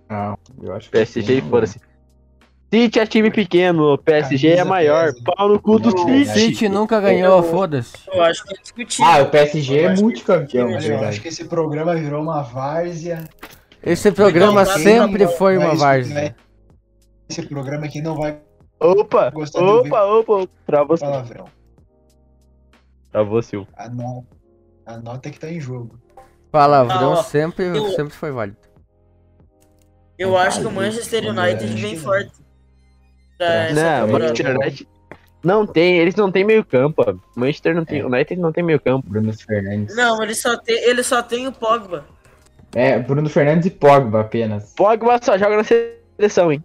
Não, 0.08 0.36
eu 0.62 0.74
acho 0.74 0.86
que 0.86 0.92
PSG, 0.92 1.40
sim, 1.40 1.48
foda-se. 1.50 1.80
City 2.72 2.98
é 2.98 3.06
time 3.06 3.30
pequeno, 3.30 3.96
PSG 3.98 4.48
é 4.48 4.50
Camisa 4.56 4.68
maior. 4.68 5.04
13. 5.12 5.22
Pau 5.24 5.48
no 5.48 5.60
cu 5.60 5.78
do 5.78 5.90
City. 5.96 6.26
City 6.26 6.68
nunca 6.68 7.00
ganhou, 7.00 7.40
foda-se. 7.42 7.92
Eu 8.12 8.22
acho 8.22 8.42
que 8.44 8.52
é 8.54 8.60
discutível. 8.60 9.04
Ah, 9.06 9.22
o 9.22 9.26
PSG 9.30 9.74
Eu 9.84 9.90
é 9.90 9.94
que- 9.94 10.02
multicampeão, 10.02 10.64
na 10.66 10.72
eu 10.72 10.78
acho 10.78 10.88
verdade. 10.88 11.20
que 11.20 11.28
esse 11.28 11.44
programa 11.44 11.94
virou 11.94 12.20
uma 12.22 12.42
várzea. 12.42 13.28
Esse 13.82 14.10
programa 14.10 14.62
Então, 14.62 14.78
sempre 14.78 15.28
foi 15.28 15.56
uma 15.56 15.66
escutar 15.68 15.84
várzea. 15.86 16.36
Esse 17.28 17.42
programa 17.42 17.84
aqui 17.86 18.00
não 18.02 18.16
vai 18.16 18.38
Opa, 18.80 19.32
ouvir- 19.34 19.88
opa, 19.92 20.04
opa. 20.04 20.48
Pra 20.66 20.82
você. 20.84 21.04
palavrão. 21.04 21.44
Pra 23.14 23.22
você. 23.22 23.64
Anota, 23.76 24.26
anota 24.84 25.30
que 25.30 25.38
tá 25.38 25.48
em 25.48 25.60
jogo. 25.60 25.96
Palavrão 26.50 27.12
Ah, 27.12 27.22
sempre, 27.22 27.64
eu- 27.66 27.90
sempre 27.92 28.12
foi 28.12 28.32
válido. 28.32 28.56
Eu 30.18 30.36
acho 30.36 30.60
que 30.60 30.66
o 30.66 30.70
Manchester 30.72 31.24
United 31.30 31.80
vem 31.80 31.96
forte. 31.96 32.32
Não. 33.72 34.08
Manchester 34.08 34.56
United. 34.56 34.88
Não 35.44 35.64
tem, 35.64 35.98
eles 35.98 36.16
não 36.16 36.32
tem 36.32 36.42
meio 36.44 36.64
campo. 36.64 37.04
ó. 37.06 37.14
Manchester 37.36 37.72
não 37.72 37.84
tem, 37.84 38.00
É. 38.00 38.04
United 38.04 38.40
não 38.40 38.50
tem 38.50 38.64
meio 38.64 38.80
campo. 38.80 39.08
Bruno 39.08 39.32
Fernandes. 39.32 39.94
Não, 39.94 40.20
ele 40.20 40.34
só 40.34 40.56
tem, 40.56 40.74
ele 40.82 41.04
só 41.04 41.22
tem 41.22 41.46
o 41.46 41.52
Pogba. 41.52 42.04
É, 42.74 42.98
Bruno 42.98 43.28
Fernandes 43.30 43.66
e 43.66 43.70
Pogba 43.70 44.22
apenas. 44.22 44.72
Pogba 44.74 45.20
só 45.22 45.38
joga 45.38 45.58
na 45.58 45.62
seleção, 45.62 46.50
hein? 46.50 46.64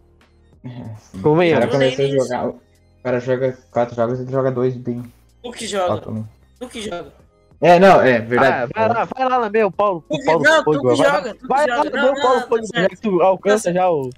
É, 0.66 0.70
sim. 0.97 1.20
O 1.20 1.22
Convenhamos. 1.22 1.66
cara 1.66 1.72
começou 1.72 2.06
a 2.06 2.08
jogar. 2.10 2.47
O 2.50 2.60
cara 3.04 3.20
joga 3.20 3.56
quatro 3.70 3.95
jogos 3.95 4.18
e 4.20 4.24
ele 4.24 4.32
joga 4.32 4.52
dois 4.52 4.76
bem. 4.76 5.04
O 5.43 5.52
que 5.52 5.68
joga? 5.68 6.02
Tu 6.60 6.68
que 6.68 6.82
joga. 6.82 7.14
É, 7.62 7.78
não, 7.80 8.01
é 8.01 8.18
Ah, 8.18 8.22
verdade. 8.22 8.72
vai 8.74 8.88
lá, 8.89 9.03
vai 9.05 9.30
lá 9.30 9.38
lamber 9.38 9.66
o 9.66 9.72
Paulo. 9.72 10.03
Tu 10.10 10.16
O 10.16 10.18
que, 10.20 10.26
Paulo 10.26 10.43
não, 10.43 10.57
tu 10.60 10.64
Pogba, 10.66 10.80
que 10.95 11.01
vai, 11.01 11.12
joga. 11.12 11.34
Tu 11.34 11.39
que 11.41 11.47
vai 11.47 11.68
lá 11.68 11.76
joga. 11.78 11.89
lamber 11.89 12.01
Não, 12.03 12.12
o 12.14 12.22
Paulo 12.22 12.39
tá 12.41 12.47
Pogba, 12.47 12.66
já 12.68 12.80
certo. 12.82 12.89
que 12.95 13.01
tu 13.01 13.22
alcança 13.22 13.74
já 13.74 13.89
o, 13.89 14.10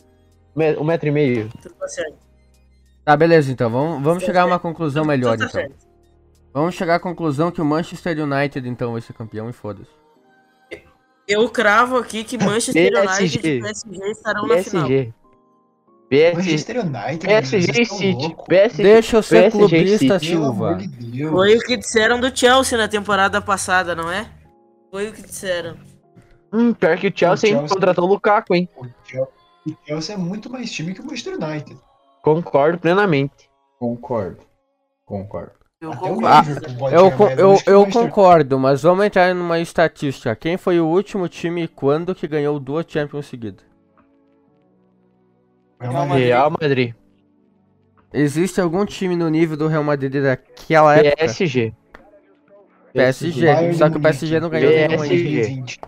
um 0.55 0.83
metro 0.83 1.07
e 1.07 1.11
meio. 1.11 1.49
Tu 1.61 1.69
tá 1.73 1.87
certo. 1.87 2.15
Tá, 3.03 3.17
beleza, 3.17 3.51
então. 3.51 3.69
Vamos, 3.69 4.03
vamos 4.03 4.21
Tá 4.21 4.27
chegar 4.27 4.43
a 4.43 4.45
uma 4.45 4.59
conclusão 4.59 5.03
Tu 5.03 5.07
melhor, 5.07 5.29
tá 5.37 5.45
então. 5.45 5.49
certo. 5.49 5.75
Vamos 6.53 6.75
chegar 6.75 6.95
à 6.95 6.99
conclusão 6.99 7.49
que 7.49 7.61
o 7.61 7.65
Manchester 7.65 8.19
United, 8.19 8.67
então, 8.67 8.91
vai 8.91 9.01
ser 9.01 9.13
campeão 9.13 9.49
e 9.49 9.53
foda-se. 9.53 9.89
Eu 11.27 11.47
cravo 11.49 11.97
aqui 11.97 12.23
que 12.23 12.37
Manchester 12.37 12.91
United 12.93 13.39
PSG. 13.39 13.57
e 13.57 13.61
PSG 13.61 14.11
estarão 14.11 14.47
na 14.47 14.57
final. 14.57 14.87
PSG. 16.11 16.35
PSG. 16.35 16.51
Manchester 16.51 16.85
United. 16.85 17.27
PSG 17.27 17.81
e 17.81 17.85
City. 17.85 18.35
PSG. 18.47 18.83
Deixa 18.83 19.17
eu 19.17 19.23
ser 19.23 19.51
PSG 19.51 19.57
clubista, 19.57 20.19
Silva. 20.19 20.75
de. 20.75 21.27
Foi 21.29 21.55
o 21.55 21.59
que 21.61 21.77
disseram 21.77 22.19
do 22.19 22.35
Chelsea 22.37 22.77
na 22.77 22.87
temporada 22.89 23.41
passada, 23.41 23.95
não 23.95 24.11
é? 24.11 24.27
Foi 24.91 25.07
o 25.07 25.13
que 25.13 25.21
disseram. 25.21 25.77
Hum, 26.53 26.73
pior 26.73 26.97
que 26.97 27.07
o 27.07 27.13
Chelsea, 27.15 27.49
hein, 27.49 27.55
Chelsea- 27.59 27.73
contratou 27.75 28.03
o 28.05 28.07
Lukaku, 28.09 28.53
hein? 28.53 28.67
O 28.75 28.85
Chelsea- 29.05 29.27
o 29.65 29.75
Chelsea 29.87 30.15
é 30.15 30.17
muito 30.17 30.49
mais 30.51 30.69
time 30.69 30.93
que 30.93 30.99
o 30.99 31.05
Manchester 31.05 31.35
United. 31.41 31.77
Concordo 32.21 32.77
plenamente. 32.77 33.49
Concordo. 33.79 34.39
Concordo. 35.05 35.53
Eu 35.79 35.91
o 35.91 35.97
concordo. 35.97 36.77
Pode 36.77 36.93
Eu, 36.95 37.11
eu, 37.37 37.53
o 37.53 37.59
eu 37.65 37.87
concordo, 37.89 38.59
mas 38.59 38.83
vamos 38.83 39.05
entrar 39.05 39.33
numa 39.33 39.59
estatística. 39.59 40.35
Quem 40.35 40.57
foi 40.57 40.79
o 40.79 40.85
último 40.85 41.27
time 41.29 41.63
e 41.63 41.67
quando 41.67 42.13
que 42.13 42.27
ganhou 42.27 42.59
duas 42.59 42.85
Champions 42.87 43.25
seguidas? 43.27 43.70
Real 45.81 46.05
Madrid. 46.07 46.25
Real 46.27 46.51
Madrid. 46.51 46.93
Existe 48.13 48.59
algum 48.59 48.85
time 48.85 49.15
no 49.15 49.29
nível 49.29 49.55
do 49.57 49.67
Real 49.67 49.83
Madrid 49.83 50.21
daquela 50.21 50.95
época? 50.97 51.15
PSG. 51.17 51.73
PSG. 52.93 53.45
Bayern 53.45 53.73
Só 53.77 53.89
que 53.89 53.97
o 53.97 54.01
PSG 54.01 54.39
não 54.39 54.49
ganhou 54.49 54.69
PSG. 54.71 54.87
nenhum 54.87 55.01
ainda. 55.03 55.15
2020. 55.15 55.79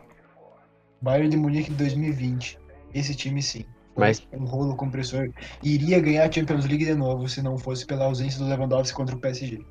Bayern 1.02 1.30
de 1.30 1.38
Munique 1.38 1.70
de 1.72 1.76
2020. 1.76 2.58
Esse 2.94 3.14
time 3.14 3.42
sim. 3.42 3.66
Mas- 3.96 4.26
Um 4.34 4.46
rolo 4.46 4.76
compressor. 4.76 5.30
Iria 5.62 6.00
ganhar 6.00 6.28
a 6.28 6.32
Champions 6.32 6.66
League 6.66 6.86
de 6.86 6.96
novo 6.96 7.28
se 7.28 7.42
não 7.42 7.58
fosse 7.58 7.86
pela 7.86 8.06
ausência 8.06 8.40
do 8.40 8.48
Lewandowski 8.48 8.96
contra 8.96 9.16
o 9.16 9.20
PSG. 9.20 9.62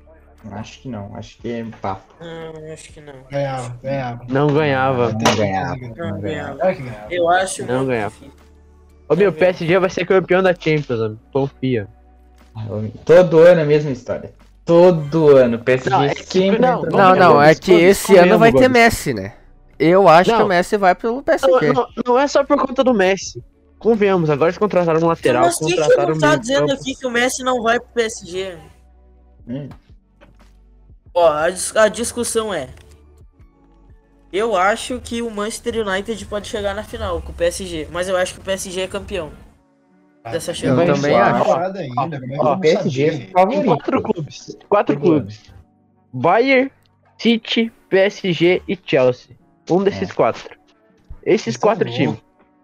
Acho 0.51 0.81
que 0.81 0.89
não, 0.89 1.15
acho 1.15 1.37
que 1.39 1.49
é 1.51 1.65
papo. 1.81 2.13
Não, 2.19 2.73
acho 2.73 2.91
que 2.91 2.99
não. 3.01 3.13
Ganhava, 3.31 3.79
ganhava. 3.81 4.25
Não 4.29 4.47
ganhava. 4.47 5.11
Não 5.13 5.35
ganhava. 5.35 5.75
Não 5.77 6.19
ganhava. 6.21 6.73
Que 6.75 6.81
ganhava. 6.83 7.07
Eu 7.13 7.29
acho 7.29 7.65
Não 7.65 7.85
ganhava. 7.85 8.13
difícil. 8.13 8.33
Ô 9.07 9.15
meu, 9.15 9.31
PSG 9.33 9.77
vai 9.79 9.89
ser 9.89 10.05
campeão 10.05 10.41
da 10.41 10.53
Champions, 10.53 10.99
mano. 10.99 11.19
confia. 11.31 11.87
Todo 13.05 13.39
ano 13.39 13.61
a 13.61 13.65
mesma 13.65 13.91
história. 13.91 14.31
Todo 14.65 15.35
ano. 15.35 15.59
PSG 15.59 15.89
Não, 15.89 16.03
é 16.03 16.13
que- 16.15 16.23
sempre 16.25 16.59
não, 16.59 16.77
entra 16.85 16.91
Não, 16.91 17.15
não, 17.15 17.39
ver, 17.39 17.47
é 17.49 17.55
que 17.55 17.71
esse 17.73 18.15
ano 18.15 18.39
vai 18.39 18.51
ter. 18.53 18.69
Messi, 18.69 19.13
né? 19.13 19.33
Eu 19.77 20.07
acho 20.07 20.29
que 20.31 20.37
Não. 20.37 20.45
o 20.45 20.47
Messi 20.49 20.77
vai 20.77 20.95
pelo 20.95 21.15
Não, 21.15 21.23
PSG. 21.23 21.73
não, 21.73 21.87
não 22.05 22.19
é 22.19 22.27
só 22.27 22.43
por 22.43 22.57
conta 22.57 22.83
do 22.83 22.93
Messi. 22.93 23.43
Convenhamos, 23.79 24.29
agora 24.29 24.49
eles 24.49 24.57
contrataram 24.57 25.01
um 25.01 25.07
lateral, 25.07 25.43
Mas 25.43 25.57
quem 25.57 25.67
que 25.75 25.75
não 25.75 26.17
tá 26.17 26.35
dizendo 26.37 26.67
campo. 26.67 26.73
aqui 26.79 26.95
que 26.95 27.05
o 27.05 27.11
Messi 27.11 27.43
não 27.43 27.61
vai 27.61 27.79
pro 27.79 27.89
PSG? 27.89 28.57
Hum, 29.45 29.67
Ó, 31.13 31.27
a, 31.31 31.49
dis- 31.49 31.75
a 31.75 31.87
discussão 31.89 32.53
é. 32.53 32.69
Eu 34.33 34.55
acho 34.57 34.99
que 34.99 35.21
o 35.21 35.29
Manchester 35.29 35.87
United 35.87 36.25
pode 36.25 36.47
chegar 36.47 36.73
na 36.73 36.83
final 36.83 37.21
com 37.21 37.31
o 37.31 37.35
PSG, 37.35 37.87
mas 37.91 38.09
eu 38.09 38.17
acho 38.17 38.33
que 38.33 38.39
o 38.39 38.43
PSG 38.43 38.81
é 38.81 38.87
campeão 38.87 39.31
dessa 40.23 40.51
Eu 40.51 40.55
Champions. 40.55 40.87
Eu 40.89 40.95
também 40.95 41.15
acho. 41.15 41.53
Ainda, 41.99 42.19
como 42.19 42.53
é 42.53 42.57
PSG 42.59 43.29
favorito. 43.31 43.65
Quatro 43.65 44.01
clubes. 44.01 44.57
Quatro 44.67 44.95
ano. 44.95 45.01
clubes. 45.05 45.53
Bayern, 46.11 46.71
City, 47.17 47.71
PSG 47.89 48.61
e 48.67 48.77
Chelsea. 48.83 49.37
Um 49.69 49.83
desses 49.83 50.09
É. 50.09 50.13
quatro. 50.13 50.57
Esses 51.23 51.55
Vocês 51.55 51.57
tão 51.57 51.69
quatro 51.69 51.85
loucos. 51.87 52.03
times. 52.03 52.19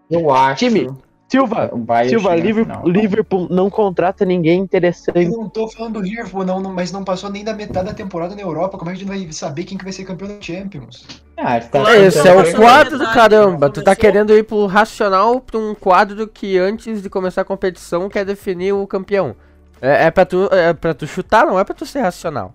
Eu 0.09 0.32
acho. 0.32 0.65
Time, 0.65 0.89
Silva, 1.30 1.70
Bayern 1.76 2.10
Silva, 2.10 2.36
Liverpool, 2.36 2.76
final. 2.76 2.90
Liverpool 2.90 3.48
não 3.52 3.70
contrata 3.70 4.26
ninguém 4.26 4.58
Eu 4.58 4.64
interessante. 4.64 5.26
não 5.30 5.48
tô 5.48 5.68
falando 5.68 5.94
do 5.94 6.02
Liverpool, 6.02 6.44
não, 6.44 6.60
não, 6.60 6.74
mas 6.74 6.92
não 6.92 7.04
passou 7.04 7.30
nem 7.30 7.44
da 7.44 7.54
metade 7.54 7.88
da 7.88 7.94
temporada 7.94 8.36
na 8.36 8.42
Europa. 8.42 8.78
Como 8.80 8.90
é 8.90 8.94
que 8.96 8.98
a 8.98 9.06
gente 9.06 9.08
vai 9.08 9.32
saber 9.32 9.64
quem 9.64 9.78
que 9.78 9.84
vai 9.84 9.94
ser 9.94 10.06
campeão 10.06 10.28
da 10.28 10.42
Champions? 10.42 11.06
Ah, 11.38 11.60
tá 11.60 11.82
Claro, 11.82 12.02
Esse 12.02 12.28
é 12.28 12.34
o 12.34 12.56
quadro 12.56 12.98
do 12.98 13.06
caramba. 13.14 13.68
não 13.68 13.74
Tu 13.74 13.84
tá 13.84 13.96
querendo 13.96 14.34
ir 14.34 14.44
pro 14.44 14.66
racional 14.66 15.40
pra 15.40 15.60
um 15.60 15.76
quadro 15.76 16.28
que 16.28 16.58
antes 16.58 17.02
de 17.04 17.10
começar 17.10 17.42
a 17.42 17.46
competição 17.46 18.10
quer 18.10 18.26
definir 18.26 18.74
o 18.74 18.88
campeão. 18.88 19.36
É, 19.82 20.06
é, 20.08 20.12
pra 20.12 20.26
tu, 20.26 20.50
é 20.52 20.74
pra 20.74 20.94
tu 20.96 21.06
chutar, 21.06 21.46
não 21.46 21.60
é 21.60 21.64
pra 21.64 21.76
tu 21.76 21.86
ser 21.86 22.02
racional. 22.02 22.54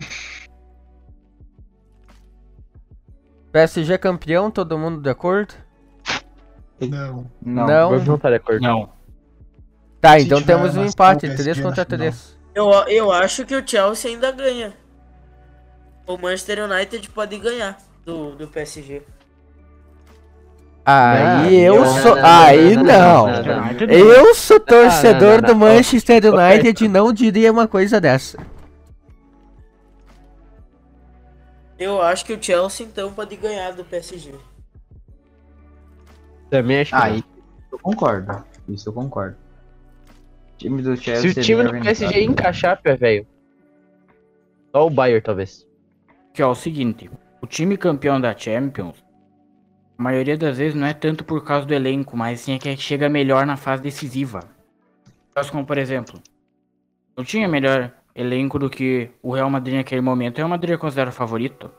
PSG 3.52 3.98
campeão, 3.98 4.50
todo 4.50 4.78
mundo 4.78 5.00
de 5.00 5.10
acordo? 5.10 5.54
Não. 6.80 7.30
Não. 7.40 7.66
Não. 7.66 8.04
Não 8.04 8.18
tá 8.18 8.30
de 8.30 8.36
acordo. 8.36 8.60
Não. 8.62 8.90
Tá, 10.00 10.18
Se 10.18 10.24
então 10.24 10.42
temos 10.42 10.76
um 10.76 10.84
empate, 10.84 11.28
Copa 11.28 11.42
3 11.42 11.56
SP 11.56 11.62
contra 11.62 11.84
na 11.84 11.90
final. 11.90 11.98
3. 11.98 12.38
Eu, 12.54 12.70
eu 12.88 13.12
acho 13.12 13.46
que 13.46 13.54
o 13.54 13.66
Chelsea 13.66 14.10
ainda 14.10 14.30
ganha. 14.32 14.74
O 16.06 16.18
Manchester 16.18 16.64
United 16.64 17.08
pode 17.10 17.38
ganhar 17.38 17.78
do, 18.04 18.34
do 18.34 18.48
PSG. 18.48 19.02
Aí 20.84 21.66
Não, 21.68 21.76
eu 21.76 21.84
não, 21.84 22.02
sou. 22.02 22.16
não, 22.16 22.26
Aí 22.26 22.76
não, 22.76 22.82
não. 22.82 23.26
não, 23.26 23.42
não, 23.42 23.62
não. 23.62 23.86
Eu 23.88 24.34
sou 24.34 24.58
torcedor 24.58 25.40
não, 25.40 25.48
não, 25.48 25.54
do 25.54 25.54
não. 25.54 25.60
Manchester 25.60 26.22
United 26.24 26.84
e 26.84 26.88
não 26.88 27.12
diria 27.12 27.52
uma 27.52 27.68
coisa 27.68 28.00
dessa. 28.00 28.36
Eu 31.78 32.00
acho 32.02 32.24
que 32.24 32.32
o 32.32 32.42
Chelsea 32.42 32.86
então 32.86 33.12
pode 33.12 33.36
ganhar 33.36 33.72
do 33.72 33.84
PSG. 33.84 34.34
Também 36.52 36.80
acho 36.80 36.90
que 36.90 36.96
Ah, 37.02 37.08
não. 37.08 37.16
isso 37.16 37.24
eu 37.72 37.78
concordo. 37.78 38.44
Isso 38.68 38.88
eu 38.90 38.92
concordo. 38.92 39.36
O 40.52 40.56
time 40.58 40.82
do 40.82 40.94
Se 40.98 41.02
Chelsea 41.04 41.30
o 41.30 41.34
time 41.42 41.62
é 41.62 41.64
do 41.64 41.70
PSG 41.80 42.24
encaixar, 42.24 42.82
pé, 42.82 42.94
velho. 42.94 43.26
Só 44.70 44.86
o 44.86 44.90
Bayern, 44.90 45.22
talvez. 45.22 45.66
Que 46.34 46.42
é 46.42 46.46
o 46.46 46.54
seguinte, 46.54 47.10
o 47.40 47.46
time 47.46 47.78
campeão 47.78 48.20
da 48.20 48.36
Champions, 48.36 49.02
a 49.96 50.02
maioria 50.02 50.36
das 50.36 50.58
vezes 50.58 50.74
não 50.74 50.86
é 50.86 50.92
tanto 50.92 51.24
por 51.24 51.42
causa 51.42 51.64
do 51.66 51.72
elenco, 51.72 52.18
mas 52.18 52.40
sim 52.40 52.54
é 52.54 52.58
que 52.58 52.76
chega 52.76 53.08
melhor 53.08 53.46
na 53.46 53.56
fase 53.56 53.82
decisiva. 53.82 54.40
Como, 55.50 55.64
por 55.64 55.78
exemplo, 55.78 56.20
não 57.16 57.24
tinha 57.24 57.48
melhor 57.48 57.90
elenco 58.14 58.58
do 58.58 58.68
que 58.68 59.10
o 59.22 59.32
Real 59.32 59.48
Madrid 59.48 59.76
naquele 59.76 60.02
momento. 60.02 60.34
O 60.34 60.36
Real 60.38 60.50
Madrid 60.50 60.74
é 60.74 60.76
considerado 60.76 61.14
favorito. 61.14 61.70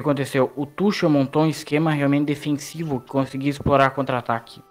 O 0.00 0.02
que 0.02 0.08
aconteceu? 0.08 0.50
O 0.56 0.64
Tuchel 0.64 1.10
montou 1.10 1.42
um 1.42 1.46
esquema 1.46 1.90
realmente 1.90 2.24
defensivo 2.24 3.00
que 3.00 3.08
conseguia 3.08 3.50
explorar 3.50 3.90
contra-ataque. 3.90 4.62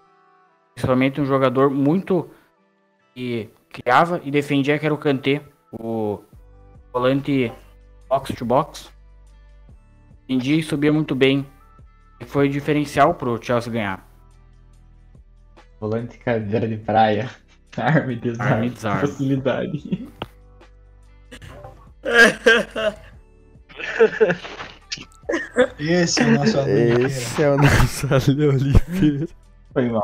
Principalmente 0.73 1.21
um 1.21 1.25
jogador 1.25 1.69
muito 1.69 2.32
que 3.13 3.47
criava 3.69 4.19
e 4.23 4.32
defendia 4.32 4.80
que 4.80 4.88
era 4.88 4.95
o 4.95 4.97
Kanté, 4.97 5.43
o 5.71 6.23
volante 6.91 7.53
box 8.07 8.34
to 8.34 8.43
box. 8.43 8.91
Defendia 10.27 10.55
e 10.55 10.63
subia 10.63 10.91
muito 10.91 11.13
bem. 11.13 11.45
E 12.19 12.25
foi 12.25 12.49
diferencial 12.49 13.13
pro 13.13 13.39
Chelsea 13.39 13.71
ganhar. 13.71 14.09
Volante 15.80 16.17
cadeira 16.17 16.67
de 16.67 16.77
praia. 16.77 17.30
Arme 17.77 18.15
desarme. 18.15 18.53
Arme 18.53 18.69
desarme. 18.71 19.01
Facilidade. 19.01 20.09
Esse 25.80 26.22
é 26.22 26.26
o 26.26 26.32
nosso 26.32 26.60
aluno. 26.60 27.07
Esse 27.07 27.43
é 27.43 27.49
o 27.49 27.57
nosso 27.57 28.07
Ale 28.14 28.47
Oliveira. 28.47 29.28
Foi 29.74 29.89
mal. 29.89 30.03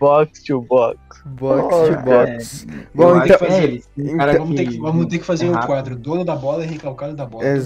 Box 0.00 0.42
to 0.44 0.60
box. 0.62 0.98
Box 1.26 1.74
Oh, 1.74 1.94
to 1.94 2.02
box. 2.02 2.66
Eu 2.68 2.86
Bom, 2.94 3.24
então. 3.24 3.38
que 3.38 3.44
é. 3.44 3.58
O 3.58 3.82
então- 3.96 4.16
cara 4.18 4.32
Vamos 4.38 4.56
ter 4.56 4.66
que, 4.66 4.78
vamos 4.78 5.06
ter 5.06 5.18
que 5.18 5.24
fazer 5.24 5.46
é 5.46 5.50
o 5.50 5.66
quadro 5.66 5.96
dono 5.96 6.24
da 6.24 6.34
bola 6.36 6.64
e 6.64 6.66
recalcado 6.66 7.14
da 7.14 7.24
bola. 7.24 7.44
Mundo 7.44 7.64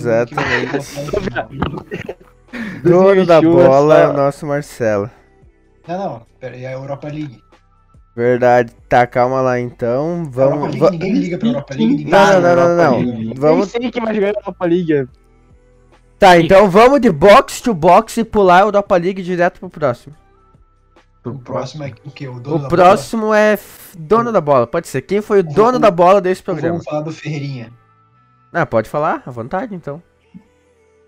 Dono 2.83 3.27
da 3.27 3.41
2021 3.41 3.53
bola 3.69 3.99
é 3.99 4.03
é 4.03 4.09
o 4.09 4.13
nosso 4.13 4.47
Marcelo. 4.47 5.11
que- 5.83 5.91
Não, 5.93 5.99
não. 5.99 6.23
Pera 6.41 6.55
aí, 6.57 6.65
é 6.65 6.69
a 6.69 6.73
Europa 6.73 7.09
League. 7.09 7.39
Verdade. 8.17 8.73
Tá, 8.89 9.07
calma 9.07 9.41
lá 9.41 9.61
então. 9.61 10.23
A 10.37 10.41
Europa 10.41 10.59
Vamos. 10.59 10.75
League, 10.81 10.91
ninguém 10.91 11.13
liga 11.15 11.39
pra 11.39 11.49
Europa 11.49 11.75
League. 11.75 11.95
Ninguém 11.97 12.13
Não, 12.13 12.27
liga 12.27 12.41
não, 12.41 12.57
não, 12.57 12.57
não, 12.57 12.85
Europa 12.85 13.07
não. 13.07 13.15
League. 13.19 13.35
Vamos. 13.41 13.73
Quem 13.73 14.05
vai 14.05 14.15
jogar 14.15 14.33
na 14.35 14.43
Copa 14.43 14.67
Liga. 14.67 15.09
Tá, 16.21 16.39
então 16.39 16.69
vamos 16.71 17.01
de 17.01 17.11
box 17.11 17.61
to 17.63 17.73
box 17.75 18.19
e 18.19 18.25
pular 18.25 18.59
a 18.59 18.67
Europa 18.67 18.95
League 18.97 19.23
direto 19.23 19.59
pro 19.59 19.71
próximo. 19.71 20.15
O 21.25 21.39
próximo 21.39 21.85
é 21.85 21.93
o 22.05 22.11
quê? 22.11 22.29
O 22.29 22.39
dono 22.39 22.57
O 22.57 22.59
da 22.61 22.69
próximo 22.69 23.35
é 23.35 23.53
f- 23.55 23.97
dono 23.99 24.31
da 24.31 24.41
bola. 24.41 24.67
Pode 24.67 24.87
ser. 24.89 25.01
Quem 25.03 25.21
foi 25.23 25.41
o 25.41 25.43
dono 25.43 25.79
da 25.79 25.91
bola 25.91 26.21
desse 26.21 26.43
bola? 26.43 26.55
programa? 26.57 26.75
Vamos 26.79 26.85
falar 26.91 27.01
do 27.03 27.13
Ferreirinha. 27.13 27.73
Ah, 28.53 28.65
pode 28.67 28.89
falar, 28.89 29.23
à 29.27 29.31
vontade 29.31 29.75
então. 29.75 30.03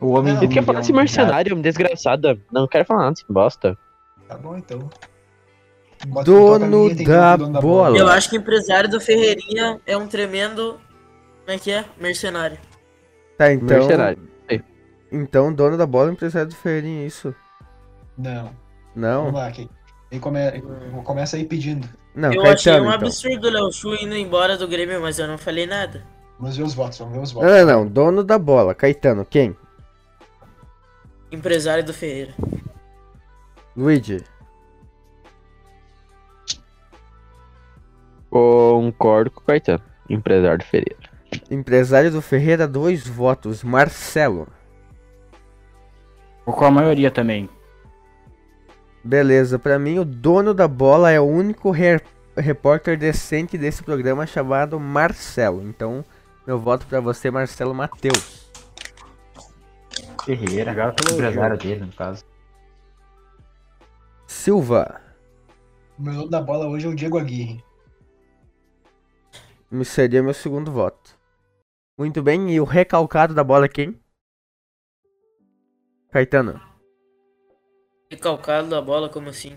O 0.01 0.13
homem 0.13 0.33
Não, 0.35 0.43
Ele 0.43 0.53
quer 0.53 0.65
falar 0.65 0.81
desse 0.81 0.93
mercenário, 0.93 1.55
desgraçada. 1.63 2.39
Não 2.51 2.67
quero 2.67 2.85
falar 2.85 3.01
nada 3.03 3.13
desse 3.13 3.25
bosta. 3.29 3.79
Tá 4.27 4.37
bom, 4.37 4.57
então. 4.57 4.89
Bota- 6.07 6.25
Dono 6.25 6.53
toca 6.59 6.65
a 6.65 6.69
vinheta, 6.89 7.03
então, 7.03 7.15
da 7.15 7.37
dono 7.37 7.61
bola. 7.61 7.97
Eu 7.99 8.09
acho 8.09 8.29
que 8.31 8.37
o 8.37 8.41
empresário 8.41 8.91
do 8.91 9.01
Ferreirinha 9.01 9.79
é 9.87 9.97
um 9.97 10.07
tremendo. 10.09 10.81
Como 11.45 11.57
é 11.57 11.59
que 11.59 11.71
é? 11.71 11.85
Mercenário. 12.01 12.59
Tá, 13.39 13.53
então. 13.53 13.67
Mercenário. 13.79 14.32
Então, 15.13 15.53
dono 15.53 15.77
da 15.77 15.87
bola, 15.87 16.11
empresário 16.11 16.49
do 16.49 16.55
Ferreirinha, 16.57 17.07
isso. 17.07 17.35
Não. 18.17 18.51
Não? 18.97 19.25
Vamos 19.27 19.35
lá, 19.35 19.47
aqui. 19.47 19.69
Ele 20.11 20.21
come... 20.21 20.39
começa 21.05 21.37
aí 21.37 21.45
pedindo. 21.45 21.87
Não, 22.15 22.33
eu 22.33 22.43
achei 22.47 22.73
um 22.73 22.87
então. 22.87 22.91
absurdo 22.91 23.49
o 23.49 23.51
Léo 23.51 23.73
Chu 23.73 23.95
indo 23.95 24.15
embora 24.17 24.57
do 24.57 24.67
Grêmio, 24.67 25.01
mas 25.01 25.19
eu 25.19 25.27
não 25.27 25.37
falei 25.37 25.67
nada. 25.67 26.03
Vamos 26.39 26.57
ver 26.57 26.63
os 26.63 26.75
votos, 26.75 26.99
vamos 26.99 27.15
ver 27.15 27.23
os 27.23 27.33
Não, 27.33 27.41
votos. 27.43 27.57
não, 27.57 27.67
não. 27.67 27.87
Dono 27.87 28.25
da 28.25 28.39
bola. 28.39 28.75
Caetano, 28.75 29.25
quem? 29.25 29.57
Empresário 31.31 31.85
do 31.85 31.95
Ferreira. 31.95 32.35
Luigi. 33.77 34.23
Concordo 38.29 39.31
com 39.31 39.41
o 39.41 39.45
Caetano. 39.45 39.83
Empresário 40.09 40.59
do 40.59 40.65
Ferreira. 40.65 41.11
Empresário 41.51 42.11
do 42.11 42.21
Ferreira, 42.21 42.67
dois 42.67 43.07
votos. 43.07 43.63
Marcelo. 43.63 44.49
Ou 46.45 46.53
com 46.53 46.65
a 46.65 46.71
maioria 46.71 47.11
também. 47.11 47.49
Beleza, 49.05 49.59
pra 49.59 49.79
mim 49.79 49.99
o 49.99 50.05
dono 50.05 50.55
da 50.55 50.69
bola 50.69 51.11
é 51.11 51.21
o 51.21 51.25
único 51.25 51.71
re- 51.71 52.01
repórter 52.37 52.97
decente 52.97 53.59
desse 53.59 53.83
programa 53.83 54.27
chamado 54.27 54.79
Marcelo. 54.79 55.63
Então, 55.63 56.05
meu 56.47 56.59
voto 56.59 56.87
pra 56.87 57.01
você, 57.01 57.31
Marcelo 57.31 57.75
Matheus. 57.75 58.49
Ferreira. 60.25 60.71
Obrigado 60.71 60.95
pelo 60.95 61.15
Empresário 61.19 61.59
dele, 61.59 61.81
no 61.85 61.93
caso. 61.93 62.25
Silva. 64.27 65.01
O 65.99 66.03
meu 66.03 66.15
dono 66.15 66.31
da 66.31 66.41
bola 66.41 66.67
hoje 66.67 66.87
é 66.87 66.89
o 66.89 66.95
Diego 66.95 67.19
Aguirre. 67.19 67.63
Me 69.71 69.85
seria 69.85 70.23
meu 70.23 70.35
segundo 70.35 70.71
voto. 70.71 71.19
Muito 71.99 72.23
bem, 72.23 72.51
e 72.53 72.61
o 72.61 72.65
recalcado 72.65 73.35
da 73.35 73.43
bola 73.45 73.67
é 73.67 73.69
quem? 73.69 74.01
Caetano. 76.13 76.61
Recalcado 78.11 78.69
da 78.69 78.83
bola, 78.83 79.09
como 79.09 79.31
assim? 79.31 79.55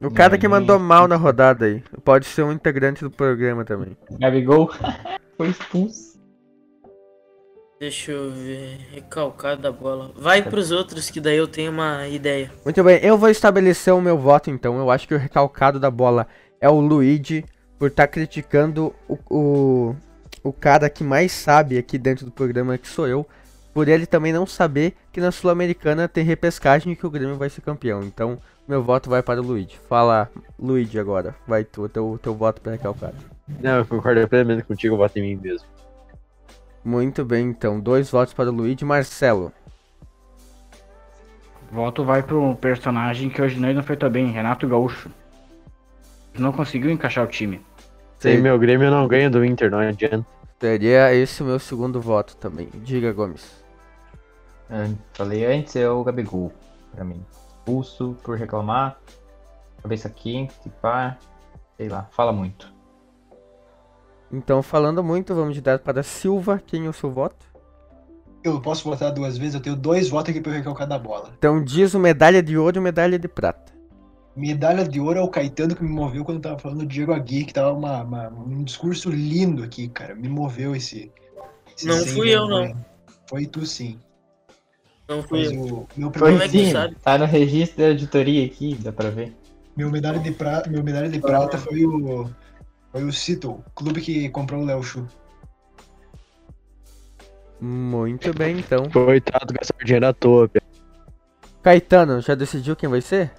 O 0.00 0.08
cara 0.08 0.38
que 0.38 0.46
mandou 0.46 0.78
mal 0.78 1.08
na 1.08 1.16
rodada 1.16 1.66
aí. 1.66 1.82
Pode 2.04 2.26
ser 2.26 2.44
um 2.44 2.52
integrante 2.52 3.02
do 3.02 3.10
programa 3.10 3.64
também. 3.64 3.96
Gabigol 4.20 4.70
foi 5.36 5.48
expulso. 5.48 6.16
Deixa 7.80 8.12
eu 8.12 8.30
ver. 8.30 8.78
Recalcado 8.92 9.62
da 9.62 9.72
bola. 9.72 10.12
Vai 10.16 10.42
pros 10.42 10.70
outros, 10.70 11.10
que 11.10 11.20
daí 11.20 11.36
eu 11.36 11.48
tenho 11.48 11.72
uma 11.72 12.06
ideia. 12.06 12.52
Muito 12.64 12.82
bem, 12.84 13.00
eu 13.02 13.18
vou 13.18 13.28
estabelecer 13.28 13.92
o 13.92 14.00
meu 14.00 14.16
voto 14.16 14.50
então. 14.50 14.78
Eu 14.78 14.92
acho 14.92 15.08
que 15.08 15.14
o 15.14 15.18
recalcado 15.18 15.80
da 15.80 15.90
bola 15.90 16.28
é 16.60 16.68
o 16.68 16.78
Luigi, 16.78 17.44
por 17.76 17.88
estar 17.88 18.06
criticando 18.06 18.94
o, 19.08 19.18
o, 19.28 19.96
o 20.44 20.52
cara 20.52 20.88
que 20.88 21.02
mais 21.02 21.32
sabe 21.32 21.78
aqui 21.78 21.98
dentro 21.98 22.24
do 22.24 22.30
programa, 22.30 22.78
que 22.78 22.86
sou 22.86 23.08
eu. 23.08 23.26
Por 23.78 23.86
ele 23.86 24.06
também 24.06 24.32
não 24.32 24.44
saber 24.44 24.96
que 25.12 25.20
na 25.20 25.30
Sul-Americana 25.30 26.08
tem 26.08 26.24
repescagem 26.24 26.92
e 26.92 26.96
que 26.96 27.06
o 27.06 27.10
Grêmio 27.10 27.36
vai 27.36 27.48
ser 27.48 27.60
campeão. 27.60 28.02
Então, 28.02 28.36
meu 28.66 28.82
voto 28.82 29.08
vai 29.08 29.22
para 29.22 29.40
o 29.40 29.44
Luigi. 29.44 29.78
Fala, 29.88 30.28
Luigi, 30.58 30.98
agora. 30.98 31.32
Vai 31.46 31.62
tu, 31.62 31.88
teu, 31.88 32.18
teu 32.20 32.34
voto 32.34 32.60
para 32.60 32.72
recalcado. 32.72 33.14
Não, 33.62 33.76
eu 33.76 33.86
concordo 33.86 34.26
plenamente 34.26 34.64
contigo, 34.64 34.94
eu 34.94 34.98
voto 34.98 35.16
em 35.20 35.22
mim 35.22 35.40
mesmo. 35.40 35.64
Muito 36.84 37.24
bem, 37.24 37.50
então. 37.50 37.78
Dois 37.78 38.10
votos 38.10 38.34
para 38.34 38.50
o 38.50 38.52
Luigi. 38.52 38.84
Marcelo. 38.84 39.52
Voto 41.70 42.02
vai 42.02 42.24
pro 42.24 42.56
personagem 42.56 43.30
que 43.30 43.40
hoje 43.40 43.60
não 43.60 43.82
foi 43.84 43.96
tão 43.96 44.10
bem, 44.10 44.32
Renato 44.32 44.66
Gaúcho. 44.66 45.08
Não 46.36 46.50
conseguiu 46.50 46.90
encaixar 46.90 47.22
o 47.22 47.28
time. 47.28 47.60
Sem 48.18 48.42
meu 48.42 48.58
Grêmio 48.58 48.90
não 48.90 49.06
ganha 49.06 49.30
do 49.30 49.44
Inter, 49.44 49.70
não 49.70 49.78
adianta. 49.78 50.26
Seria 50.60 51.14
esse 51.14 51.44
o 51.44 51.46
meu 51.46 51.60
segundo 51.60 52.00
voto 52.00 52.36
também. 52.38 52.68
Diga, 52.82 53.12
Gomes. 53.12 53.57
Eu 54.70 54.96
falei 55.14 55.44
antes, 55.46 55.74
é 55.76 55.88
o 55.88 56.04
Gabigol, 56.04 56.52
pra 56.94 57.04
mim. 57.04 57.24
Expulso 57.58 58.16
por 58.22 58.36
reclamar, 58.36 58.98
cabeça 59.82 60.08
quente, 60.10 60.54
pá, 60.82 61.16
sei 61.76 61.88
lá, 61.88 62.08
fala 62.12 62.32
muito. 62.32 62.72
Então, 64.30 64.62
falando 64.62 65.02
muito, 65.02 65.34
vamos 65.34 65.58
dar 65.60 65.78
para 65.78 66.02
Silva. 66.02 66.60
Quem 66.66 66.84
é 66.86 66.88
o 66.88 66.92
seu 66.92 67.10
voto? 67.10 67.46
Eu 68.44 68.60
posso 68.60 68.84
votar 68.84 69.12
duas 69.12 69.36
vezes, 69.38 69.54
eu 69.54 69.60
tenho 69.60 69.74
dois 69.76 70.08
votos 70.08 70.30
aqui 70.30 70.40
pro 70.40 70.52
recalcado 70.52 70.90
da 70.90 70.98
bola. 70.98 71.30
Então 71.38 71.62
diz 71.62 71.94
o 71.94 71.98
medalha 71.98 72.42
de 72.42 72.56
ouro 72.56 72.76
e 72.78 72.80
medalha 72.80 73.18
de 73.18 73.26
prata. 73.26 73.72
Medalha 74.36 74.86
de 74.86 75.00
ouro 75.00 75.18
é 75.18 75.22
o 75.22 75.28
Caetano 75.28 75.74
que 75.74 75.82
me 75.82 75.90
moveu 75.90 76.24
quando 76.24 76.36
eu 76.36 76.42
tava 76.42 76.58
falando 76.58 76.80
do 76.80 76.86
Diego 76.86 77.12
Aguirre, 77.12 77.46
que 77.46 77.52
tava 77.54 77.72
uma, 77.72 78.02
uma- 78.02 78.28
um 78.28 78.62
discurso 78.62 79.10
lindo 79.10 79.64
aqui, 79.64 79.88
cara. 79.88 80.14
Me 80.14 80.28
moveu 80.28 80.76
esse. 80.76 81.10
esse 81.76 81.86
Não 81.86 81.96
fui 82.06 82.30
eu, 82.30 82.46
não. 82.46 82.58
vergonha. 82.60 82.86
Foi 83.28 83.46
tu 83.46 83.66
sim. 83.66 83.98
Não 85.08 85.22
fui 85.22 85.44
Mas 85.46 85.52
eu. 85.52 85.62
o 85.62 85.88
meu 85.96 86.10
primeiro 86.10 86.40
que 86.44 86.50
sim, 86.50 86.72
sabe? 86.72 86.96
tá 87.02 87.16
no 87.16 87.24
registro 87.24 87.78
da 87.78 87.90
editoria 87.90 88.44
aqui, 88.44 88.74
dá 88.74 88.92
pra 88.92 89.08
ver. 89.10 89.34
Meu 89.76 89.90
medalha 89.90 90.18
de 90.18 90.30
prata, 90.32 90.68
meu 90.68 90.82
medalha 90.84 91.08
de 91.08 91.18
prata 91.20 91.56
foi 91.56 91.84
o 91.86 92.28
foi 92.92 93.04
o 93.04 93.12
Seattle, 93.12 93.58
clube 93.74 94.00
que 94.00 94.28
comprou 94.28 94.62
o 94.62 94.64
Léo 94.64 94.82
Chu. 94.82 95.06
Muito 97.60 98.32
bem, 98.34 98.58
então. 98.58 98.88
Coitado, 98.90 99.52
gastar 99.52 99.84
dinheiro 99.84 100.06
à 100.06 100.12
toa, 100.12 100.48
Pia. 100.48 100.62
Caetano, 101.62 102.20
já 102.20 102.34
decidiu 102.34 102.76
quem 102.76 102.88
vai 102.88 103.00
ser? 103.00 103.32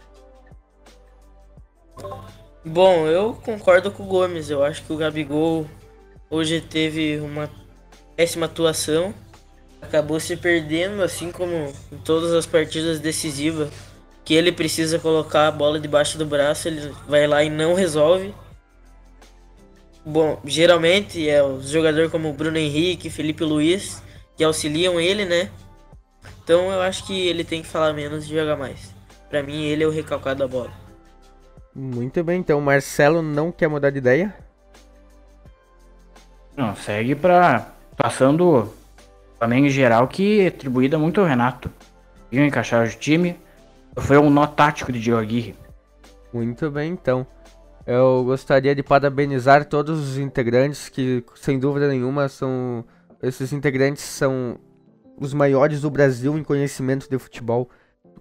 Bom, 2.66 3.08
eu 3.08 3.34
concordo 3.34 3.92
com 3.92 4.04
o 4.04 4.08
Gomes. 4.08 4.50
Eu 4.50 4.64
acho 4.64 4.84
que 4.84 4.92
o 4.92 4.98
Gabigol 4.98 5.66
hoje 6.30 6.60
teve 6.62 7.20
uma 7.20 7.50
péssima 8.16 8.46
atuação. 8.46 9.14
Acabou 9.82 10.20
se 10.20 10.36
perdendo, 10.36 11.02
assim 11.02 11.32
como 11.32 11.74
em 11.92 11.98
todas 12.04 12.34
as 12.34 12.46
partidas 12.46 13.00
decisivas. 13.00 13.70
Que 14.24 14.34
ele 14.34 14.52
precisa 14.52 15.00
colocar 15.00 15.48
a 15.48 15.52
bola 15.52 15.80
debaixo 15.80 16.18
do 16.18 16.26
braço, 16.26 16.68
ele 16.68 16.94
vai 17.08 17.26
lá 17.26 17.44
e 17.44 17.50
não 17.50 17.74
resolve. 17.74 18.34
Bom, 20.06 20.40
geralmente 20.46 21.28
é 21.28 21.44
os 21.44 21.70
jogadores 21.70 22.12
como 22.12 22.32
Bruno 22.34 22.58
Henrique, 22.58 23.10
Felipe 23.10 23.44
Luiz, 23.44 24.04
que 24.36 24.44
auxiliam 24.44 25.00
ele, 25.00 25.26
né? 25.26 25.50
Então 26.44 26.72
eu 26.72 26.82
acho 26.82 27.06
que 27.06 27.28
ele 27.28 27.44
tem 27.44 27.62
que 27.62 27.68
falar 27.68 27.94
menos 27.94 28.26
e 28.26 28.30
jogar 28.30 28.56
mais. 28.56 28.94
Pra 29.30 29.44
mim, 29.44 29.66
ele 29.66 29.84
é 29.84 29.88
o 29.88 29.92
recalcado 29.92 30.40
da 30.40 30.48
bola. 30.48 30.72
Muito 31.76 32.24
bem, 32.24 32.40
então. 32.40 32.60
Marcelo 32.60 33.22
não 33.22 33.52
quer 33.52 33.68
mudar 33.68 33.92
de 33.92 34.00
ideia? 34.00 34.36
Não, 36.58 36.76
segue 36.76 37.16
pra. 37.16 37.74
Passando 37.96 38.74
Flamengo 39.40 39.68
em 39.68 39.70
geral, 39.70 40.08
que 40.08 40.42
é 40.42 40.48
atribuída 40.48 41.00
muito 41.00 41.22
ao 41.22 41.26
Renato. 41.26 41.72
Viu 42.30 42.46
encaixar 42.46 42.86
o 42.86 42.90
time. 42.90 43.38
Foi 43.98 44.18
um 44.18 44.30
nó 44.30 44.46
tático 44.46 44.92
de 44.92 45.00
Diego 45.00 45.20
Aguirre. 45.20 45.56
Muito 46.34 46.70
bem, 46.70 46.92
então. 46.92 47.26
Eu 47.88 48.24
gostaria 48.26 48.76
de 48.76 48.84
parabenizar 48.84 49.66
todos 49.66 50.00
os 50.00 50.18
integrantes 50.18 50.90
que, 50.90 51.24
sem 51.36 51.58
dúvida 51.58 51.88
nenhuma, 51.88 52.28
são. 52.28 52.86
Esses 53.24 53.52
integrantes 53.52 54.04
são 54.04 54.60
os 55.18 55.34
maiores 55.34 55.82
do 55.82 55.90
Brasil 55.90 56.38
em 56.38 56.44
conhecimento 56.44 57.10
de 57.10 57.18
futebol. 57.18 57.70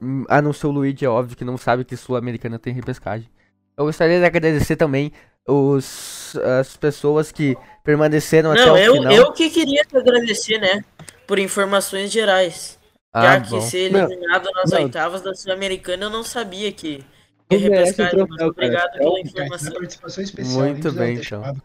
Hum, 0.01 0.25
A 0.29 0.41
não 0.41 0.53
ser 0.53 0.69
o 0.69 0.71
Luigi, 0.71 1.05
é 1.05 1.09
óbvio 1.09 1.37
que 1.37 1.45
não 1.45 1.59
sabe 1.59 1.85
que 1.85 1.97
Sul-Americana 1.97 2.59
tem 2.59 2.73
repescagem. 2.73 3.29
Eu 3.77 3.85
gostaria 3.85 4.19
de 4.19 4.25
agradecer 4.25 4.77
também 4.77 5.13
os, 5.47 6.37
as 6.61 6.77
pessoas 6.77 7.31
que 7.31 7.57
permaneceram 7.89 8.53
até 8.53 8.67
Não, 8.67 8.75
o 8.75 8.77
eu, 8.77 8.93
final. 8.97 9.13
eu 9.15 9.33
que 9.33 9.49
queria 9.49 9.83
te 9.83 9.97
agradecer, 9.97 10.59
né? 10.59 10.85
Por 11.27 11.39
informações 11.39 12.13
gerais. 12.13 12.79
Ah, 13.11 13.23
Já 13.23 13.41
bom. 13.41 13.47
que 13.61 13.65
ser 13.65 13.91
Não, 13.91 14.01
eliminado 14.01 14.51
nas 14.53 14.71
não. 14.71 14.83
oitavas 14.83 15.23
da 15.23 15.35
Sul-Americana, 15.35 16.05
eu 16.05 16.11
não 16.11 16.23
sabia 16.23 16.71
que 16.71 17.03
Não 17.51 17.59
troféu, 17.59 17.95
cara. 17.97 18.47
obrigado 18.47 18.95
É 18.95 18.99
pela 18.99 19.11
Cara, 19.11 19.21
informação. 19.23 19.73
na 19.73 19.79
participação 19.79 20.23
especial. 20.23 20.61
Muito 20.67 20.93
bem, 20.93 21.17
então. 21.17 21.57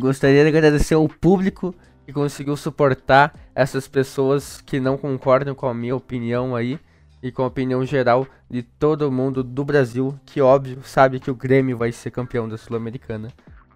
Gostaria 0.00 0.42
de 0.42 0.48
agradecer 0.48 0.94
ao 0.94 1.06
público 1.06 1.74
que 2.06 2.14
conseguiu 2.14 2.56
suportar 2.56 3.34
essas 3.54 3.86
pessoas 3.86 4.62
que 4.62 4.80
não 4.80 4.96
concordam 4.96 5.54
com 5.54 5.66
a 5.66 5.74
minha 5.74 5.94
opinião 5.94 6.56
aí 6.56 6.80
e 7.22 7.30
com 7.30 7.42
a 7.42 7.46
opinião 7.46 7.84
geral 7.84 8.26
de 8.50 8.62
todo 8.62 9.12
mundo 9.12 9.44
do 9.44 9.62
Brasil, 9.66 10.18
que 10.24 10.40
óbvio 10.40 10.78
sabe 10.82 11.20
que 11.20 11.30
o 11.30 11.34
Grêmio 11.34 11.76
vai 11.76 11.92
ser 11.92 12.10
campeão 12.10 12.48
da 12.48 12.56
Sul-Americana. 12.56 13.28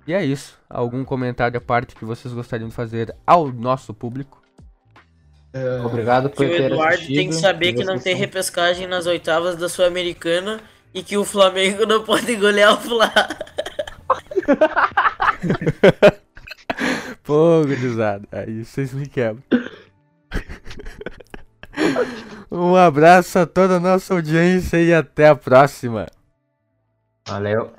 E 0.07 0.15
é 0.15 0.25
isso. 0.25 0.57
Algum 0.71 1.05
comentário 1.05 1.59
à 1.59 1.61
parte 1.61 1.97
que 1.97 2.05
vocês 2.05 2.33
gostariam 2.33 2.69
de 2.69 2.75
fazer 2.75 3.15
ao 3.27 3.53
nosso 3.53 3.93
público? 3.93 4.41
Obrigado 5.85 6.29
Que 6.29 6.37
por 6.37 6.47
o 6.47 6.51
ter 6.51 6.73
Eduardo 6.73 6.95
assistido. 6.95 7.17
tem 7.17 7.29
que 7.29 7.35
saber 7.35 7.73
que 7.73 7.85
não 7.85 7.99
tem 7.99 8.15
repescagem 8.15 8.87
nas 8.87 9.07
oitavas 9.07 9.57
da 9.57 9.69
Sul-Americana 9.69 10.61
e 10.93 11.03
que 11.03 11.17
o 11.17 11.25
Flamengo 11.25 11.87
não 11.87 12.05
pode 12.05 12.35
golear 12.37 12.75
o 12.75 12.81
Fla. 12.81 13.11
Pô, 17.25 17.63
gurizada, 17.63 18.29
aí 18.31 18.65
vocês 18.65 18.93
me 18.93 19.09
quebram. 19.09 19.43
um 22.51 22.77
abraço 22.77 23.39
a 23.39 23.47
toda 23.47 23.77
a 23.77 23.81
nossa 23.81 24.15
audiência 24.15 24.81
e 24.81 24.93
até 24.93 25.29
a 25.29 25.35
próxima. 25.35 26.07
Valeu. 27.27 27.73